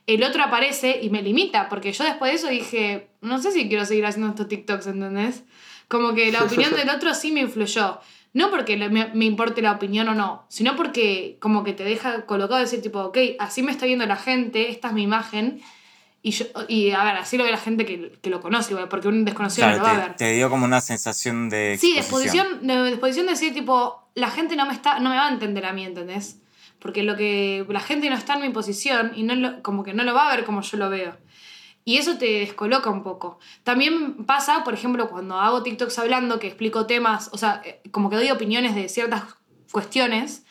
el 0.07 0.23
otro 0.23 0.41
aparece 0.41 0.99
y 1.03 1.11
me 1.11 1.21
limita, 1.21 1.69
porque 1.69 1.93
yo 1.93 2.03
después 2.03 2.31
de 2.31 2.37
eso 2.37 2.47
dije, 2.47 3.11
no 3.21 3.39
sé 3.39 3.51
si 3.51 3.67
quiero 3.69 3.85
seguir 3.85 4.07
haciendo 4.07 4.29
estos 4.29 4.47
TikToks, 4.47 4.87
¿entendés? 4.87 5.43
Como 5.87 6.15
que 6.15 6.31
la 6.31 6.43
opinión 6.43 6.75
del 6.75 6.89
otro 6.89 7.13
sí 7.13 7.31
me 7.31 7.41
influyó. 7.41 7.99
No 8.33 8.49
porque 8.49 8.77
me, 8.77 9.11
me 9.13 9.25
importe 9.25 9.61
la 9.61 9.73
opinión 9.73 10.09
o 10.09 10.15
no, 10.15 10.47
sino 10.47 10.75
porque 10.75 11.37
como 11.39 11.63
que 11.63 11.73
te 11.73 11.83
deja 11.83 12.25
colocado 12.25 12.59
decir 12.59 12.81
tipo, 12.81 12.99
ok, 13.01 13.17
así 13.37 13.61
me 13.61 13.71
está 13.71 13.85
viendo 13.85 14.07
la 14.07 14.15
gente, 14.15 14.71
esta 14.71 14.87
es 14.87 14.93
mi 14.95 15.03
imagen. 15.03 15.61
Y, 16.23 16.31
yo, 16.31 16.45
y 16.67 16.91
a 16.91 17.03
ver, 17.03 17.15
así 17.17 17.37
lo 17.37 17.43
ve 17.43 17.51
la 17.51 17.57
gente 17.57 17.83
que, 17.85 18.11
que 18.21 18.29
lo 18.29 18.41
conoce, 18.41 18.75
porque 18.87 19.07
un 19.07 19.25
desconocido 19.25 19.67
no 19.67 19.73
Claro, 19.79 19.87
lo 19.89 19.89
va 19.89 19.97
a 19.97 20.01
te, 20.03 20.07
ver. 20.09 20.17
te 20.17 20.33
dio 20.33 20.49
como 20.51 20.65
una 20.65 20.79
sensación 20.81 21.49
de. 21.49 21.77
Sí, 21.79 21.97
exposición. 21.97 22.45
exposición, 22.45 22.67
de 22.83 22.89
disposición 22.91 23.25
de 23.25 23.31
decir, 23.31 23.53
tipo, 23.53 24.07
la 24.13 24.29
gente 24.29 24.55
no 24.55 24.65
me, 24.67 24.73
está, 24.73 24.99
no 24.99 25.09
me 25.09 25.15
va 25.15 25.27
a 25.27 25.31
entender 25.31 25.65
a 25.65 25.73
mí, 25.73 25.83
¿entendés? 25.83 26.37
Porque 26.79 27.01
lo 27.03 27.15
que 27.15 27.65
la 27.69 27.79
gente 27.79 28.09
no 28.09 28.15
está 28.15 28.35
en 28.35 28.41
mi 28.41 28.49
posición 28.49 29.13
y 29.15 29.23
no 29.23 29.33
lo- 29.35 29.63
como 29.63 29.83
que 29.83 29.93
no 29.93 30.03
lo 30.03 30.13
va 30.13 30.31
a 30.31 30.35
ver 30.35 30.45
como 30.45 30.61
yo 30.61 30.77
lo 30.77 30.89
veo. 30.91 31.17
Y 31.85 31.97
eso 31.97 32.17
te 32.19 32.25
descoloca 32.41 32.91
un 32.91 33.01
poco. 33.01 33.39
También 33.63 34.23
pasa, 34.25 34.63
por 34.63 34.75
ejemplo, 34.75 35.09
cuando 35.09 35.39
hago 35.39 35.63
TikToks 35.63 35.97
hablando, 35.97 36.39
que 36.39 36.45
explico 36.47 36.85
temas, 36.85 37.29
o 37.33 37.37
sea, 37.39 37.63
eh, 37.65 37.81
como 37.89 38.11
que 38.11 38.17
doy 38.17 38.29
opiniones 38.29 38.75
de 38.75 38.87
ciertas 38.89 39.23
cuestiones, 39.71 40.43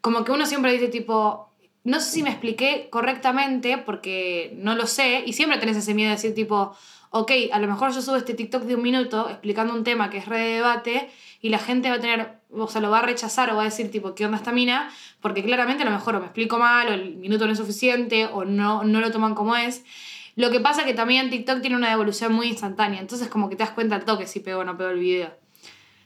como 0.00 0.24
que 0.24 0.32
uno 0.32 0.46
siempre 0.46 0.72
dice 0.72 0.88
tipo, 0.88 1.49
no 1.84 2.00
sé 2.00 2.10
si 2.10 2.22
me 2.22 2.30
expliqué 2.30 2.88
correctamente 2.90 3.78
porque 3.78 4.54
no 4.56 4.74
lo 4.74 4.86
sé, 4.86 5.22
y 5.26 5.32
siempre 5.32 5.58
tenés 5.58 5.76
ese 5.76 5.94
miedo 5.94 6.10
de 6.10 6.16
decir 6.16 6.34
tipo, 6.34 6.76
ok, 7.10 7.32
a 7.52 7.58
lo 7.58 7.66
mejor 7.66 7.92
yo 7.92 8.02
subo 8.02 8.16
este 8.16 8.34
TikTok 8.34 8.62
de 8.62 8.74
un 8.76 8.82
minuto 8.82 9.28
explicando 9.28 9.74
un 9.74 9.84
tema 9.84 10.10
que 10.10 10.18
es 10.18 10.26
re 10.26 10.38
de 10.38 10.54
debate 10.54 11.10
y 11.40 11.48
la 11.48 11.58
gente 11.58 11.88
va 11.88 11.96
a 11.96 12.00
tener, 12.00 12.38
o 12.50 12.68
sea, 12.68 12.80
lo 12.80 12.90
va 12.90 13.00
a 13.00 13.02
rechazar 13.02 13.50
o 13.50 13.56
va 13.56 13.62
a 13.62 13.64
decir 13.64 13.90
tipo, 13.90 14.14
¿qué 14.14 14.24
onda 14.24 14.38
esta 14.38 14.52
mina? 14.52 14.90
Porque 15.20 15.42
claramente 15.42 15.82
a 15.82 15.86
lo 15.86 15.92
mejor 15.92 16.16
o 16.16 16.20
me 16.20 16.26
explico 16.26 16.58
mal 16.58 16.88
o 16.88 16.92
el 16.92 17.16
minuto 17.16 17.46
no 17.46 17.52
es 17.52 17.58
suficiente 17.58 18.26
o 18.26 18.44
no, 18.44 18.84
no 18.84 19.00
lo 19.00 19.10
toman 19.10 19.34
como 19.34 19.56
es. 19.56 19.84
Lo 20.36 20.50
que 20.50 20.60
pasa 20.60 20.84
que 20.84 20.94
también 20.94 21.30
TikTok 21.30 21.60
tiene 21.60 21.76
una 21.76 21.90
devolución 21.90 22.32
muy 22.32 22.48
instantánea, 22.48 23.00
entonces 23.00 23.28
como 23.28 23.48
que 23.48 23.56
te 23.56 23.64
das 23.64 23.72
cuenta 23.72 23.96
al 23.96 24.04
toque 24.04 24.26
si 24.26 24.40
pego 24.40 24.60
o 24.60 24.64
no 24.64 24.76
pego 24.76 24.90
el 24.90 25.00
video. 25.00 25.39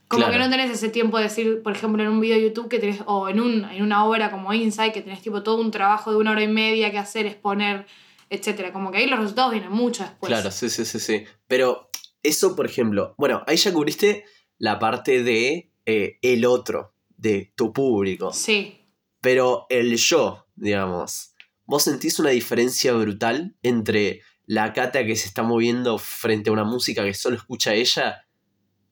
Como 0.08 0.24
Claro. 0.24 0.32
que 0.32 0.38
no 0.38 0.50
tenés 0.50 0.70
ese 0.70 0.88
tiempo 0.90 1.16
de 1.16 1.24
decir, 1.24 1.62
por 1.62 1.72
ejemplo, 1.74 2.02
en 2.02 2.08
un 2.10 2.20
video 2.20 2.36
de 2.36 2.44
YouTube 2.44 2.68
que 2.68 2.78
tenés, 2.78 3.00
o 3.06 3.28
en, 3.28 3.40
un, 3.40 3.64
en 3.64 3.82
una 3.82 4.04
obra 4.04 4.30
como 4.30 4.52
Insight, 4.52 4.92
que 4.92 5.00
tenés 5.02 5.22
tipo 5.22 5.42
todo 5.42 5.60
un 5.60 5.70
trabajo 5.70 6.10
de 6.10 6.18
una 6.18 6.32
hora 6.32 6.42
y 6.42 6.48
media 6.48 6.90
que 6.90 6.98
hacer, 6.98 7.26
exponer, 7.26 7.86
etcétera 8.30 8.72
Como 8.72 8.90
que 8.90 8.98
ahí 8.98 9.06
los 9.06 9.18
resultados 9.18 9.52
vienen 9.52 9.70
mucho 9.72 10.02
después. 10.02 10.28
Claro, 10.28 10.50
sí, 10.50 10.68
sí, 10.68 10.84
sí, 10.84 11.00
sí. 11.00 11.24
Pero 11.46 11.88
eso, 12.22 12.54
por 12.56 12.66
ejemplo, 12.66 13.14
bueno, 13.16 13.42
ahí 13.46 13.56
ya 13.56 13.72
cubriste 13.72 14.24
la 14.58 14.78
parte 14.78 15.22
de 15.22 15.70
eh, 15.86 16.18
el 16.22 16.44
otro, 16.44 16.94
de 17.16 17.52
tu 17.54 17.72
público. 17.72 18.32
Sí. 18.32 18.80
Pero 19.20 19.66
el 19.70 19.96
yo, 19.96 20.46
digamos, 20.54 21.34
¿vos 21.64 21.82
sentís 21.82 22.18
una 22.18 22.30
diferencia 22.30 22.92
brutal 22.92 23.56
entre 23.62 24.20
la 24.46 24.72
Cata 24.74 25.04
que 25.06 25.16
se 25.16 25.28
está 25.28 25.42
moviendo 25.42 25.96
frente 25.98 26.50
a 26.50 26.52
una 26.52 26.64
música 26.64 27.04
que 27.04 27.14
solo 27.14 27.36
escucha 27.36 27.72
ella 27.74 28.23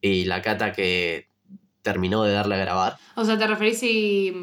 y 0.02 0.24
la 0.24 0.42
Cata 0.42 0.72
que 0.72 1.30
terminó 1.80 2.24
de 2.24 2.32
darle 2.32 2.56
a 2.56 2.58
grabar? 2.58 2.98
O 3.14 3.24
sea, 3.24 3.38
¿te 3.38 3.46
referís 3.46 3.78
si, 3.78 4.34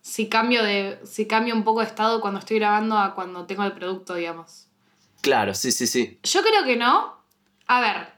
si, 0.00 0.28
cambio 0.28 0.64
de, 0.64 0.98
si 1.04 1.26
cambio 1.26 1.54
un 1.54 1.62
poco 1.62 1.80
de 1.80 1.86
estado 1.86 2.20
cuando 2.20 2.40
estoy 2.40 2.58
grabando 2.58 2.98
a 2.98 3.14
cuando 3.14 3.46
tengo 3.46 3.62
el 3.62 3.72
producto, 3.72 4.14
digamos? 4.14 4.66
Claro, 5.20 5.54
sí, 5.54 5.70
sí, 5.70 5.86
sí. 5.86 6.18
Yo 6.22 6.42
creo 6.42 6.64
que 6.64 6.76
no. 6.76 7.16
A 7.66 7.80
ver, 7.80 8.08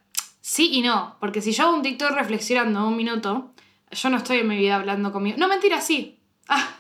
sí 0.41 0.71
y 0.73 0.83
no. 0.83 1.17
Porque 1.21 1.43
si 1.43 1.53
yo 1.53 1.65
hago 1.65 1.75
un 1.75 1.83
TikTok 1.83 2.13
reflexionando 2.13 2.87
un 2.87 2.97
minuto, 2.97 3.53
yo 3.91 4.11
no 4.11 4.19
estoy 4.19 4.39
en 4.39 4.49
mi 4.49 4.57
vida 4.57 4.77
hablando 4.77 5.13
conmigo. 5.13 5.37
No, 5.39 5.49
mentira, 5.49 5.81
sí. 5.81 6.19
Ah. 6.49 6.77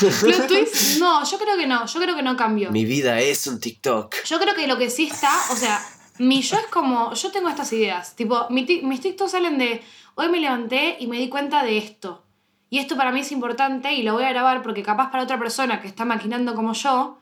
No, 0.98 1.24
yo 1.24 1.38
creo 1.38 1.56
que 1.56 1.66
no. 1.66 1.86
Yo 1.86 2.00
creo 2.00 2.16
que 2.16 2.22
no 2.22 2.36
cambió. 2.36 2.70
Mi 2.72 2.84
vida 2.84 3.20
es 3.20 3.46
un 3.46 3.60
TikTok. 3.60 4.24
Yo 4.24 4.40
creo 4.40 4.54
que 4.54 4.66
lo 4.66 4.76
que 4.76 4.90
sí 4.90 5.06
está, 5.06 5.32
o 5.52 5.56
sea, 5.56 5.80
mi 6.18 6.42
yo 6.42 6.56
es 6.58 6.66
como, 6.66 7.12
yo 7.14 7.30
tengo 7.30 7.48
estas 7.48 7.72
ideas, 7.72 8.16
tipo, 8.16 8.46
mi 8.50 8.64
ti- 8.64 8.82
mis 8.82 9.00
TikToks 9.00 9.32
salen 9.32 9.58
de, 9.58 9.82
hoy 10.14 10.28
me 10.28 10.40
levanté 10.40 10.96
y 11.00 11.06
me 11.06 11.18
di 11.18 11.28
cuenta 11.28 11.62
de 11.62 11.78
esto. 11.78 12.22
Y 12.70 12.78
esto 12.78 12.96
para 12.96 13.12
mí 13.12 13.20
es 13.20 13.30
importante 13.32 13.92
y 13.92 14.02
lo 14.02 14.14
voy 14.14 14.24
a 14.24 14.30
grabar 14.30 14.62
porque 14.62 14.82
capaz 14.82 15.10
para 15.10 15.22
otra 15.22 15.38
persona 15.38 15.80
que 15.80 15.86
está 15.88 16.04
maquinando 16.04 16.54
como 16.54 16.72
yo, 16.72 17.18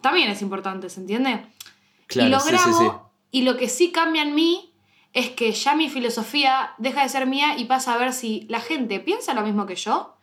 también 0.00 0.30
es 0.30 0.40
importante, 0.42 0.88
¿se 0.90 1.00
entiende? 1.00 1.44
Claro, 2.06 2.28
y 2.28 2.32
lo 2.32 2.40
sí, 2.40 2.48
grabo 2.50 2.78
sí, 2.78 2.84
sí. 2.84 2.90
y 3.32 3.42
lo 3.42 3.56
que 3.56 3.68
sí 3.68 3.90
cambia 3.90 4.22
en 4.22 4.34
mí 4.34 4.72
es 5.12 5.30
que 5.30 5.50
ya 5.52 5.74
mi 5.74 5.88
filosofía 5.88 6.74
deja 6.78 7.02
de 7.02 7.08
ser 7.08 7.26
mía 7.26 7.56
y 7.56 7.64
pasa 7.64 7.94
a 7.94 7.96
ver 7.98 8.12
si 8.12 8.46
la 8.48 8.60
gente 8.60 9.00
piensa 9.00 9.32
lo 9.34 9.42
mismo 9.42 9.64
que 9.66 9.76
yo 9.76 10.14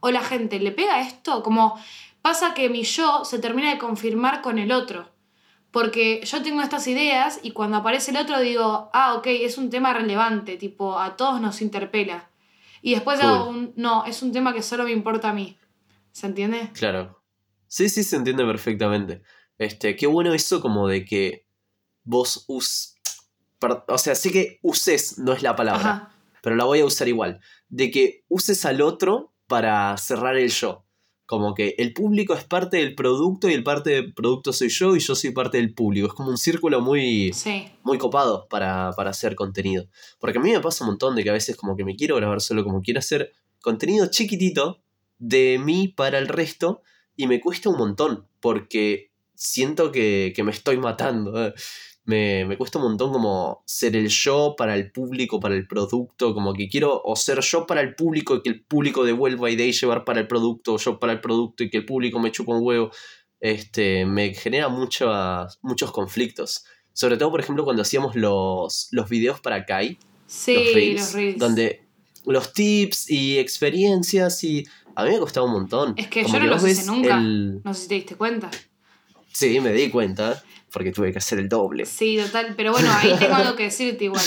o 0.00 0.10
la 0.10 0.22
gente 0.22 0.58
le 0.60 0.72
pega 0.72 1.00
esto, 1.00 1.42
como 1.42 1.78
pasa 2.22 2.52
que 2.54 2.68
mi 2.68 2.82
yo 2.82 3.24
se 3.24 3.38
termina 3.38 3.70
de 3.70 3.78
confirmar 3.78 4.42
con 4.42 4.58
el 4.58 4.72
otro. 4.72 5.08
Porque 5.70 6.20
yo 6.24 6.42
tengo 6.42 6.62
estas 6.62 6.86
ideas 6.88 7.38
y 7.42 7.52
cuando 7.52 7.76
aparece 7.76 8.10
el 8.10 8.16
otro 8.16 8.40
digo, 8.40 8.90
ah, 8.92 9.14
ok, 9.14 9.26
es 9.26 9.56
un 9.56 9.70
tema 9.70 9.92
relevante, 9.94 10.56
tipo, 10.56 10.98
a 10.98 11.16
todos 11.16 11.40
nos 11.40 11.62
interpela. 11.62 12.28
Y 12.82 12.94
después 12.94 13.20
Cool. 13.20 13.28
hago 13.28 13.48
un, 13.48 13.72
no, 13.76 14.04
es 14.04 14.22
un 14.22 14.32
tema 14.32 14.52
que 14.52 14.62
solo 14.62 14.84
me 14.84 14.90
importa 14.90 15.30
a 15.30 15.32
mí. 15.32 15.56
¿Se 16.12 16.26
entiende? 16.26 16.70
Claro. 16.72 17.22
Sí, 17.68 17.88
sí, 17.88 18.02
se 18.02 18.16
entiende 18.16 18.44
perfectamente. 18.44 19.22
Este, 19.58 19.94
qué 19.94 20.06
bueno 20.08 20.34
eso 20.34 20.60
como 20.60 20.88
de 20.88 21.04
que 21.04 21.46
vos 22.02 22.44
us... 22.48 22.96
O 23.88 23.98
sea, 23.98 24.14
sé 24.14 24.32
que 24.32 24.58
uses 24.62 25.18
no 25.18 25.34
es 25.34 25.42
la 25.42 25.54
palabra, 25.54 25.90
Ajá. 25.90 26.14
pero 26.42 26.56
la 26.56 26.64
voy 26.64 26.80
a 26.80 26.84
usar 26.86 27.06
igual. 27.08 27.40
De 27.68 27.90
que 27.90 28.24
uses 28.28 28.64
al 28.64 28.80
otro 28.80 29.34
para 29.46 29.96
cerrar 29.98 30.36
el 30.36 30.48
yo. 30.50 30.84
Como 31.30 31.54
que 31.54 31.76
el 31.78 31.92
público 31.92 32.34
es 32.34 32.42
parte 32.42 32.78
del 32.78 32.96
producto 32.96 33.48
y 33.48 33.52
el 33.54 33.62
parte 33.62 33.90
del 33.90 34.12
producto 34.12 34.52
soy 34.52 34.68
yo 34.68 34.96
y 34.96 34.98
yo 34.98 35.14
soy 35.14 35.30
parte 35.30 35.58
del 35.58 35.72
público. 35.72 36.08
Es 36.08 36.12
como 36.12 36.28
un 36.28 36.36
círculo 36.36 36.80
muy, 36.80 37.32
Sí. 37.32 37.68
muy 37.84 37.98
copado 37.98 38.48
para, 38.48 38.90
para 38.96 39.10
hacer 39.10 39.36
contenido. 39.36 39.86
Porque 40.18 40.38
a 40.38 40.40
mí 40.42 40.50
me 40.50 40.58
pasa 40.58 40.82
un 40.82 40.90
montón 40.90 41.14
de 41.14 41.22
que 41.22 41.30
a 41.30 41.34
veces 41.34 41.54
como 41.56 41.76
que 41.76 41.84
me 41.84 41.94
quiero 41.94 42.16
grabar 42.16 42.40
solo, 42.40 42.64
como 42.64 42.82
quiero 42.82 42.98
hacer 42.98 43.30
contenido 43.60 44.08
chiquitito 44.10 44.80
de 45.18 45.60
mí 45.64 45.86
para 45.86 46.18
el 46.18 46.26
resto 46.26 46.82
y 47.14 47.28
me 47.28 47.38
cuesta 47.40 47.68
un 47.70 47.78
montón 47.78 48.26
porque 48.40 49.12
siento 49.36 49.92
que, 49.92 50.32
que 50.34 50.42
me 50.42 50.50
estoy 50.50 50.78
matando. 50.78 51.52
Me, 52.10 52.44
me 52.44 52.56
cuesta 52.58 52.78
un 52.78 52.84
montón 52.84 53.12
como 53.12 53.62
ser 53.64 53.96
el 53.96 54.08
yo 54.08 54.54
para 54.58 54.74
el 54.74 54.90
público, 54.92 55.40
para 55.40 55.54
el 55.54 55.66
producto, 55.66 56.34
como 56.34 56.52
que 56.52 56.68
quiero 56.68 57.00
o 57.04 57.16
ser 57.16 57.40
yo 57.40 57.66
para 57.66 57.80
el 57.80 57.94
público 57.94 58.34
y 58.36 58.42
que 58.42 58.50
el 58.50 58.62
público 58.62 59.04
devuelva 59.04 59.48
y 59.50 59.56
de 59.56 59.62
ahí 59.64 59.72
llevar 59.72 60.04
para 60.04 60.20
el 60.20 60.26
producto, 60.26 60.74
o 60.74 60.78
yo 60.78 60.98
para 60.98 61.12
el 61.12 61.20
producto 61.20 61.64
y 61.64 61.70
que 61.70 61.78
el 61.78 61.84
público 61.86 62.18
me 62.18 62.30
chupa 62.32 62.52
un 62.54 62.64
huevo, 62.66 62.90
este, 63.40 64.04
me 64.04 64.34
genera 64.34 64.68
muchos 64.68 65.58
muchos 65.62 65.92
conflictos. 65.92 66.64
Sobre 66.92 67.16
todo, 67.16 67.30
por 67.30 67.40
ejemplo, 67.40 67.64
cuando 67.64 67.82
hacíamos 67.82 68.16
los, 68.16 68.88
los 68.90 69.08
videos 69.08 69.40
para 69.40 69.64
Kai, 69.64 69.98
Sí, 70.26 70.54
los 70.54 70.72
reels, 70.74 71.00
los 71.00 71.12
reels. 71.14 71.38
donde 71.38 71.80
los 72.26 72.52
tips 72.52 73.10
y 73.10 73.38
experiencias 73.38 74.44
y 74.44 74.64
a 74.94 75.04
mí 75.04 75.10
me 75.12 75.18
costaba 75.18 75.46
un 75.46 75.52
montón. 75.52 75.94
Es 75.96 76.08
que 76.08 76.22
Como 76.22 76.34
yo 76.34 76.40
no 76.44 76.50
los 76.50 76.66
hice 76.68 76.84
nunca. 76.86 77.16
el- 77.16 77.62
No 77.64 77.72
sé 77.72 77.82
si 77.82 77.88
te 77.88 77.94
diste 77.94 78.16
cuenta. 78.16 78.50
Sí, 79.32 79.60
me 79.60 79.72
di 79.72 79.90
cuenta 79.90 80.42
porque 80.72 80.92
tuve 80.92 81.12
que 81.12 81.18
hacer 81.18 81.38
el 81.38 81.48
doble. 81.48 81.84
Sí, 81.86 82.18
total. 82.22 82.54
Pero 82.56 82.72
bueno, 82.72 82.88
ahí 82.92 83.14
tengo 83.18 83.34
algo 83.34 83.56
que 83.56 83.64
decirte 83.64 84.04
igual. 84.04 84.24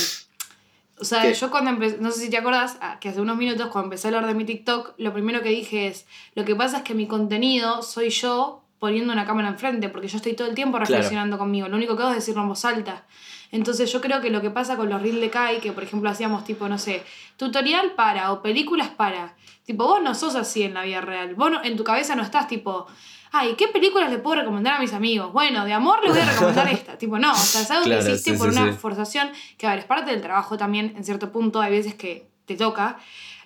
O 0.99 1.05
sea, 1.05 1.23
¿Qué? 1.23 1.33
yo 1.33 1.49
cuando 1.49 1.71
empecé, 1.71 1.97
no 1.99 2.11
sé 2.11 2.21
si 2.21 2.29
te 2.29 2.37
acordás, 2.37 2.77
ah, 2.81 2.97
que 2.99 3.09
hace 3.09 3.19
unos 3.19 3.35
minutos 3.35 3.67
cuando 3.67 3.87
empecé 3.87 4.07
a 4.07 4.09
hablar 4.09 4.27
de 4.27 4.35
mi 4.35 4.45
TikTok, 4.45 4.93
lo 4.97 5.11
primero 5.13 5.41
que 5.41 5.49
dije 5.49 5.87
es, 5.87 6.05
lo 6.35 6.45
que 6.45 6.55
pasa 6.55 6.77
es 6.77 6.83
que 6.83 6.93
mi 6.93 7.07
contenido 7.07 7.81
soy 7.81 8.09
yo 8.09 8.63
poniendo 8.79 9.11
una 9.11 9.25
cámara 9.25 9.47
enfrente, 9.49 9.89
porque 9.89 10.07
yo 10.07 10.17
estoy 10.17 10.33
todo 10.33 10.47
el 10.47 10.55
tiempo 10.55 10.77
Claro. 10.77 10.91
reflexionando 10.91 11.37
conmigo. 11.37 11.67
Lo 11.67 11.77
único 11.77 11.95
que 11.95 12.03
hago 12.03 12.11
es 12.11 12.17
decirlo 12.17 12.41
en 12.43 12.49
voz 12.49 12.63
alta. 12.65 13.05
Entonces 13.51 13.91
yo 13.91 14.01
creo 14.01 14.19
que 14.21 14.29
lo 14.29 14.41
que 14.41 14.49
pasa 14.49 14.75
con 14.77 14.89
los 14.89 15.01
reels 15.01 15.21
de 15.21 15.29
Kai, 15.29 15.59
que 15.59 15.71
por 15.71 15.83
ejemplo 15.83 16.09
hacíamos 16.09 16.43
tipo, 16.43 16.67
no 16.69 16.77
sé, 16.77 17.03
tutorial 17.37 17.93
para 17.95 18.31
o 18.31 18.41
películas 18.41 18.89
para, 18.89 19.35
tipo, 19.65 19.85
vos 19.85 20.01
no 20.01 20.13
sos 20.15 20.35
así 20.35 20.63
en 20.63 20.73
la 20.73 20.83
vida 20.83 21.01
real. 21.01 21.35
Vos 21.35 21.51
no- 21.51 21.63
en 21.63 21.75
tu 21.77 21.83
cabeza 21.83 22.15
no 22.15 22.23
estás 22.23 22.47
tipo, 22.47 22.87
ay, 23.33 23.55
¿qué 23.55 23.67
películas 23.67 24.09
le 24.11 24.19
puedo 24.19 24.37
recomendar 24.37 24.75
a 24.75 24.79
mis 24.79 24.93
amigos? 24.93 25.33
Bueno, 25.33 25.65
de 25.65 25.73
amor 25.73 25.99
les 26.03 26.13
voy 26.13 26.21
a 26.21 26.31
recomendar 26.31 26.67
esta. 26.71 26.97
tipo, 26.97 27.17
no, 27.19 27.31
o 27.33 27.35
sea, 27.35 27.61
es 27.61 27.71
algo 27.71 27.83
Claro, 27.85 28.05
que 28.05 28.17
sí, 28.17 28.31
por 28.33 28.53
sí, 28.53 28.57
una 28.59 28.71
sí. 28.71 28.77
forzación, 28.77 29.29
que 29.57 29.67
a 29.67 29.71
ver, 29.71 29.79
es 29.79 29.85
parte 29.85 30.11
del 30.11 30.21
trabajo 30.21 30.55
también, 30.55 30.93
en 30.95 31.03
cierto 31.03 31.31
punto, 31.31 31.59
hay 31.59 31.71
veces 31.71 31.95
que 31.95 32.27
te 32.45 32.55
toca. 32.55 32.99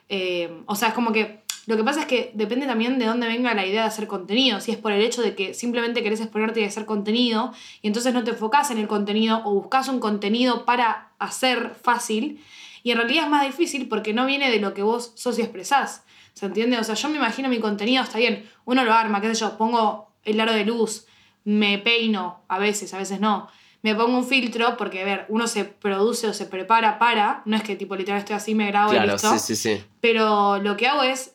Eh, 0.10 0.62
o 0.66 0.76
sea, 0.76 0.90
es 0.90 0.94
como 0.94 1.12
que 1.12 1.42
lo 1.68 1.76
que 1.76 1.84
pasa 1.84 2.02
es 2.02 2.06
que 2.06 2.32
depende 2.34 2.66
también 2.66 3.00
de 3.00 3.06
dónde 3.06 3.28
venga 3.28 3.54
la 3.54 3.66
idea 3.66 3.82
de 3.82 3.88
hacer 3.88 4.08
contenido. 4.08 4.62
Si 4.62 4.72
es 4.72 4.78
por 4.78 4.92
el 4.94 5.02
hecho 5.02 5.22
de 5.22 5.36
que 5.36 5.54
simplemente 5.54 6.02
querés 6.04 6.22
exponerte 6.22 6.62
y 6.62 6.64
hacer 6.64 6.86
contenido 6.86 7.54
y 7.82 7.88
entonces 7.88 8.14
no 8.14 8.24
te 8.24 8.32
enfocás 8.32 8.72
en 8.72 8.78
el 8.78 8.88
contenido 8.88 9.42
o 9.44 9.54
buscas 9.54 9.90
un 9.90 10.00
contenido 10.00 10.64
para 10.64 11.10
hacer 11.20 11.76
fácil 11.82 12.42
y 12.84 12.92
en 12.92 12.98
realidad 12.98 13.26
es 13.26 13.30
más 13.30 13.46
difícil 13.46 13.90
porque 13.90 14.14
no 14.14 14.26
viene 14.26 14.50
de 14.50 14.60
lo 14.60 14.74
que 14.74 14.82
vos 14.82 15.12
sos 15.16 15.38
y 15.40 15.42
expresás. 15.42 16.04
¿Se 16.38 16.46
entiende? 16.46 16.78
O 16.78 16.84
sea, 16.84 16.94
yo 16.94 17.10
me 17.10 17.16
imagino 17.18 17.50
mi 17.50 17.60
contenido, 17.60 18.04
está 18.04 18.20
bien, 18.20 18.48
uno 18.66 18.86
lo 18.86 18.94
arma, 18.94 19.20
qué 19.20 19.34
sé 19.34 19.42
yo, 19.42 19.58
pongo 19.58 20.12
el 20.24 20.40
aro 20.40 20.54
de 20.54 20.66
luz, 20.66 21.08
me 21.46 21.80
peino, 21.80 22.44
a 22.48 22.60
veces, 22.60 22.94
a 22.94 23.00
veces 23.00 23.20
no. 23.20 23.48
Me 23.82 23.96
pongo 23.96 24.16
un 24.20 24.24
filtro 24.24 24.78
porque, 24.78 25.02
a 25.02 25.06
ver, 25.06 25.26
uno 25.30 25.48
se 25.48 25.66
produce 25.66 26.28
o 26.28 26.34
se 26.36 26.46
prepara 26.46 27.00
para, 27.00 27.42
no 27.46 27.58
es 27.58 27.64
que 27.64 27.76
tipo 27.76 27.96
literal 27.96 28.20
estoy 28.20 28.36
así, 28.36 28.54
me 28.54 28.68
grabo 28.68 28.92
y 28.94 28.98
Claro, 28.98 29.14
listo. 29.14 29.32
sí, 29.34 29.40
sí, 29.40 29.56
sí. 29.56 29.84
Pero 30.00 30.60
lo 30.60 30.78
que 30.78 30.86
hago 30.88 31.02
es 31.02 31.34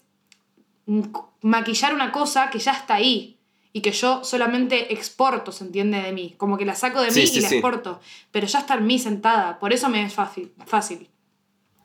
maquillar 1.41 1.95
una 1.95 2.13
cosa 2.13 2.49
que 2.49 2.61
ya 2.61 2.71
está 2.71 2.95
ahí 2.95 3.41
y 3.73 3.81
que 3.81 3.91
yo 3.91 4.23
solamente 4.23 4.93
exporto, 4.93 5.51
¿se 5.51 5.65
entiende? 5.65 6.01
De 6.01 6.13
mí. 6.13 6.37
Como 6.37 6.57
que 6.57 6.65
la 6.65 6.77
saco 6.77 7.01
de 7.01 7.11
mí 7.11 7.23
y 7.23 7.41
la 7.41 7.49
exporto. 7.49 8.01
Pero 8.31 8.47
ya 8.47 8.61
está 8.61 8.75
en 8.75 8.87
mí 8.87 9.01
sentada. 9.01 9.59
Por 9.59 9.73
eso 9.73 9.89
me 9.89 10.05
es 10.05 10.15
fácil. 10.15 10.53
Fácil. 10.65 11.09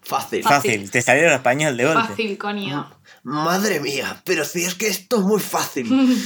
Fácil. 0.01 0.43
Fácil. 0.43 0.89
Te 0.89 1.01
salió 1.01 1.27
el 1.27 1.33
español 1.33 1.75
de 1.75 1.85
golpe. 1.85 2.07
Fácil, 2.07 2.37
coño. 2.37 2.89
Madre 3.23 3.79
mía, 3.79 4.21
pero 4.25 4.45
si 4.45 4.63
es 4.63 4.75
que 4.75 4.87
esto 4.87 5.17
es 5.17 5.23
muy 5.23 5.39
fácil. 5.39 5.87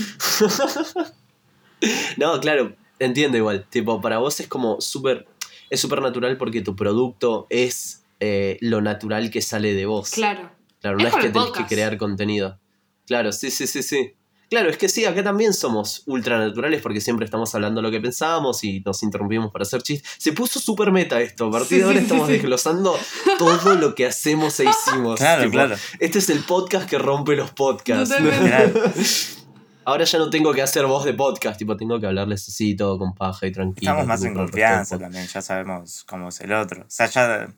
no, 2.17 2.39
claro, 2.39 2.75
entiendo 2.99 3.37
igual. 3.37 3.65
Tipo, 3.69 4.01
para 4.01 4.19
vos 4.19 4.39
es 4.39 4.47
como 4.47 4.79
súper. 4.81 5.27
Es 5.69 5.79
súper 5.79 6.01
natural 6.01 6.37
porque 6.37 6.61
tu 6.61 6.75
producto 6.75 7.47
es 7.49 8.03
eh, 8.19 8.57
lo 8.61 8.81
natural 8.81 9.31
que 9.31 9.41
sale 9.41 9.73
de 9.73 9.85
vos. 9.85 10.11
Claro. 10.11 10.51
Claro, 10.79 10.97
no 10.97 11.07
es 11.07 11.15
que 11.15 11.29
tenés 11.29 11.51
que 11.51 11.65
crear 11.65 11.97
contenido. 11.97 12.59
Claro, 13.05 13.31
sí, 13.31 13.51
sí, 13.51 13.67
sí, 13.67 13.83
sí. 13.83 14.15
Claro, 14.51 14.69
es 14.69 14.77
que 14.77 14.89
sí, 14.89 15.05
acá 15.05 15.23
también 15.23 15.53
somos 15.53 16.03
ultranaturales 16.07 16.81
porque 16.81 16.99
siempre 16.99 17.23
estamos 17.23 17.55
hablando 17.55 17.81
lo 17.81 17.89
que 17.89 18.01
pensamos 18.01 18.65
y 18.65 18.81
nos 18.81 19.01
interrumpimos 19.01 19.49
para 19.49 19.63
hacer 19.63 19.81
chistes. 19.81 20.11
Se 20.17 20.33
puso 20.33 20.59
súper 20.59 20.91
meta 20.91 21.21
esto. 21.21 21.47
A 21.47 21.51
partir 21.51 21.69
Sí, 21.69 21.77
de 21.77 21.83
ahora 21.85 21.97
sí, 21.99 22.03
estamos 22.03 22.27
sí. 22.27 22.33
desglosando 22.33 22.99
todo 23.39 23.75
lo 23.75 23.95
que 23.95 24.07
hacemos 24.07 24.59
e 24.59 24.65
hicimos. 24.65 25.17
Claro, 25.21 25.49
claro. 25.49 25.77
Este 25.99 26.19
es 26.19 26.29
el 26.29 26.39
podcast 26.39 26.89
que 26.89 26.97
rompe 26.97 27.37
los 27.37 27.51
podcasts. 27.51 28.13
Claro. 28.13 28.73
Ahora 29.83 30.03
ya 30.03 30.19
no 30.19 30.29
tengo 30.29 30.53
que 30.53 30.61
hacer 30.61 30.85
voz 30.85 31.05
de 31.05 31.13
podcast, 31.13 31.57
tipo, 31.57 31.75
tengo 31.75 31.99
que 31.99 32.05
hablarles 32.05 32.47
así, 32.47 32.75
todo 32.75 32.99
con 32.99 33.15
paja 33.15 33.47
y 33.47 33.51
tranquilo. 33.51 33.89
Estamos 33.91 34.05
más 34.05 34.23
en 34.23 34.35
confianza 34.35 34.99
también, 34.99 35.25
ya 35.27 35.41
sabemos 35.41 36.03
cómo 36.03 36.29
es 36.29 36.39
el 36.41 36.53
otro. 36.53 36.81
O 36.83 36.85
sea, 36.87 37.07
ya. 37.07 37.51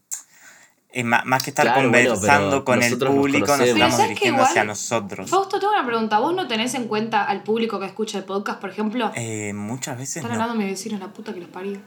Es 0.93 1.03
más, 1.03 1.25
más 1.25 1.41
que 1.41 1.49
estar 1.49 1.65
Claro, 1.65 1.89
bueno, 1.89 2.09
conversando 2.13 2.49
pero 2.51 2.65
con 2.65 2.83
el 2.83 2.99
nos 2.99 3.09
público, 3.09 3.47
nos. 3.47 3.57
Pero 3.57 3.71
estamos 3.73 3.97
dirigiendo 4.03 4.37
Igual- 4.37 4.49
hacia 4.49 4.63
nosotros. 4.63 5.29
Fausto, 5.29 5.59
tengo 5.59 5.73
una 5.73 5.85
pregunta. 5.85 6.19
¿Vos 6.19 6.35
no 6.35 6.47
tenés 6.47 6.75
en 6.75 6.87
cuenta 6.87 7.23
al 7.25 7.41
público 7.43 7.79
que 7.79 7.87
escucha 7.87 8.19
el 8.19 8.25
podcast, 8.25 8.61
por 8.61 8.69
ejemplo? 8.69 9.11
Eh, 9.15 9.53
muchas 9.53 9.97
veces 9.97 10.17
Están 10.17 10.31
no. 10.37 10.41
hablando 10.43 10.55
mis 10.63 10.71
vecinos, 10.71 10.99
la 10.99 11.07
puta 11.07 11.33
que 11.33 11.39
los 11.41 11.49
parió. 11.49 11.79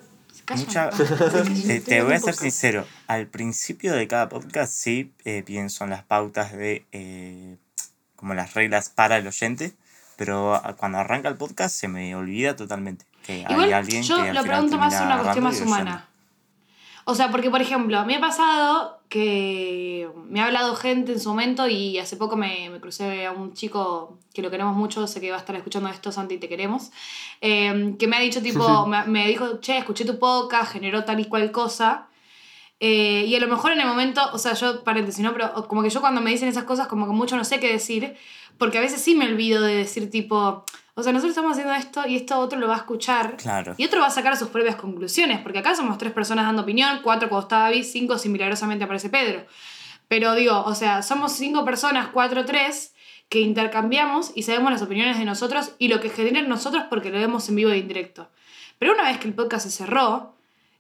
Mucha- 0.57 0.91
te, 1.67 1.81
te 1.81 2.03
voy 2.03 2.15
a 2.15 2.19
ser 2.19 2.35
sincero. 2.35 2.85
Al 3.07 3.27
principio 3.29 3.95
de 3.95 4.07
cada 4.09 4.29
podcast 4.29 4.73
sí 4.73 5.13
eh, 5.25 5.43
pienso 5.47 5.85
en 5.85 5.91
las 5.91 6.03
pautas 6.03 6.53
de 6.53 6.85
eh, 6.93 7.57
como 8.17 8.35
las 8.35 8.55
reglas 8.55 8.89
para 8.89 9.17
el 9.19 9.27
oyente, 9.27 9.73
pero 10.17 10.61
cuando 10.79 10.99
arranca 10.99 11.29
el 11.29 11.37
podcast 11.37 11.75
se 11.77 11.87
me 11.89 12.15
olvida 12.17 12.57
totalmente 12.57 13.05
que 13.25 13.45
hay 13.47 13.53
Igual 13.53 13.73
alguien 13.73 14.03
yo 14.03 14.23
que 14.23 14.33
lo 14.33 14.43
pregunto 14.43 14.79
más 14.79 15.01
una 15.01 15.19
cuestión 15.21 15.45
más 15.45 15.61
humana. 15.61 16.09
O 17.05 17.15
sea, 17.15 17.31
porque 17.31 17.51
por 17.51 17.61
ejemplo, 17.63 18.05
me 18.05 18.17
ha 18.17 18.21
pasado 18.21 18.96
que 19.09 20.09
me 20.29 20.41
ha 20.41 20.47
hablado 20.47 20.75
gente 20.75 21.13
en 21.13 21.21
su 21.21 21.29
momento 21.29 21.69
y 21.69 21.99
hace 21.99 22.17
poco 22.17 22.37
me, 22.37 22.71
me 22.71 22.81
crucé 22.81 23.27
a 23.27 23.33
un 23.33 23.53
chico 23.55 24.19
que 24.35 24.43
lo 24.43 24.51
queremos 24.51 24.77
mucho, 24.77 25.07
sé 25.07 25.21
que 25.21 25.31
va 25.31 25.37
a 25.37 25.41
estar 25.41 25.55
escuchando 25.57 25.89
esto, 25.89 26.13
Santi, 26.13 26.39
te 26.39 26.49
queremos, 26.49 26.91
eh, 27.41 27.95
que 27.99 28.07
me 28.07 28.17
ha 28.17 28.21
dicho 28.21 28.43
tipo, 28.43 28.87
me, 28.87 29.05
me 29.05 29.29
dijo, 29.29 29.61
che, 29.61 29.79
escuché 29.79 30.05
tu 30.05 30.19
podcast, 30.19 30.73
generó 30.73 31.05
tal 31.05 31.21
y 31.21 31.27
cual 31.27 31.51
cosa. 31.53 32.09
Eh, 32.79 33.25
y 33.27 33.35
a 33.35 33.41
lo 33.41 33.49
mejor 33.49 33.73
en 33.73 33.81
el 33.81 33.87
momento, 33.87 34.21
o 34.33 34.39
sea, 34.39 34.53
yo, 34.53 34.85
paréntesis, 34.85 35.25
¿no? 35.25 35.33
Pero 35.33 35.67
como 35.67 35.83
que 35.83 35.89
yo 35.89 36.01
cuando 36.01 36.21
me 36.21 36.31
dicen 36.31 36.49
esas 36.49 36.65
cosas, 36.65 36.89
como 36.89 37.07
que 37.07 37.13
mucho 37.13 37.37
no 37.37 37.45
sé 37.45 37.59
qué 37.59 37.73
decir, 37.73 38.17
porque 38.59 38.79
a 38.79 38.83
veces 38.83 39.01
sí 39.01 39.15
me 39.15 39.27
olvido 39.27 39.63
de 39.63 39.75
decir 39.75 40.11
tipo, 40.11 40.65
o 40.99 41.03
sea, 41.03 41.13
nosotros 41.13 41.33
estamos 41.33 41.53
haciendo 41.53 41.75
esto 41.75 42.09
y 42.09 42.17
esto 42.17 42.39
otro 42.39 42.59
lo 42.59 42.69
va 42.69 42.75
a 42.75 42.79
escuchar. 42.79 43.37
Claro. 43.37 43.75
Y 43.77 43.85
otro 43.85 44.01
va 44.01 44.07
a 44.07 44.11
sacar 44.11 44.35
sus 44.35 44.49
propias 44.49 44.77
conclusiones, 44.77 45.41
porque 45.41 45.59
acá 45.59 45.75
somos 45.75 45.99
tres 45.99 46.11
personas 46.11 46.47
dando 46.47 46.63
opinión, 46.63 47.01
cuatro 47.03 47.29
cuando 47.29 47.43
está 47.45 47.59
David, 47.59 47.85
cinco 47.85 48.17
si 48.17 48.31
milagrosamente 48.31 48.85
aparece 48.85 49.11
Pedro. 49.11 49.45
Pero 50.09 50.35
digo, 50.35 50.63
o 50.65 50.75
sea, 50.75 51.03
somos 51.03 51.33
cinco 51.33 51.67
personas, 51.67 52.09
cuatro, 52.09 52.47
tres, 52.47 52.95
que 53.29 53.41
intercambiamos 53.41 54.33
y 54.35 54.45
sabemos 54.45 54.73
las 54.73 54.81
opiniones 54.81 55.19
de 55.19 55.27
nosotros 55.27 55.73
y 55.79 55.89
lo 55.89 56.01
que 56.01 56.09
genera 56.09 56.39
en 56.39 56.49
nosotros 56.49 56.85
porque 56.89 57.11
lo 57.11 57.19
vemos 57.19 57.47
en 57.51 57.57
vivo 57.57 57.73
e 57.73 57.79
indirecto. 57.79 58.31
Pero 58.79 58.95
una 58.95 59.03
vez 59.03 59.19
que 59.19 59.29
el 59.29 59.35
podcast 59.35 59.67
se 59.67 59.73
cerró, 59.73 60.35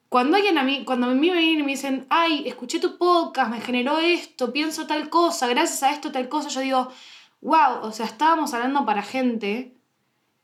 cuando 0.08 0.38
alguien 0.38 0.56
a 0.56 0.62
mí, 0.62 0.84
cuando 0.86 1.08
a 1.08 1.10
mí 1.10 1.28
me 1.28 1.36
vienen 1.36 1.60
y 1.60 1.62
me 1.62 1.72
dicen, 1.72 2.06
ay, 2.08 2.48
escuché 2.48 2.80
tu 2.80 2.96
podcast, 2.96 3.50
me 3.50 3.60
generó 3.60 3.98
esto, 3.98 4.50
pienso 4.50 4.86
tal 4.86 5.10
cosa, 5.10 5.46
gracias 5.46 5.82
a 5.82 5.90
esto 5.90 6.10
tal 6.10 6.30
cosa, 6.30 6.48
yo 6.48 6.60
digo, 6.60 6.88
wow, 7.42 7.80
o 7.82 7.92
sea, 7.92 8.06
estábamos 8.06 8.54
hablando 8.54 8.86
para 8.86 9.02
gente 9.02 9.75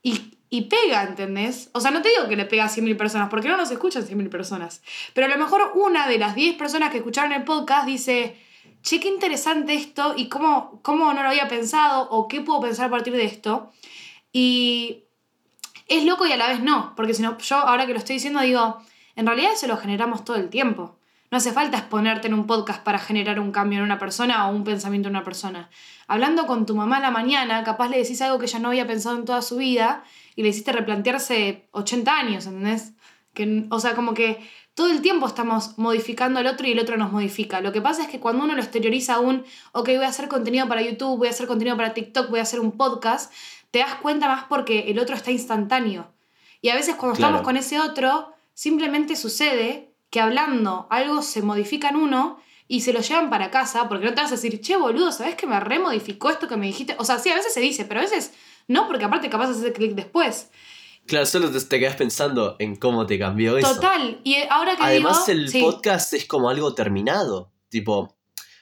y, 0.03 0.37
y 0.51 0.63
pega, 0.63 1.05
¿entendés? 1.05 1.71
O 1.73 1.81
sea, 1.81 1.91
no 1.91 2.03
te 2.03 2.11
digo 2.11 2.29
que 2.29 2.37
le 2.37 2.45
pega 2.45 2.65
a 2.65 2.69
100.000 2.69 2.97
personas, 2.97 3.29
porque 3.31 3.49
no 3.49 3.57
nos 3.57 3.71
escuchan 3.71 4.07
100.000 4.07 4.29
personas. 4.29 4.83
Pero 5.15 5.27
a 5.27 5.31
lo 5.31 5.39
mejor 5.39 5.73
una 5.75 6.07
de 6.07 6.19
las 6.19 6.35
10 6.35 6.57
personas 6.57 6.91
que 6.91 6.99
escucharon 6.99 7.33
el 7.33 7.45
podcast 7.45 7.87
dice, 7.87 8.37
che, 8.83 9.01
qué 9.01 9.09
interesante 9.09 9.75
esto 9.75 10.15
y 10.17 10.29
cómo, 10.29 10.81
cómo 10.83 11.13
no 11.15 11.23
lo 11.23 11.29
había 11.29 11.49
pensado 11.49 12.09
o 12.11 12.29
qué 12.29 12.41
puedo 12.41 12.61
pensar 12.61 12.87
a 12.87 12.91
partir 12.91 13.15
de 13.15 13.25
esto. 13.25 13.73
Y 14.33 15.05
es 15.89 16.05
loco 16.05 16.27
y 16.27 16.33
a 16.33 16.37
la 16.37 16.49
vez 16.49 16.61
no, 16.61 16.95
porque 16.97 17.15
si 17.15 17.23
no, 17.23 17.39
yo 17.39 17.57
ahora 17.57 17.87
que 17.87 17.93
lo 17.93 17.99
estoy 17.99 18.17
diciendo 18.17 18.41
digo, 18.41 18.79
en 19.17 19.27
realidad 19.27 19.53
eso 19.53 19.67
lo 19.67 19.77
generamos 19.77 20.25
todo 20.25 20.37
el 20.37 20.51
tiempo. 20.51 20.97
No 21.33 21.39
hace 21.39 21.51
falta 21.51 21.79
exponerte 21.79 22.27
en 22.29 22.35
un 22.35 22.47
podcast 22.47 22.85
para 22.85 22.99
generar 22.99 23.41
un 23.41 23.53
cambio 23.53 23.79
en 23.79 23.85
una 23.85 23.99
persona 23.99 24.47
o 24.47 24.55
un 24.55 24.65
pensamiento 24.65 25.09
en 25.09 25.17
una 25.17 25.25
persona. 25.25 25.71
Hablando 26.07 26.47
con 26.47 26.67
tu 26.67 26.75
mamá 26.77 26.99
a 26.99 27.01
la 27.01 27.11
mañana, 27.11 27.65
capaz 27.65 27.89
le 27.89 27.97
decís 27.97 28.21
algo 28.21 28.39
que 28.39 28.45
ella 28.45 28.59
no 28.59 28.69
había 28.69 28.87
pensado 28.87 29.17
en 29.17 29.25
toda 29.25 29.41
su 29.41 29.57
vida 29.57 30.05
y 30.37 30.43
le 30.43 30.51
hiciste 30.51 30.73
replantearse 30.73 31.69
80 31.71 32.15
años, 32.15 32.47
¿entendés? 32.47 32.93
Que, 33.33 33.65
o 33.71 33.81
sea, 33.81 33.95
como 33.95 34.13
que 34.13 34.47
todo 34.75 34.89
el 34.91 35.01
tiempo 35.01 35.27
estamos 35.27 35.79
modificando 35.79 36.39
al 36.39 36.47
otro 36.47 36.67
y 36.67 36.73
el 36.73 36.79
otro 36.79 36.99
nos 36.99 37.13
modifica. 37.13 37.63
Lo 37.63 37.73
que 37.73 37.81
pasa 37.81 38.03
es 38.03 38.09
que 38.09 38.21
cuando 38.21 38.45
uno 38.45 38.55
lo 38.55 38.61
exterioriza 38.61 39.19
un, 39.19 39.43
ok, 39.73 39.87
voy 39.89 40.05
a 40.05 40.09
hacer 40.09 40.29
contenido 40.29 40.69
para 40.69 40.83
YouTube, 40.83 41.17
voy 41.17 41.29
a 41.29 41.31
hacer 41.31 41.47
contenido 41.47 41.79
para 41.79 41.95
TikTok, 41.95 42.29
voy 42.29 42.41
a 42.41 42.43
hacer 42.43 42.61
un 42.61 42.73
podcast, 42.73 43.33
te 43.71 43.79
das 43.79 43.95
cuenta 43.95 44.29
más 44.29 44.45
porque 44.51 44.91
el 44.91 44.99
otro 44.99 45.17
está 45.17 45.31
instantáneo. 45.31 46.13
Y 46.61 46.69
a 46.69 46.75
veces 46.75 46.95
cuando 46.97 47.17
Claro. 47.17 47.37
estamos 47.37 47.43
con 47.47 47.57
ese 47.57 47.81
otro, 47.81 48.35
simplemente 48.53 49.17
sucede 49.17 49.92
que 50.13 50.21
hablando 50.21 50.87
algo 50.91 51.23
se 51.23 51.41
modifica 51.41 51.89
en 51.89 51.97
uno 51.97 52.39
y 52.69 52.83
se 52.83 52.93
lo 52.93 53.01
llevan 53.01 53.31
para 53.31 53.51
casa, 53.51 53.89
porque 53.89 54.05
no 54.05 54.15
te 54.15 54.21
vas 54.21 54.31
a 54.31 54.35
decir, 54.35 54.61
che, 54.61 54.77
boludo, 54.77 55.11
¿sabes 55.11 55.37
que 55.37 55.47
me 55.47 55.59
remodificó 55.59 56.29
esto 56.29 56.47
que 56.47 56.59
me 56.59 56.67
dijiste? 56.67 56.95
O 56.99 57.05
sea, 57.05 57.19
sí, 57.19 57.31
a 57.31 57.35
veces 57.35 57.55
se 57.55 57.61
dice, 57.61 57.87
pero 57.87 58.01
a 58.01 58.03
veces 58.03 58.35
no, 58.69 58.87
porque 58.87 59.07
aparte 59.07 59.31
capaz 59.31 59.49
haces 59.49 59.73
clic 59.73 59.95
después. 59.95 60.51
Claro, 61.07 61.25
solo 61.25 61.51
te, 61.51 61.59
te 61.63 61.81
quedas 61.81 61.97
pensando 61.97 62.57
en 62.59 62.77
cómo 62.77 63.07
te 63.07 63.19
cambió 63.19 63.57
eso. 63.57 63.75
Total. 63.75 64.21
Y 64.23 64.37
ahora 64.51 64.77
que 64.77 64.83
Además, 64.83 65.27
digo, 65.27 65.41
el 65.41 65.49
sí, 65.49 65.63
podcast 65.63 66.13
es 66.13 66.27
como 66.27 66.51
algo 66.51 66.75
terminado. 66.75 67.51
Tipo, 67.71 68.15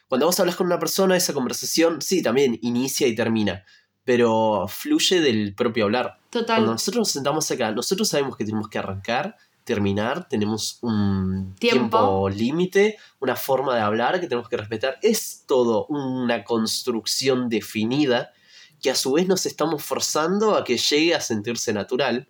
cuando 0.07 0.26
vos 0.26 0.38
hablas 0.38 0.55
con 0.55 0.68
una 0.68 0.78
persona, 0.78 1.16
esa 1.16 1.34
conversación, 1.34 2.01
sí, 2.01 2.22
también 2.22 2.61
inicia 2.62 3.09
y 3.09 3.16
termina. 3.16 3.64
Pero 4.05 4.66
fluye 4.68 5.20
del 5.20 5.53
propio 5.57 5.86
hablar. 5.86 6.20
total. 6.30 6.59
Cuando 6.59 6.72
nosotros 6.74 7.01
nos 7.01 7.11
sentamos 7.11 7.51
acá, 7.51 7.72
nosotros 7.72 8.09
sabemos 8.09 8.36
que 8.36 8.44
tenemos 8.44 8.68
que 8.68 8.78
arrancar, 8.78 9.36
terminar, 9.70 10.28
tenemos 10.28 10.78
un 10.82 11.54
Tiempo. 11.60 11.78
tiempo 11.96 12.28
límite, 12.28 12.98
una 13.20 13.36
forma 13.36 13.76
de 13.76 13.82
hablar 13.82 14.20
que 14.20 14.26
tenemos 14.26 14.48
que 14.48 14.56
respetar. 14.56 14.98
Es 15.00 15.44
todo 15.46 15.86
una 15.86 16.42
construcción 16.42 17.48
definida 17.48 18.32
que 18.82 18.90
a 18.90 18.96
su 18.96 19.12
vez 19.12 19.28
nos 19.28 19.46
estamos 19.46 19.84
forzando 19.84 20.56
a 20.56 20.64
que 20.64 20.76
llegue 20.76 21.14
a 21.14 21.20
sentirse 21.20 21.72
natural. 21.72 22.26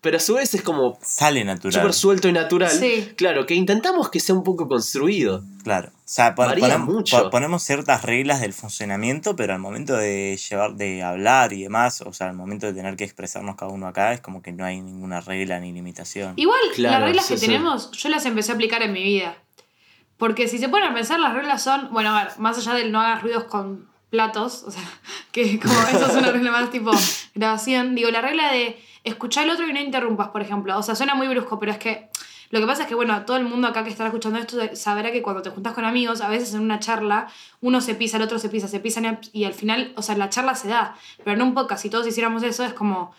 Pero 0.00 0.16
a 0.18 0.20
su 0.20 0.34
vez 0.34 0.54
es 0.54 0.62
como 0.62 0.96
Sale 1.02 1.44
natural. 1.44 1.72
súper 1.72 1.92
suelto 1.92 2.28
y 2.28 2.32
natural. 2.32 2.70
Sí. 2.70 3.12
Claro, 3.16 3.46
que 3.46 3.54
intentamos 3.54 4.10
que 4.10 4.20
sea 4.20 4.34
un 4.36 4.44
poco 4.44 4.68
construido. 4.68 5.42
Claro. 5.64 5.88
O 5.88 6.00
sea, 6.04 6.36
pon- 6.36 6.46
Varía 6.46 6.68
ponem- 6.78 6.84
mucho. 6.84 7.24
po- 7.24 7.30
ponemos 7.30 7.64
ciertas 7.64 8.02
reglas 8.04 8.40
del 8.40 8.52
funcionamiento, 8.52 9.34
pero 9.34 9.54
al 9.54 9.58
momento 9.58 9.96
de 9.96 10.36
llevar, 10.36 10.74
de 10.74 11.02
hablar 11.02 11.52
y 11.52 11.64
demás, 11.64 12.00
o 12.02 12.12
sea, 12.12 12.28
al 12.28 12.36
momento 12.36 12.66
de 12.66 12.74
tener 12.74 12.94
que 12.96 13.02
expresarnos 13.02 13.56
cada 13.56 13.72
uno 13.72 13.88
acá, 13.88 14.12
es 14.12 14.20
como 14.20 14.40
que 14.40 14.52
no 14.52 14.64
hay 14.64 14.80
ninguna 14.80 15.20
regla 15.20 15.58
ni 15.58 15.72
limitación. 15.72 16.34
Igual, 16.36 16.60
Claro, 16.76 16.98
las 17.00 17.04
reglas 17.08 17.26
sí, 17.26 17.34
que 17.34 17.40
sí. 17.40 17.46
tenemos, 17.46 17.90
yo 17.90 18.08
las 18.08 18.24
empecé 18.24 18.52
a 18.52 18.54
aplicar 18.54 18.82
en 18.82 18.92
mi 18.92 19.02
vida. 19.02 19.36
Porque 20.16 20.46
si 20.48 20.58
se 20.58 20.68
ponen 20.68 20.90
a 20.90 20.94
pensar, 20.94 21.18
las 21.18 21.34
reglas 21.34 21.60
son, 21.62 21.88
bueno, 21.92 22.16
a 22.16 22.24
ver, 22.24 22.38
más 22.38 22.56
allá 22.58 22.74
del 22.74 22.92
no 22.92 23.00
hagas 23.00 23.22
ruidos 23.22 23.44
con 23.44 23.88
platos, 24.10 24.64
o 24.66 24.70
sea, 24.70 24.82
que 25.32 25.58
como 25.60 25.74
eso 25.74 26.06
es 26.06 26.14
una 26.14 26.30
regla 26.32 26.50
más 26.50 26.70
tipo 26.70 26.90
grabación, 27.34 27.94
digo, 27.94 28.10
la 28.10 28.20
regla 28.20 28.52
de 28.52 28.82
escuchar 29.04 29.44
al 29.44 29.50
otro 29.50 29.68
y 29.68 29.72
no 29.72 29.80
interrumpas, 29.80 30.28
por 30.28 30.42
ejemplo. 30.42 30.76
O 30.76 30.82
sea, 30.82 30.94
suena 30.94 31.14
muy 31.14 31.28
brusco, 31.28 31.58
pero 31.58 31.72
es 31.72 31.78
que 31.78 32.08
lo 32.50 32.60
que 32.60 32.66
pasa 32.66 32.82
es 32.82 32.88
que, 32.88 32.94
bueno, 32.94 33.24
todo 33.26 33.36
el 33.36 33.44
mundo 33.44 33.68
acá 33.68 33.84
que 33.84 33.90
estará 33.90 34.08
escuchando 34.08 34.38
esto 34.38 34.58
sabrá 34.74 35.12
que 35.12 35.20
cuando 35.20 35.42
te 35.42 35.50
juntas 35.50 35.74
con 35.74 35.84
amigos, 35.84 36.22
a 36.22 36.28
veces 36.28 36.54
en 36.54 36.60
una 36.60 36.78
charla, 36.78 37.28
uno 37.60 37.80
se 37.80 37.94
pisa, 37.94 38.16
el 38.16 38.22
otro 38.22 38.38
se 38.38 38.48
pisa, 38.48 38.68
se 38.68 38.80
pisan 38.80 39.20
y 39.32 39.44
al 39.44 39.52
final, 39.52 39.92
o 39.96 40.02
sea, 40.02 40.16
la 40.16 40.30
charla 40.30 40.54
se 40.54 40.68
da. 40.68 40.96
Pero 41.18 41.36
en 41.36 41.42
un 41.42 41.54
podcast, 41.54 41.82
si 41.82 41.90
todos 41.90 42.06
hiciéramos 42.06 42.42
eso, 42.42 42.64
es 42.64 42.72
como, 42.72 43.14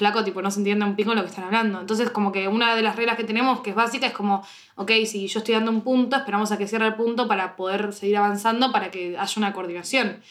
flaco, 0.00 0.24
tipo, 0.24 0.40
no 0.40 0.50
se 0.50 0.60
entiende 0.60 0.84
un 0.84 0.96
pico 0.96 1.14
lo 1.14 1.20
que 1.22 1.28
están 1.28 1.44
hablando. 1.44 1.78
Entonces, 1.78 2.10
como 2.10 2.32
que 2.32 2.48
una 2.48 2.74
de 2.74 2.80
las 2.80 2.96
reglas 2.96 3.16
que 3.16 3.24
tenemos, 3.24 3.60
que 3.60 3.70
es 3.70 3.76
básica, 3.76 4.06
es 4.06 4.14
como, 4.14 4.42
ok, 4.76 4.90
si 5.06 5.28
yo 5.28 5.38
estoy 5.40 5.54
dando 5.54 5.70
un 5.70 5.82
punto, 5.82 6.16
esperamos 6.16 6.50
a 6.50 6.56
que 6.58 6.66
cierre 6.66 6.86
el 6.86 6.94
punto 6.94 7.28
para 7.28 7.54
poder 7.54 7.92
seguir 7.92 8.16
avanzando, 8.16 8.72
para 8.72 8.90
que 8.90 9.16
haya 9.18 9.34
una 9.36 9.52
coordinación. 9.52 10.22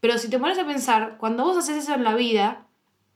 Pero 0.00 0.18
si 0.18 0.28
te 0.28 0.38
pones 0.38 0.58
a 0.58 0.66
pensar, 0.66 1.16
cuando 1.18 1.42
vos 1.42 1.56
haces 1.56 1.82
eso 1.84 1.94
en 1.94 2.04
la 2.04 2.14
vida, 2.14 2.66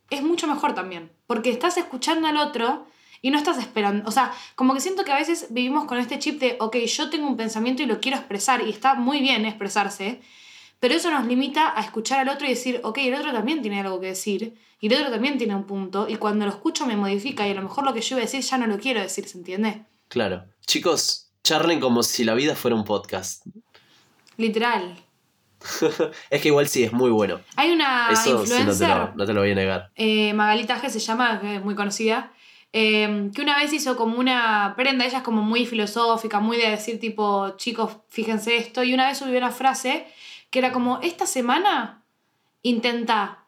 es 0.08 0.22
mucho 0.22 0.46
mejor 0.46 0.74
también. 0.74 1.10
Porque 1.26 1.50
estás 1.50 1.76
escuchando 1.76 2.26
al 2.26 2.38
otro 2.38 2.86
y 3.20 3.30
no 3.30 3.36
estás 3.36 3.58
esperando. 3.58 4.08
O 4.08 4.10
sea, 4.10 4.32
como 4.54 4.72
que 4.72 4.80
siento 4.80 5.04
que 5.04 5.12
a 5.12 5.16
veces 5.16 5.48
vivimos 5.50 5.84
con 5.84 5.98
este 5.98 6.18
chip 6.18 6.40
de, 6.40 6.56
ok, 6.58 6.76
yo 6.76 7.10
tengo 7.10 7.26
un 7.26 7.36
pensamiento 7.36 7.82
y 7.82 7.86
lo 7.86 8.00
quiero 8.00 8.16
expresar, 8.16 8.66
y 8.66 8.70
está 8.70 8.94
muy 8.94 9.20
bien 9.20 9.44
expresarse, 9.44 10.22
pero 10.80 10.94
eso 10.94 11.10
nos 11.10 11.26
limita 11.26 11.78
a 11.78 11.82
escuchar 11.82 12.20
al 12.20 12.28
otro 12.28 12.46
y 12.46 12.50
decir, 12.50 12.80
ok, 12.84 12.98
el 12.98 13.14
otro 13.14 13.32
también 13.32 13.62
tiene 13.62 13.80
algo 13.80 14.00
que 14.00 14.06
decir, 14.08 14.54
y 14.80 14.86
el 14.86 14.94
otro 14.94 15.10
también 15.10 15.38
tiene 15.38 15.54
un 15.54 15.64
punto, 15.64 16.08
y 16.08 16.16
cuando 16.16 16.44
lo 16.44 16.52
escucho 16.52 16.86
me 16.86 16.96
modifica, 16.96 17.46
y 17.46 17.50
a 17.50 17.54
lo 17.54 17.62
mejor 17.62 17.84
lo 17.84 17.92
que 17.92 18.00
yo 18.00 18.16
iba 18.16 18.22
a 18.22 18.26
decir 18.26 18.40
ya 18.42 18.58
no 18.58 18.66
lo 18.66 18.78
quiero 18.78 19.00
decir, 19.00 19.26
¿se 19.28 19.38
entiende? 19.38 19.84
Claro. 20.08 20.44
Chicos, 20.66 21.30
charlen 21.42 21.80
como 21.80 22.02
si 22.02 22.24
la 22.24 22.34
vida 22.34 22.54
fuera 22.54 22.76
un 22.76 22.84
podcast. 22.84 23.44
Literal. 24.36 24.96
Es 26.30 26.40
que 26.40 26.48
igual 26.48 26.68
sí, 26.68 26.84
es 26.84 26.92
muy 26.92 27.10
bueno. 27.10 27.40
Hay 27.56 27.72
una 27.72 28.10
Eso 28.12 28.46
sí, 28.46 28.52
no 28.64 28.76
te, 28.76 28.86
lo, 28.86 29.14
no 29.14 29.26
te 29.26 29.32
lo 29.32 29.40
voy 29.40 29.50
a 29.50 29.54
negar. 29.56 29.90
eh, 29.96 30.32
Magalita 30.32 30.80
G 30.80 30.88
se 30.88 31.00
llama, 31.00 31.40
que 31.40 31.56
es 31.56 31.64
muy 31.64 31.74
conocida, 31.74 32.32
eh, 32.72 33.30
que 33.34 33.42
una 33.42 33.56
vez 33.56 33.72
hizo 33.72 33.96
como 33.96 34.18
una 34.18 34.74
prenda, 34.76 35.04
ella 35.04 35.18
es 35.18 35.24
como 35.24 35.42
muy 35.42 35.66
filosófica, 35.66 36.38
muy 36.38 36.58
de 36.58 36.70
decir 36.70 37.00
tipo, 37.00 37.56
chicos, 37.56 37.96
fíjense 38.08 38.56
esto, 38.56 38.84
y 38.84 38.94
una 38.94 39.08
vez 39.08 39.18
subió 39.18 39.36
una 39.38 39.50
frase 39.50 40.06
que 40.50 40.58
era 40.58 40.72
como, 40.72 40.98
esta 41.02 41.26
semana 41.26 42.04
intenta 42.62 43.46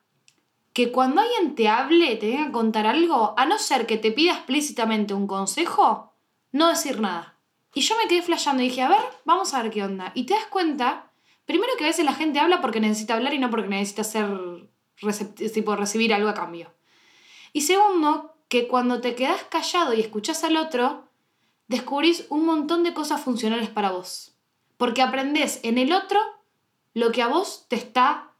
que 0.72 0.92
cuando 0.92 1.20
alguien 1.20 1.54
te 1.54 1.68
hable, 1.68 2.16
te 2.16 2.28
venga 2.28 2.46
a 2.46 2.52
contar 2.52 2.86
algo, 2.86 3.34
a 3.36 3.44
no 3.46 3.58
ser 3.58 3.86
que 3.86 3.98
te 3.98 4.12
pida 4.12 4.32
explícitamente 4.32 5.14
un 5.14 5.26
consejo, 5.26 6.14
no 6.52 6.68
decir 6.68 7.00
nada. 7.00 7.36
Y 7.74 7.82
yo 7.82 7.96
me 7.96 8.08
quedé 8.08 8.22
flasheando 8.22 8.62
y 8.62 8.68
dije, 8.68 8.82
a 8.82 8.88
ver, 8.88 9.00
vamos 9.24 9.54
a 9.54 9.62
ver 9.62 9.70
qué 9.70 9.82
onda. 9.82 10.12
Y 10.14 10.24
te 10.24 10.34
das 10.34 10.46
cuenta, 10.46 11.10
primero 11.44 11.72
que 11.76 11.84
a 11.84 11.88
veces 11.88 12.04
la 12.04 12.14
gente 12.14 12.40
habla 12.40 12.60
porque 12.60 12.80
necesita 12.80 13.14
hablar 13.14 13.34
y 13.34 13.38
no 13.38 13.50
porque 13.50 13.68
necesita 13.68 14.04
ser 14.04 14.28
tipo, 15.52 15.76
recibir 15.76 16.12
algo 16.14 16.28
a 16.28 16.34
cambio. 16.34 16.72
Y 17.52 17.62
segundo, 17.62 18.34
que 18.48 18.68
cuando 18.68 19.00
te 19.00 19.14
quedas 19.14 19.42
callado 19.44 19.94
y 19.94 20.00
escuchas 20.00 20.44
al 20.44 20.56
otro, 20.56 21.04
descubrís 21.68 22.26
un 22.28 22.44
montón 22.44 22.82
de 22.82 22.94
cosas 22.94 23.20
funcionales 23.20 23.70
para 23.70 23.90
vos. 23.90 24.34
Porque 24.76 25.02
aprendés 25.02 25.60
en 25.62 25.78
el 25.78 25.92
otro 25.92 26.20
lo 26.94 27.12
que 27.12 27.22
a 27.22 27.28
vos 27.28 27.66
te 27.68 27.76
está 27.76 28.30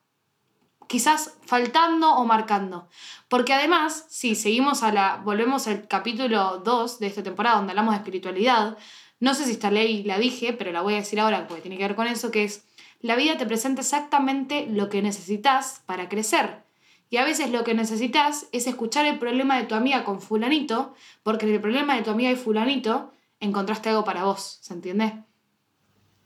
quizás 0.91 1.39
faltando 1.47 2.17
o 2.17 2.25
marcando. 2.25 2.89
Porque 3.29 3.53
además, 3.53 4.07
si 4.09 4.35
seguimos 4.35 4.83
a 4.83 4.93
la. 4.93 5.21
volvemos 5.25 5.69
al 5.69 5.87
capítulo 5.87 6.59
2 6.59 6.99
de 6.99 7.07
esta 7.07 7.23
temporada 7.23 7.57
donde 7.57 7.71
hablamos 7.71 7.95
de 7.95 7.99
espiritualidad, 7.99 8.77
no 9.21 9.35
sé 9.35 9.45
si 9.45 9.53
esta 9.53 9.71
ley 9.71 10.03
la 10.03 10.19
dije, 10.19 10.53
pero 10.53 10.73
la 10.73 10.81
voy 10.81 10.95
a 10.95 10.99
decir 10.99 11.21
ahora 11.21 11.47
porque 11.47 11.63
tiene 11.63 11.79
que 11.79 11.85
ver 11.85 11.95
con 11.95 12.09
eso, 12.09 12.31
que 12.31 12.45
es 12.45 12.65
la 13.01 13.17
vida 13.17 13.37
te 13.37 13.47
presenta 13.47 13.83
exactamente 13.83 14.67
lo 14.67 14.89
que 14.89 15.01
necesitas 15.01 15.83
para 15.87 16.09
crecer. 16.09 16.65
Y 17.09 17.17
a 17.17 17.25
veces 17.25 17.51
lo 17.51 17.65
que 17.65 17.75
necesitas 17.75 18.49
es 18.53 18.67
escuchar 18.67 19.07
el 19.07 19.19
problema 19.19 19.57
de 19.57 19.65
tu 19.65 19.75
amiga 19.75 20.05
con 20.05 20.21
fulanito, 20.21 20.95
porque 21.23 21.47
en 21.47 21.55
el 21.55 21.61
problema 21.61 21.97
de 21.97 22.03
tu 22.03 22.11
amiga 22.11 22.31
y 22.31 22.37
fulanito 22.37 23.13
encontraste 23.41 23.89
algo 23.89 24.05
para 24.05 24.25
vos, 24.25 24.59
¿se 24.61 24.75
entiende? 24.75 25.25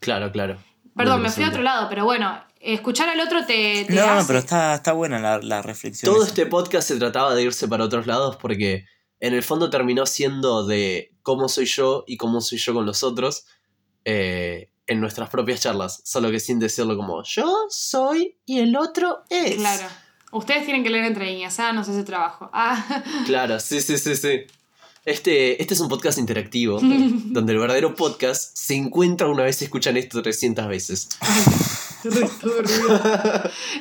Claro, 0.00 0.32
claro. 0.32 0.58
Perdón, 0.96 1.22
me 1.22 1.30
fui 1.30 1.44
a 1.44 1.48
otro 1.48 1.62
lado, 1.62 1.88
pero 1.88 2.04
bueno, 2.04 2.42
escuchar 2.60 3.08
al 3.08 3.20
otro 3.20 3.44
te... 3.44 3.84
te 3.86 3.92
No, 3.94 4.06
no, 4.06 4.12
hace- 4.12 4.26
pero 4.26 4.38
está, 4.38 4.74
está 4.74 4.92
buena 4.92 5.18
la, 5.18 5.38
la 5.38 5.60
reflexión. 5.62 6.12
Todo 6.12 6.22
esa. 6.22 6.30
este 6.30 6.46
podcast 6.46 6.88
se 6.88 6.96
trataba 6.96 7.34
de 7.34 7.42
irse 7.42 7.66
para 7.68 7.84
otros 7.84 8.06
lados 8.06 8.36
porque 8.36 8.86
en 9.20 9.34
el 9.34 9.42
fondo 9.42 9.70
terminó 9.70 10.06
siendo 10.06 10.64
de 10.66 11.12
cómo 11.22 11.48
soy 11.48 11.66
yo 11.66 12.04
y 12.06 12.16
cómo 12.16 12.40
soy 12.40 12.58
yo 12.58 12.74
con 12.74 12.86
los 12.86 13.02
otros 13.02 13.44
eh, 14.04 14.70
en 14.86 15.00
nuestras 15.00 15.30
propias 15.30 15.60
charlas, 15.62 16.02
solo 16.04 16.30
que 16.30 16.38
sin 16.40 16.58
decirlo 16.58 16.96
como 16.96 17.22
yo 17.24 17.66
soy 17.70 18.38
y 18.44 18.58
el 18.60 18.76
otro 18.76 19.24
es. 19.30 19.56
Claro. 19.56 19.86
Ustedes 20.32 20.64
tienen 20.64 20.82
que 20.84 20.90
leer 20.90 21.04
entre 21.04 21.26
líneas, 21.26 21.58
háganos 21.60 21.88
ese 21.88 22.02
trabajo. 22.04 22.50
Ah, 22.52 22.84
Claro, 23.24 23.58
sí, 23.60 23.80
sí, 23.80 23.96
sí, 23.98 24.14
sí. 24.16 24.40
Este, 25.04 25.60
este 25.60 25.74
es 25.74 25.80
un 25.80 25.88
podcast 25.88 26.16
interactivo, 26.18 26.78
donde 26.82 27.52
el 27.52 27.58
verdadero 27.58 27.94
podcast 27.94 28.56
se 28.56 28.74
encuentra 28.74 29.28
una 29.28 29.42
vez 29.42 29.60
y 29.60 29.64
escuchan 29.64 29.96
esto 29.98 30.22
300 30.22 30.66
veces. 30.68 31.08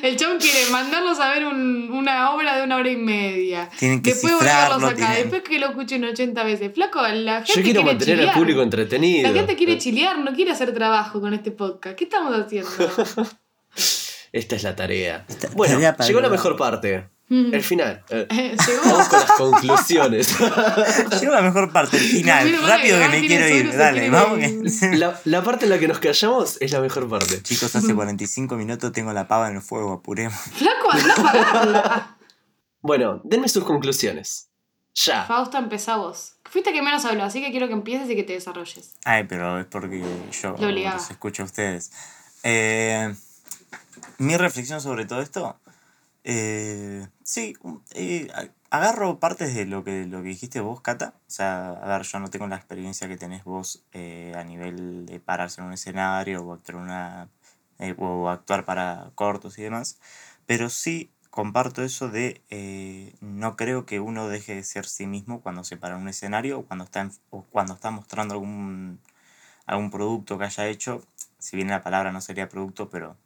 El 0.02 0.16
chabón 0.16 0.38
quiere 0.38 0.70
mandarnos 0.70 1.20
a 1.20 1.30
ver 1.34 1.44
un- 1.46 1.90
una 1.92 2.30
obra 2.34 2.56
de 2.56 2.62
una 2.64 2.76
hora 2.76 2.90
y 2.90 2.96
media. 2.96 3.68
Tienen 3.78 4.00
que 4.02 4.10
Después 4.12 4.32
cifrarlo, 4.34 4.76
volverlos 4.76 4.90
acá, 5.02 5.12
tienen- 5.14 5.30
después 5.30 5.42
que 5.50 5.58
lo 5.58 5.66
escuchen 5.68 6.04
80 6.04 6.44
veces. 6.44 6.72
Flaco, 6.74 7.02
la 7.02 7.42
gente 7.42 7.52
Yo 7.52 7.54
quiero 7.62 7.64
quiere 7.64 7.84
mantener 7.84 8.16
chilear. 8.16 8.28
al 8.34 8.38
público 8.40 8.62
entretenido. 8.62 9.28
La 9.30 9.34
gente 9.38 9.56
quiere 9.56 9.76
chilear, 9.78 10.18
no 10.18 10.32
quiere 10.34 10.52
hacer 10.52 10.72
trabajo 10.72 11.20
con 11.20 11.34
este 11.34 11.50
podcast. 11.50 11.96
¿Qué 11.96 12.04
estamos 12.04 12.34
haciendo? 12.34 12.70
Esta 14.32 14.56
es 14.56 14.62
la 14.62 14.74
tarea. 14.74 15.24
Esta- 15.28 15.48
Bueno, 15.54 15.74
tarea 15.78 15.96
llegó 16.06 16.20
la 16.20 16.28
mejor 16.30 16.56
parte. 16.56 17.08
Mm. 17.34 17.54
El 17.54 17.62
final. 17.62 18.04
Eh, 18.10 18.26
Llegó. 18.66 18.82
Vamos 18.84 19.08
con 19.08 19.18
las 19.20 19.30
conclusiones. 19.32 20.38
Llegó 21.20 21.32
la 21.32 21.42
mejor 21.42 21.72
parte, 21.72 21.96
el 21.96 22.02
final. 22.04 22.52
Rápido 22.66 22.98
que 23.00 23.08
me 23.08 23.26
quiero 23.26 23.48
ir. 23.48 23.76
Dale, 23.76 24.00
quiere 24.00 24.10
vamos. 24.10 24.38
que- 24.38 24.96
La, 24.98 25.18
la 25.24 25.42
parte 25.42 25.64
en 25.64 25.70
la 25.70 25.78
que 25.78 25.88
nos 25.88 25.98
callamos 25.98 26.58
es 26.60 26.70
la 26.72 26.80
mejor 26.80 27.08
parte. 27.08 27.42
Chicos, 27.42 27.74
hace 27.74 27.94
45 27.94 28.54
minutos 28.56 28.92
tengo 28.92 29.12
la 29.12 29.26
pava 29.26 29.48
en 29.50 29.56
el 29.56 29.62
fuego, 29.62 29.92
apuremos. 29.94 30.34
Flaco, 30.38 30.90
anda 30.92 31.14
pararla. 31.16 32.16
Bueno, 32.80 33.20
denme 33.24 33.48
sus 33.48 33.64
conclusiones. 33.64 34.50
Ya. 34.94 35.24
Fausto, 35.24 35.58
empezá 35.58 35.96
vos. 35.96 36.36
Fuiste 36.44 36.72
que 36.72 36.82
menos 36.82 37.04
habló, 37.04 37.24
así 37.24 37.40
que 37.42 37.50
quiero 37.50 37.66
que 37.66 37.72
empieces 37.72 38.08
y 38.10 38.14
que 38.14 38.22
te 38.22 38.34
desarrolles. 38.34 38.92
Ay, 39.04 39.24
pero 39.24 39.58
es 39.58 39.66
porque 39.66 40.04
yo 40.30 40.56
Lo 40.58 40.70
los 40.70 41.10
escucho 41.10 41.42
a 41.42 41.46
ustedes. 41.46 41.90
Eh, 42.44 43.12
mi 44.18 44.36
reflexión 44.36 44.80
sobre 44.80 45.04
todo 45.06 45.20
esto. 45.20 45.58
eh, 46.22 47.06
sí, 47.24 47.54
un- 47.62 47.82
eh, 47.94 48.28
agarro 48.70 49.18
partes 49.20 49.54
de 49.54 49.66
lo 49.66 49.84
que, 49.84 50.06
lo 50.06 50.22
que 50.22 50.28
dijiste 50.30 50.60
vos, 50.60 50.80
Cata. 50.80 51.14
O 51.28 51.30
sea, 51.30 51.70
a 51.70 51.88
ver, 51.88 52.02
yo 52.06 52.18
no 52.20 52.30
tengo 52.30 52.46
la 52.48 52.56
experiencia 52.56 53.08
que 53.08 53.16
tenés 53.16 53.44
vos 53.44 53.84
eh, 53.92 54.32
a 54.36 54.44
nivel 54.44 55.06
de 55.06 55.20
pararse 55.20 55.60
en 55.60 55.68
un 55.68 55.72
escenario 55.74 56.42
o 56.44 56.52
actuar, 56.52 56.76
una, 56.82 57.30
eh, 57.78 57.94
o 57.98 58.28
actuar 58.30 58.64
para 58.64 59.10
cortos 59.14 59.58
y 59.58 59.62
demás. 59.62 59.98
Pero 60.46 60.70
sí 60.70 61.10
comparto 61.30 61.82
eso 61.82 62.08
de 62.10 62.42
eh, 62.50 63.14
no 63.20 63.56
creo 63.56 63.86
que 63.86 64.00
uno 64.00 64.28
deje 64.28 64.54
de 64.56 64.62
ser 64.64 64.86
sí 64.86 65.06
mismo 65.06 65.40
cuando 65.42 65.64
se 65.64 65.76
para 65.76 65.96
en 65.96 66.02
un 66.02 66.08
escenario 66.08 66.60
o 66.60 66.66
cuando 66.66 66.84
está, 66.84 67.00
en- 67.02 67.12
o 67.30 67.44
cuando 67.44 67.74
está 67.74 67.90
mostrando 67.90 68.34
algún, 68.34 69.00
algún 69.66 69.90
producto 69.90 70.38
que 70.38 70.44
haya 70.44 70.66
hecho. 70.68 71.02
Si 71.38 71.56
bien 71.56 71.68
la 71.68 71.82
palabra 71.82 72.12
no 72.12 72.20
sería 72.20 72.48
producto, 72.48 72.88
pero 72.90 73.16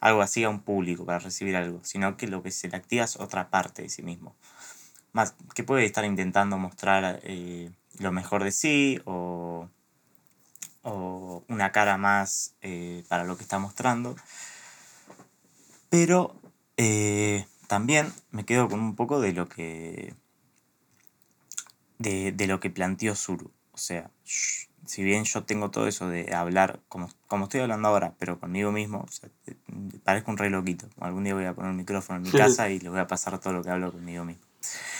algo 0.00 0.22
así 0.22 0.44
a 0.44 0.48
un 0.48 0.60
público 0.60 1.04
para 1.04 1.18
recibir 1.18 1.56
algo, 1.56 1.80
sino 1.84 2.16
que 2.16 2.26
lo 2.26 2.42
que 2.42 2.50
se 2.50 2.68
le 2.68 2.76
activa 2.76 3.04
es 3.04 3.16
otra 3.16 3.50
parte 3.50 3.82
de 3.82 3.88
sí 3.88 4.02
mismo. 4.02 4.34
más, 5.12 5.34
que 5.54 5.64
puede 5.64 5.84
estar 5.84 6.04
intentando 6.04 6.58
mostrar 6.58 7.20
eh, 7.24 7.70
lo 7.98 8.12
mejor 8.12 8.44
de 8.44 8.52
sí 8.52 9.00
o, 9.04 9.68
o 10.82 11.44
una 11.48 11.72
cara 11.72 11.96
más 11.98 12.54
eh, 12.62 13.04
para 13.08 13.24
lo 13.24 13.36
que 13.36 13.42
está 13.42 13.58
mostrando. 13.58 14.16
Pero 15.90 16.40
eh, 16.76 17.46
también 17.66 18.12
me 18.30 18.44
quedo 18.44 18.68
con 18.68 18.80
un 18.80 18.96
poco 18.96 19.20
de 19.20 19.32
lo 19.32 19.48
que. 19.48 20.14
de, 21.98 22.32
de 22.32 22.46
lo 22.46 22.60
que 22.60 22.70
planteó 22.70 23.14
Zuru. 23.14 23.52
O 23.72 23.78
sea, 23.78 24.10
si 24.90 25.04
bien 25.04 25.22
yo 25.24 25.44
tengo 25.44 25.70
todo 25.70 25.86
eso 25.86 26.08
de 26.08 26.34
hablar 26.34 26.80
como, 26.88 27.08
como 27.28 27.44
estoy 27.44 27.60
hablando 27.60 27.86
ahora, 27.88 28.14
pero 28.18 28.40
conmigo 28.40 28.72
mismo, 28.72 29.04
o 29.08 29.12
sea, 29.12 29.28
te- 29.44 29.56
parezco 30.04 30.30
un 30.32 30.36
re 30.36 30.50
loquito. 30.50 30.88
Algún 30.98 31.22
día 31.24 31.34
voy 31.34 31.44
a 31.44 31.54
poner 31.54 31.70
un 31.70 31.76
micrófono 31.76 32.16
en 32.18 32.24
mi 32.24 32.30
casa 32.32 32.68
y 32.70 32.80
le 32.80 32.88
voy 32.88 32.98
a 32.98 33.06
pasar 33.06 33.38
todo 33.38 33.52
lo 33.52 33.62
que 33.62 33.70
hablo 33.70 33.92
conmigo 33.92 34.24
mismo. 34.24 34.42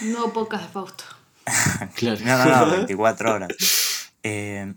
No 0.02 0.32
pocas 0.32 0.62
de 0.62 0.68
Fausto. 0.68 1.04
Claro. 1.96 2.20
No, 2.24 2.38
no, 2.38 2.44
no, 2.66 2.70
24 2.70 3.32
horas. 3.34 3.50
Eh, 4.22 4.72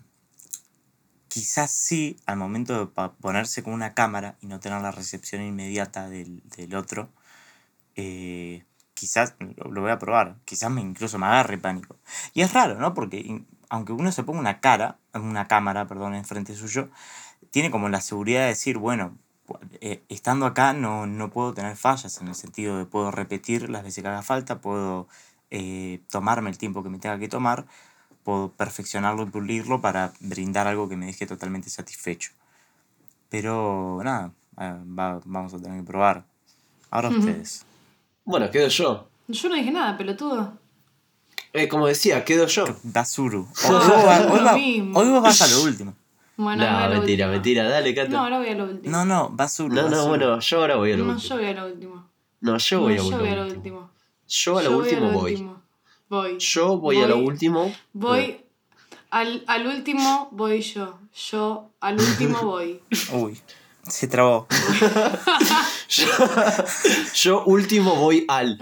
quizás 1.28 1.72
sí, 1.72 2.18
al 2.26 2.38
momento 2.38 2.86
de 2.86 2.92
ponerse 3.22 3.64
con 3.64 3.74
una 3.74 3.94
cámara 3.94 4.36
y 4.42 4.48
no 4.48 4.60
tener 4.60 4.82
la 4.82 4.92
recepción 4.92 5.42
inmediata 5.42 6.10
del, 6.10 6.42
del 6.58 6.76
otro, 6.76 7.10
eh, 7.96 8.64
quizás 8.94 9.36
lo, 9.40 9.72
lo 9.72 9.82
voy 9.82 9.92
a 9.92 10.00
probar, 10.00 10.38
quizás 10.46 10.72
me 10.72 10.82
incluso 10.82 11.18
me 11.20 11.26
agarre 11.28 11.58
pánico. 11.58 11.98
Y 12.34 12.42
es 12.42 12.54
raro, 12.54 12.80
¿no? 12.80 12.94
Porque 12.94 13.44
aunque 13.74 13.92
uno 13.92 14.12
se 14.12 14.22
ponga 14.24 14.40
una 14.40 14.60
cara, 14.60 15.00
una 15.16 15.48
cámara, 15.48 15.88
perdón, 15.88 16.14
enfrente 16.14 16.54
suyo, 16.56 16.90
tiene 17.50 17.72
como 17.72 17.90
la 17.90 18.02
seguridad 18.02 18.42
de 18.42 18.50
decir, 18.50 18.78
bueno, 18.78 19.18
eh, 19.82 20.04
estando 20.10 20.46
acá 20.46 20.74
no, 20.74 21.08
no 21.08 21.32
puedo 21.32 21.56
tener 21.56 21.76
fallas, 21.76 22.22
en 22.22 22.28
el 22.28 22.36
sentido 22.36 22.78
de 22.78 22.86
puedo 22.86 23.10
repetir 23.10 23.72
las 23.72 23.82
veces 23.84 24.04
que 24.04 24.08
haga 24.10 24.22
falta, 24.22 24.62
puedo 24.62 25.08
eh, 25.50 26.02
tomarme 26.12 26.52
el 26.52 26.58
tiempo 26.60 26.84
que 26.84 26.90
me 26.90 27.00
tenga 27.00 27.18
que 27.18 27.28
tomar, 27.28 27.66
puedo 28.24 28.52
perfeccionarlo 28.52 29.24
y 29.24 29.32
pulirlo 29.32 29.82
para 29.82 30.14
brindar 30.20 30.68
algo 30.68 30.88
que 30.88 30.96
me 30.96 31.08
deje 31.08 31.26
totalmente 31.26 31.72
satisfecho. 31.72 32.32
Pero 33.30 34.02
nada, 34.04 34.32
eh, 34.60 34.76
va- 34.86 35.20
vamos 35.26 35.52
a 35.56 35.58
tener 35.60 35.80
que 35.80 35.88
probar. 35.88 36.26
Ahora 36.92 37.10
ustedes. 37.10 37.66
Bueno, 38.24 38.52
quedo 38.52 38.68
yo. 38.68 39.10
Yo 39.28 39.50
no 39.50 39.56
dije 39.56 39.72
nada, 39.72 39.98
pelotudo. 39.98 40.60
Eh, 41.54 41.68
como 41.68 41.88
decía, 41.88 42.26
quedo 42.26 42.48
yo. 42.48 42.66
Basuru. 42.84 43.48
Ah, 43.64 43.68
Hoy, 43.70 43.88
vos 43.88 44.06
vas- 44.06 44.26
hoy 44.32 44.40
lo 44.40 44.46
va- 44.46 44.54
mismo. 44.58 45.00
hoy 45.00 45.08
vos 45.10 45.22
vas 45.22 45.42
a 45.42 45.48
lo 45.48 45.62
último. 45.64 45.94
Bueno, 46.36 46.66
no, 46.66 46.90
mentira, 46.90 47.28
último. 47.28 47.28
mentira. 47.32 47.70
Dale, 47.70 47.94
Cata. 47.94 48.10
No, 48.10 48.18
No, 48.18 48.24
ahora 48.24 48.38
voy 48.40 48.48
a 48.50 48.56
lo 48.56 48.64
último. 48.66 48.92
No, 48.98 49.06
no, 49.06 49.30
Basuru. 49.30 49.76
no, 49.76 49.84
Basuru. 49.84 50.08
bueno, 50.08 50.40
yo 50.40 50.58
ahora 50.62 50.76
voy 50.78 50.92
a 50.92 50.98
lo 50.98 51.06
No, 51.06 51.12
último. 51.14 51.30
yo 51.30 51.36
voy 51.38 51.46
a 51.46 51.54
lo 51.54 51.66
último. 51.68 52.10
No, 52.42 52.58
yo 52.58 52.80
voy 52.82 52.96
No, 52.96 53.02
a 53.02 53.06
yo 53.06 53.12
lo 53.12 53.18
voy 53.20 53.30
a 53.30 53.36
lo 53.36 53.42
último. 53.44 53.58
último. 53.58 53.92
Yo 54.28 54.58
a 54.58 54.64
lo 54.64 54.70
Yo 54.72 54.78
último 54.78 55.00
lo 55.06 55.12
voy. 55.12 55.32
último. 55.34 55.62
Voy. 56.10 56.38
Yo 56.40 56.78
voy 56.80 57.02
a 57.04 57.08
lo 57.08 57.16
Voy. 57.18 57.26
último. 57.28 57.76
Voy. 57.94 58.42
Al, 59.12 59.44
al 59.46 59.68
último 59.68 60.30
voy 60.32 60.62
yo. 60.62 60.98
Yo 61.30 61.70
al 61.80 62.00
último 62.00 62.42
voy. 62.46 62.82
Uy, 63.12 63.40
se 63.88 64.08
trabó. 64.08 64.48
Yo, 65.88 66.06
yo 67.14 67.44
último 67.46 67.96
voy 67.96 68.26
al. 68.28 68.60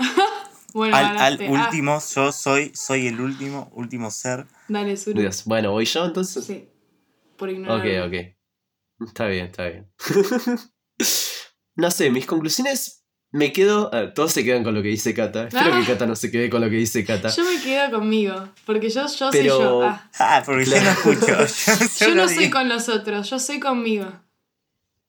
Bueno, 0.74 0.96
Al, 0.96 1.18
al. 1.18 1.40
Ah, 1.42 1.66
último, 1.66 2.00
yo 2.16 2.32
soy, 2.32 2.72
soy 2.76 3.08
el 3.08 3.20
último, 3.22 3.70
último 3.74 4.10
ser. 4.12 4.46
dale, 4.68 4.96
Suru. 4.98 5.20
Dios. 5.22 5.44
Bueno, 5.46 5.72
voy 5.72 5.86
yo 5.86 6.06
entonces. 6.06 6.46
Sí. 6.46 6.68
Por 7.38 7.50
ignorar. 7.50 7.80
Ok, 7.80 8.08
ok. 8.08 9.08
Está 9.08 9.26
bien, 9.28 9.48
está 9.48 9.68
bien. 9.68 9.92
no 11.76 11.92
sé, 11.92 12.10
mis 12.12 12.26
conclusiones 12.26 13.04
me 13.32 13.52
quedo. 13.54 13.90
ver, 13.92 14.14
todos 14.14 14.32
se 14.34 14.44
quedan 14.44 14.64
con 14.64 14.76
lo 14.76 14.82
que 14.82 14.90
dice 14.90 15.14
Kata. 15.14 15.44
Espero 15.48 15.74
Ah. 15.74 15.80
que 15.82 15.92
Kata 15.94 16.06
no 16.06 16.16
se 16.16 16.30
quede 16.32 16.50
con 16.50 16.62
lo 16.62 16.70
que 16.70 16.76
dice 16.76 17.04
Kata. 17.06 17.30
Yo 17.30 17.44
me 17.46 17.62
quedo 17.62 17.92
conmigo. 18.00 18.50
Porque 18.66 18.90
yo, 18.90 19.02
yo 19.02 19.08
soy 19.32 19.44
yo. 19.44 19.82
Ah, 19.84 20.10
Ah, 20.20 20.44
porque 20.46 20.66
yo 20.66 20.72
Claro. 20.72 20.86
no 20.86 21.12
escucho. 21.12 21.38
Yo, 22.00 22.06
yo 22.08 22.16
no 22.16 22.28
soy 22.30 22.50
con 22.50 22.70
los 22.70 22.90
otros, 22.90 23.30
yo 23.30 23.40
soy 23.40 23.60
conmigo. 23.60 24.06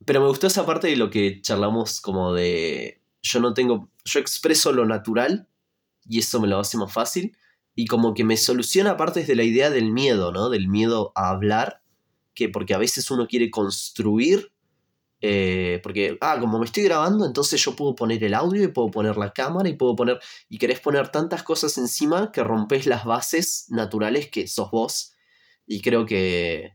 Pero 0.04 0.20
me 0.20 0.26
gustó 0.28 0.46
esa 0.48 0.66
parte 0.66 0.88
de 0.88 0.96
lo 0.96 1.10
que 1.10 1.40
charlamos 1.42 2.00
como 2.00 2.32
de. 2.32 3.02
Yo 3.22 3.40
no 3.40 3.54
tengo. 3.54 3.88
Yo 4.04 4.18
expreso 4.20 4.72
lo 4.72 4.84
natural 4.86 5.48
y 6.04 6.18
eso 6.20 6.40
me 6.40 6.48
lo 6.48 6.58
hace 6.58 6.76
más 6.78 6.92
fácil. 6.92 7.36
Y 7.74 7.86
como 7.86 8.14
que 8.14 8.24
me 8.24 8.36
soluciona 8.36 8.96
partes 8.96 9.26
de 9.26 9.36
la 9.36 9.44
idea 9.44 9.70
del 9.70 9.92
miedo, 9.92 10.32
¿no? 10.32 10.50
Del 10.50 10.68
miedo 10.68 11.12
a 11.14 11.30
hablar. 11.30 11.82
Que 12.34 12.48
porque 12.48 12.74
a 12.74 12.78
veces 12.78 13.10
uno 13.10 13.26
quiere 13.26 13.50
construir. 13.50 14.52
eh, 15.20 15.80
porque, 15.84 16.18
ah, 16.20 16.38
como 16.40 16.58
me 16.58 16.64
estoy 16.66 16.82
grabando, 16.84 17.24
entonces 17.26 17.62
yo 17.64 17.76
puedo 17.76 17.94
poner 17.94 18.24
el 18.24 18.34
audio 18.34 18.64
y 18.64 18.68
puedo 18.68 18.90
poner 18.90 19.16
la 19.16 19.32
cámara 19.32 19.68
y 19.68 19.74
puedo 19.76 19.94
poner. 19.96 20.18
Y 20.48 20.58
querés 20.58 20.80
poner 20.80 21.10
tantas 21.10 21.42
cosas 21.44 21.78
encima 21.78 22.32
que 22.32 22.42
rompes 22.44 22.86
las 22.86 23.04
bases 23.04 23.66
naturales 23.70 24.28
que 24.30 24.48
sos 24.48 24.70
vos. 24.70 25.12
Y 25.66 25.80
creo 25.82 26.06
que 26.06 26.74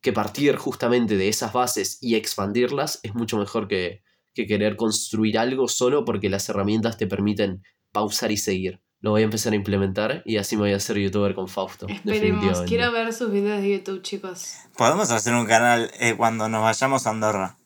que 0.00 0.12
partir 0.12 0.56
justamente 0.56 1.16
de 1.16 1.28
esas 1.28 1.52
bases 1.52 1.98
y 2.00 2.16
expandirlas 2.16 3.00
es 3.02 3.14
mucho 3.14 3.38
mejor 3.38 3.68
que, 3.68 4.02
que 4.34 4.46
querer 4.46 4.76
construir 4.76 5.38
algo 5.38 5.68
solo 5.68 6.04
porque 6.04 6.28
las 6.28 6.48
herramientas 6.48 6.96
te 6.96 7.06
permiten 7.06 7.62
pausar 7.92 8.32
y 8.32 8.36
seguir. 8.36 8.80
Lo 9.00 9.10
voy 9.10 9.22
a 9.22 9.24
empezar 9.24 9.52
a 9.52 9.56
implementar 9.56 10.22
y 10.24 10.36
así 10.36 10.56
me 10.56 10.62
voy 10.62 10.72
a 10.72 10.76
hacer 10.76 10.96
youtuber 10.96 11.34
con 11.34 11.48
Fausto. 11.48 11.86
Esperemos. 11.88 12.62
Quiero 12.62 12.92
ver 12.92 13.12
sus 13.12 13.32
videos 13.32 13.60
de 13.60 13.78
YouTube, 13.78 14.02
chicos. 14.02 14.54
Podemos 14.76 15.10
hacer 15.10 15.34
un 15.34 15.46
canal 15.46 15.90
eh, 15.98 16.14
cuando 16.16 16.48
nos 16.48 16.62
vayamos 16.62 17.06
a 17.06 17.10
Andorra. 17.10 17.58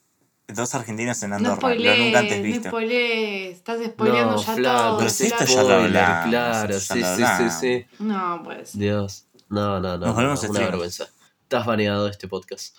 Dos 0.49 0.75
argentinos 0.75 1.23
en 1.25 1.31
No 1.31 1.37
Andorra. 1.37 1.55
lo 1.55 1.61
spoilees, 1.61 1.99
nunca 1.99 2.19
antes 2.21 2.37
no 2.39 2.43
visto. 2.45 2.69
spoilees. 2.69 3.57
Estás 3.57 3.85
spoileando 3.85 4.33
No, 4.33 4.43
ya 4.43 4.55
flaco, 4.55 4.79
todo. 4.79 4.99
Pero 4.99 5.11
si 5.11 5.27
esto 5.27 5.45
ya 5.45 5.63
lo 5.63 5.75
hablamos, 5.75 6.29
claro, 6.29 6.73
ya 6.79 6.81
sí, 6.81 7.03
sí, 7.03 7.25
sí, 7.37 7.51
sí. 7.61 8.05
No, 8.05 8.41
pues. 8.45 8.79
Dios. 8.79 9.27
No, 9.49 9.81
no, 9.81 9.99
no. 9.99 10.07
Nos 10.07 10.15
volvemos 10.15 10.43
no, 10.45 10.51
una 10.51 10.61
vergüenza. 10.61 11.09
Estás 11.43 11.67
baneado 11.67 12.05
de 12.07 12.11
este 12.13 12.29
podcast. 12.29 12.77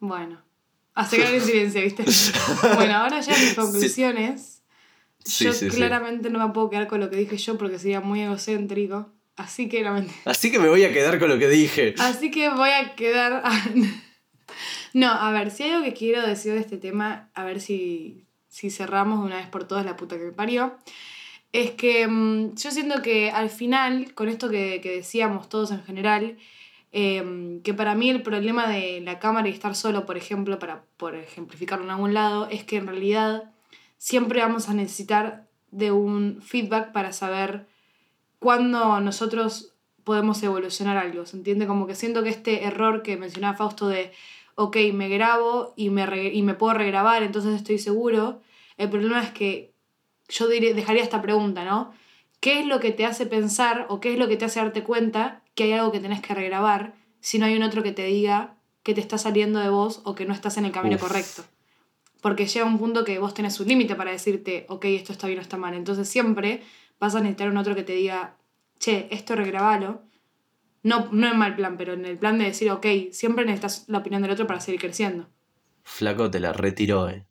Bueno. 0.00 0.42
Sacar 0.96 1.34
el 1.34 1.40
silencio, 1.42 1.82
¿viste? 1.82 2.04
bueno, 2.74 2.94
ahora 2.96 3.20
ya 3.20 3.32
mis 3.32 3.54
conclusiones. 3.54 4.40
Sí, 4.40 4.56
yo 4.56 4.57
sí, 5.24 5.52
sí. 5.52 5.68
claramente 5.68 6.30
no 6.30 6.46
me 6.46 6.52
puedo 6.52 6.70
quedar 6.70 6.86
con 6.86 7.00
lo 7.00 7.10
que 7.10 7.16
dije 7.16 7.36
yo 7.36 7.58
porque 7.58 7.78
sería 7.78 8.00
muy 8.00 8.20
egocéntrico. 8.22 9.12
Así 9.36 9.68
que 9.68 9.88
me 9.88 10.06
Así 10.24 10.50
que 10.50 10.58
me 10.58 10.68
voy 10.68 10.84
a 10.84 10.92
quedar 10.92 11.18
con 11.18 11.28
lo 11.28 11.38
que 11.38 11.48
dije. 11.48 11.94
Así 11.98 12.30
que 12.30 12.48
voy 12.50 12.70
a 12.70 12.94
quedar. 12.94 13.42
no, 14.94 15.08
a 15.10 15.30
ver, 15.30 15.50
si 15.50 15.62
hay 15.62 15.70
algo 15.70 15.84
que 15.84 15.94
quiero 15.94 16.26
decir 16.26 16.52
de 16.52 16.60
este 16.60 16.76
tema, 16.76 17.30
a 17.34 17.44
ver 17.44 17.60
si, 17.60 18.26
si 18.48 18.70
cerramos 18.70 19.20
de 19.20 19.26
una 19.26 19.36
vez 19.36 19.46
por 19.46 19.64
todas 19.64 19.84
la 19.84 19.96
puta 19.96 20.18
que 20.18 20.24
me 20.24 20.32
parió. 20.32 20.76
Es 21.52 21.70
que 21.70 22.06
mm, 22.06 22.56
yo 22.56 22.70
siento 22.70 23.00
que 23.00 23.30
al 23.30 23.48
final, 23.48 24.12
con 24.14 24.28
esto 24.28 24.50
que, 24.50 24.80
que 24.82 24.96
decíamos 24.96 25.48
todos 25.48 25.70
en 25.70 25.84
general, 25.84 26.36
eh, 26.90 27.60
que 27.62 27.74
para 27.74 27.94
mí 27.94 28.08
el 28.10 28.22
problema 28.22 28.68
de 28.68 29.00
la 29.00 29.18
cámara 29.18 29.48
y 29.48 29.52
estar 29.52 29.74
solo, 29.74 30.06
por 30.06 30.16
ejemplo, 30.16 30.58
para 30.58 30.84
por 30.96 31.14
ejemplificarlo 31.14 31.84
en 31.84 31.90
algún 31.90 32.14
lado, 32.14 32.48
es 32.50 32.64
que 32.64 32.76
en 32.76 32.86
realidad 32.86 33.52
siempre 33.98 34.40
vamos 34.40 34.68
a 34.68 34.74
necesitar 34.74 35.46
de 35.70 35.92
un 35.92 36.40
feedback 36.40 36.92
para 36.92 37.12
saber 37.12 37.66
cuándo 38.38 39.00
nosotros 39.00 39.74
podemos 40.04 40.42
evolucionar 40.42 40.96
algo. 40.96 41.26
¿Se 41.26 41.36
entiende? 41.36 41.66
Como 41.66 41.86
que 41.86 41.94
siento 41.94 42.22
que 42.22 42.30
este 42.30 42.64
error 42.64 43.02
que 43.02 43.16
mencionaba 43.16 43.56
Fausto 43.56 43.88
de, 43.88 44.12
ok, 44.54 44.76
me 44.94 45.08
grabo 45.08 45.74
y 45.76 45.90
me, 45.90 46.06
re- 46.06 46.32
y 46.32 46.42
me 46.42 46.54
puedo 46.54 46.74
regrabar, 46.74 47.22
entonces 47.22 47.54
estoy 47.54 47.78
seguro. 47.78 48.40
El 48.78 48.88
problema 48.88 49.22
es 49.22 49.30
que 49.30 49.74
yo 50.28 50.48
diré- 50.48 50.72
dejaría 50.74 51.02
esta 51.02 51.20
pregunta, 51.20 51.64
¿no? 51.64 51.92
¿Qué 52.40 52.60
es 52.60 52.66
lo 52.66 52.78
que 52.80 52.92
te 52.92 53.04
hace 53.04 53.26
pensar 53.26 53.86
o 53.90 54.00
qué 54.00 54.12
es 54.12 54.18
lo 54.18 54.28
que 54.28 54.36
te 54.36 54.44
hace 54.44 54.60
darte 54.60 54.84
cuenta 54.84 55.42
que 55.54 55.64
hay 55.64 55.72
algo 55.72 55.90
que 55.92 56.00
tenés 56.00 56.22
que 56.22 56.34
regrabar 56.34 56.94
si 57.20 57.38
no 57.38 57.46
hay 57.46 57.56
un 57.56 57.64
otro 57.64 57.82
que 57.82 57.92
te 57.92 58.04
diga 58.04 58.54
que 58.84 58.94
te 58.94 59.00
está 59.00 59.18
saliendo 59.18 59.58
de 59.58 59.68
vos 59.70 60.00
o 60.04 60.14
que 60.14 60.24
no 60.24 60.32
estás 60.32 60.56
en 60.56 60.64
el 60.64 60.70
camino 60.72 60.94
Uf. 60.96 61.02
correcto? 61.02 61.42
Porque 62.20 62.46
llega 62.46 62.64
un 62.66 62.78
punto 62.78 63.04
que 63.04 63.18
vos 63.18 63.34
tenés 63.34 63.60
un 63.60 63.68
límite 63.68 63.94
para 63.94 64.10
decirte, 64.10 64.66
ok, 64.68 64.84
esto 64.86 65.12
está 65.12 65.26
bien 65.26 65.38
o 65.38 65.42
está 65.42 65.56
mal. 65.56 65.74
Entonces 65.74 66.08
siempre 66.08 66.62
vas 66.98 67.14
a 67.14 67.20
necesitar 67.20 67.48
un 67.48 67.56
otro 67.56 67.74
que 67.74 67.84
te 67.84 67.92
diga, 67.92 68.36
che, 68.78 69.06
esto 69.10 69.36
regrabalo. 69.36 70.02
No, 70.82 71.08
no 71.12 71.28
en 71.30 71.36
mal 71.38 71.54
plan, 71.56 71.76
pero 71.76 71.92
en 71.94 72.04
el 72.06 72.18
plan 72.18 72.38
de 72.38 72.46
decir, 72.46 72.70
ok, 72.70 72.86
siempre 73.12 73.44
necesitas 73.44 73.84
la 73.88 73.98
opinión 73.98 74.22
del 74.22 74.30
otro 74.32 74.46
para 74.46 74.60
seguir 74.60 74.80
creciendo. 74.80 75.28
Flaco, 75.84 76.30
te 76.30 76.40
la 76.40 76.52
retiró, 76.52 77.08
eh. 77.08 77.24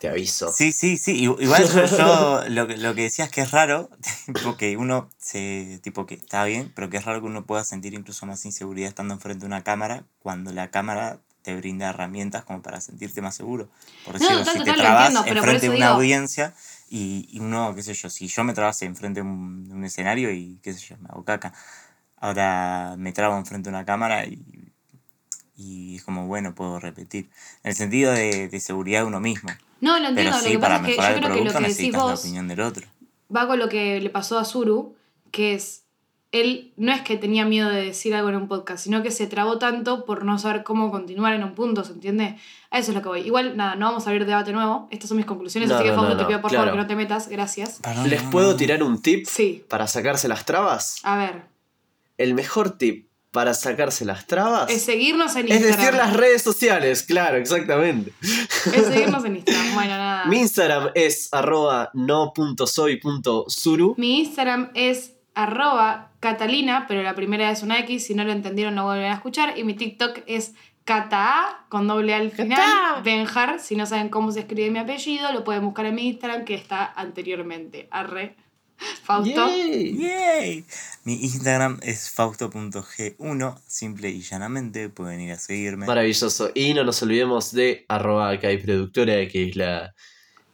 Te 0.00 0.08
aviso. 0.08 0.52
Sí, 0.52 0.72
sí, 0.72 0.96
sí. 0.98 1.24
Igu- 1.26 1.40
Igual 1.40 1.64
yo, 1.66 1.86
yo 1.96 2.48
lo, 2.50 2.66
que- 2.66 2.76
lo 2.76 2.94
que 2.94 3.02
decías 3.02 3.30
que 3.30 3.40
es 3.40 3.50
raro, 3.52 3.88
tipo 4.26 4.56
que 4.56 4.76
uno 4.76 5.08
se. 5.18 5.80
tipo 5.82 6.04
que 6.04 6.14
está 6.14 6.44
bien, 6.44 6.70
pero 6.74 6.90
que 6.90 6.98
es 6.98 7.04
raro 7.04 7.20
que 7.20 7.26
uno 7.26 7.46
pueda 7.46 7.64
sentir 7.64 7.94
incluso 7.94 8.26
más 8.26 8.44
inseguridad 8.44 8.88
estando 8.88 9.14
enfrente 9.14 9.40
de 9.42 9.46
una 9.46 9.62
cámara 9.64 10.04
cuando 10.18 10.52
la 10.52 10.70
cámara 10.70 11.20
te 11.44 11.54
brinda 11.54 11.90
herramientas 11.90 12.42
como 12.44 12.62
para 12.62 12.80
sentirte 12.80 13.20
más 13.22 13.34
seguro. 13.36 13.68
Por 14.02 14.14
No, 14.14 14.20
decirlo, 14.20 14.38
total, 14.44 14.54
si 14.54 14.64
te 14.64 14.72
trabas 14.72 15.14
entiendo, 15.14 15.38
enfrente 15.38 15.68
de 15.68 15.76
una 15.76 15.86
digo- 15.86 15.96
audiencia 15.96 16.54
y, 16.88 17.28
y 17.30 17.38
uno, 17.40 17.74
qué 17.74 17.82
sé 17.82 17.94
yo, 17.94 18.08
si 18.10 18.26
yo 18.28 18.42
me 18.44 18.54
trabase 18.54 18.86
enfrente 18.86 19.20
de 19.22 19.26
un, 19.28 19.68
un 19.70 19.84
escenario 19.84 20.32
y 20.32 20.58
qué 20.62 20.72
sé 20.72 20.80
yo, 20.80 20.96
me 20.98 21.08
hago 21.10 21.24
caca. 21.24 21.52
Ahora 22.16 22.94
me 22.98 23.12
trabo 23.12 23.36
enfrente 23.36 23.70
de 23.70 23.76
una 23.76 23.84
cámara 23.84 24.24
y, 24.24 24.42
y 25.56 25.96
es 25.96 26.04
como, 26.04 26.26
bueno, 26.26 26.54
puedo 26.54 26.80
repetir. 26.80 27.30
En 27.62 27.70
el 27.70 27.76
sentido 27.76 28.12
de, 28.12 28.48
de 28.48 28.60
seguridad 28.60 29.00
de 29.02 29.06
uno 29.06 29.20
mismo. 29.20 29.50
No, 29.80 29.98
lo 30.00 30.08
entiendo. 30.08 30.14
Pero 30.14 30.30
lo 30.30 30.36
sí, 30.38 30.58
para 30.58 30.78
lo 30.78 30.84
que 30.86 30.92
decís 35.32 35.83
él 36.40 36.72
no 36.76 36.92
es 36.92 37.00
que 37.02 37.16
tenía 37.16 37.44
miedo 37.44 37.68
de 37.70 37.82
decir 37.86 38.14
algo 38.14 38.28
en 38.28 38.36
un 38.36 38.48
podcast, 38.48 38.84
sino 38.84 39.02
que 39.02 39.10
se 39.10 39.26
trabó 39.26 39.58
tanto 39.58 40.04
por 40.04 40.24
no 40.24 40.38
saber 40.38 40.62
cómo 40.64 40.90
continuar 40.90 41.34
en 41.34 41.44
un 41.44 41.54
punto, 41.54 41.84
¿se 41.84 41.92
entiende? 41.92 42.36
A 42.70 42.78
eso 42.78 42.90
es 42.90 42.96
lo 42.96 43.02
que 43.02 43.08
voy. 43.08 43.20
Igual, 43.20 43.56
nada, 43.56 43.76
no 43.76 43.86
vamos 43.86 44.06
a 44.06 44.10
abrir 44.10 44.26
debate 44.26 44.52
nuevo. 44.52 44.88
Estas 44.90 45.08
son 45.08 45.16
mis 45.16 45.26
conclusiones, 45.26 45.68
No, 45.70 45.76
así 45.76 45.84
que 45.84 45.90
no, 45.90 45.96
Fausto 45.96 46.14
no, 46.14 46.20
te 46.20 46.26
pido 46.26 46.40
por 46.40 46.50
claro. 46.50 46.64
favor 46.66 46.78
que 46.78 46.82
no 46.82 46.86
te 46.88 46.96
metas, 46.96 47.28
gracias. 47.28 47.78
Perdón, 47.82 48.10
¿Les 48.10 48.22
puedo 48.22 48.56
tirar 48.56 48.82
un 48.82 49.00
tip 49.00 49.26
Sí, 49.26 49.64
para 49.68 49.86
sacarse 49.86 50.28
las 50.28 50.44
trabas? 50.44 51.00
a 51.04 51.16
ver. 51.16 51.42
El 52.18 52.34
mejor 52.34 52.76
tip 52.78 53.08
para 53.32 53.52
sacarse 53.54 54.04
las 54.04 54.28
trabas 54.28 54.70
Es 54.70 54.84
seguirnos 54.84 55.34
en 55.34 55.50
es 55.50 55.56
Instagram. 55.60 55.78
decir 55.80 55.94
las 55.94 56.16
redes 56.16 56.42
sociales, 56.42 57.02
claro, 57.02 57.36
exactamente. 57.38 58.12
Es 58.22 58.86
seguirnos 58.86 59.24
en 59.24 59.36
Instagram. 59.36 59.74
Bueno, 59.74 59.90
nada. 59.96 60.24
Mi 60.26 60.38
Instagram 60.38 60.90
es 60.94 61.28
arroba 61.32 61.90
no.soy.suru. 61.94 63.94
Mi 63.98 64.20
Instagram 64.20 64.70
es 64.74 65.12
arroba 65.34 66.12
catalina, 66.24 66.86
pero 66.88 67.02
la 67.02 67.14
primera 67.14 67.50
es 67.50 67.62
una 67.62 67.78
X, 67.80 68.06
si 68.06 68.14
no 68.14 68.24
lo 68.24 68.32
entendieron 68.32 68.74
no 68.74 68.84
vuelven 68.84 69.12
a 69.12 69.14
escuchar. 69.14 69.58
Y 69.58 69.64
mi 69.64 69.74
TikTok 69.74 70.22
es 70.26 70.54
cata 70.84 71.66
con 71.68 71.86
doble 71.86 72.14
A 72.14 72.16
al 72.16 72.30
final. 72.30 72.58
Cata. 72.58 73.02
Benjar, 73.02 73.60
si 73.60 73.76
no 73.76 73.84
saben 73.84 74.08
cómo 74.08 74.32
se 74.32 74.40
escribe 74.40 74.70
mi 74.70 74.78
apellido, 74.78 75.32
lo 75.32 75.44
pueden 75.44 75.64
buscar 75.66 75.84
en 75.84 75.94
mi 75.96 76.08
Instagram 76.08 76.46
que 76.46 76.54
está 76.54 76.92
anteriormente. 76.96 77.88
Arre. 77.90 78.36
Fausto. 79.02 79.46
Yay. 79.48 79.98
¡Yay! 79.98 80.64
Mi 81.04 81.14
Instagram 81.22 81.78
es 81.82 82.10
fausto.g1, 82.10 83.60
simple 83.66 84.08
y 84.08 84.22
llanamente, 84.22 84.88
pueden 84.88 85.20
ir 85.20 85.32
a 85.32 85.38
seguirme. 85.38 85.86
Maravilloso. 85.86 86.50
Y 86.54 86.72
no 86.72 86.84
nos 86.84 87.02
olvidemos 87.02 87.52
de 87.52 87.84
arroba 87.88 88.30
hay 88.30 88.56
productora, 88.58 89.28
que 89.28 89.50
es 89.50 89.56
la... 89.56 89.94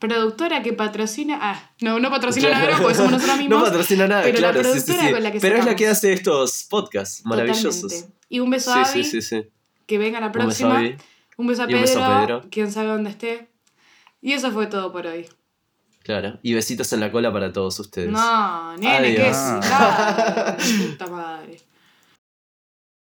Productora 0.00 0.62
que 0.62 0.72
patrocina. 0.72 1.38
Ah, 1.40 1.72
no, 1.82 2.00
no 2.00 2.10
patrocina 2.10 2.48
nada, 2.50 2.78
porque 2.78 2.94
somos 2.94 3.12
nosotros 3.12 3.38
mismos. 3.38 3.58
No 3.58 3.64
patrocina 3.64 4.08
nada, 4.08 4.22
pero 4.22 4.40
la 4.40 4.52
claro. 4.52 4.72
sí, 4.72 4.80
sí, 4.80 4.86
productora 4.86 5.06
sí. 5.06 5.12
con 5.12 5.22
la 5.22 5.32
que 5.32 5.40
Pero 5.40 5.56
es 5.56 5.64
la 5.66 5.76
que 5.76 5.86
hace 5.88 6.12
estos 6.14 6.66
podcasts 6.70 7.22
maravillosos. 7.26 7.80
Totalmente. 7.82 8.16
Y 8.30 8.40
un 8.40 8.50
beso 8.50 8.72
a 8.72 8.84
sí, 8.84 9.00
Abby, 9.00 9.04
sí, 9.04 9.22
sí. 9.22 9.46
que 9.86 9.98
venga 9.98 10.18
la 10.18 10.26
Un 10.26 10.32
beso 10.32 10.66
a 10.66 10.70
próxima. 10.70 10.96
Un 11.36 11.46
beso 11.46 11.62
a 11.62 11.66
Pedro, 11.66 11.78
un 11.78 11.84
beso 11.84 12.04
a 12.04 12.20
Pedro. 12.20 12.44
quién 12.50 12.72
sabe 12.72 12.88
dónde 12.88 13.10
esté. 13.10 13.50
Y 14.22 14.32
eso 14.32 14.50
fue 14.50 14.66
todo 14.66 14.90
por 14.90 15.06
hoy. 15.06 15.28
Claro. 16.02 16.38
Y 16.42 16.54
besitos 16.54 16.92
en 16.94 17.00
la 17.00 17.12
cola 17.12 17.32
para 17.32 17.52
todos 17.52 17.78
ustedes. 17.78 18.10
No, 18.10 18.76
nene, 18.78 19.14
qué 19.14 19.22
Adiós. 19.22 19.36
ciudad. 19.64 20.58
Puta 20.88 21.06
madre. 21.08 21.60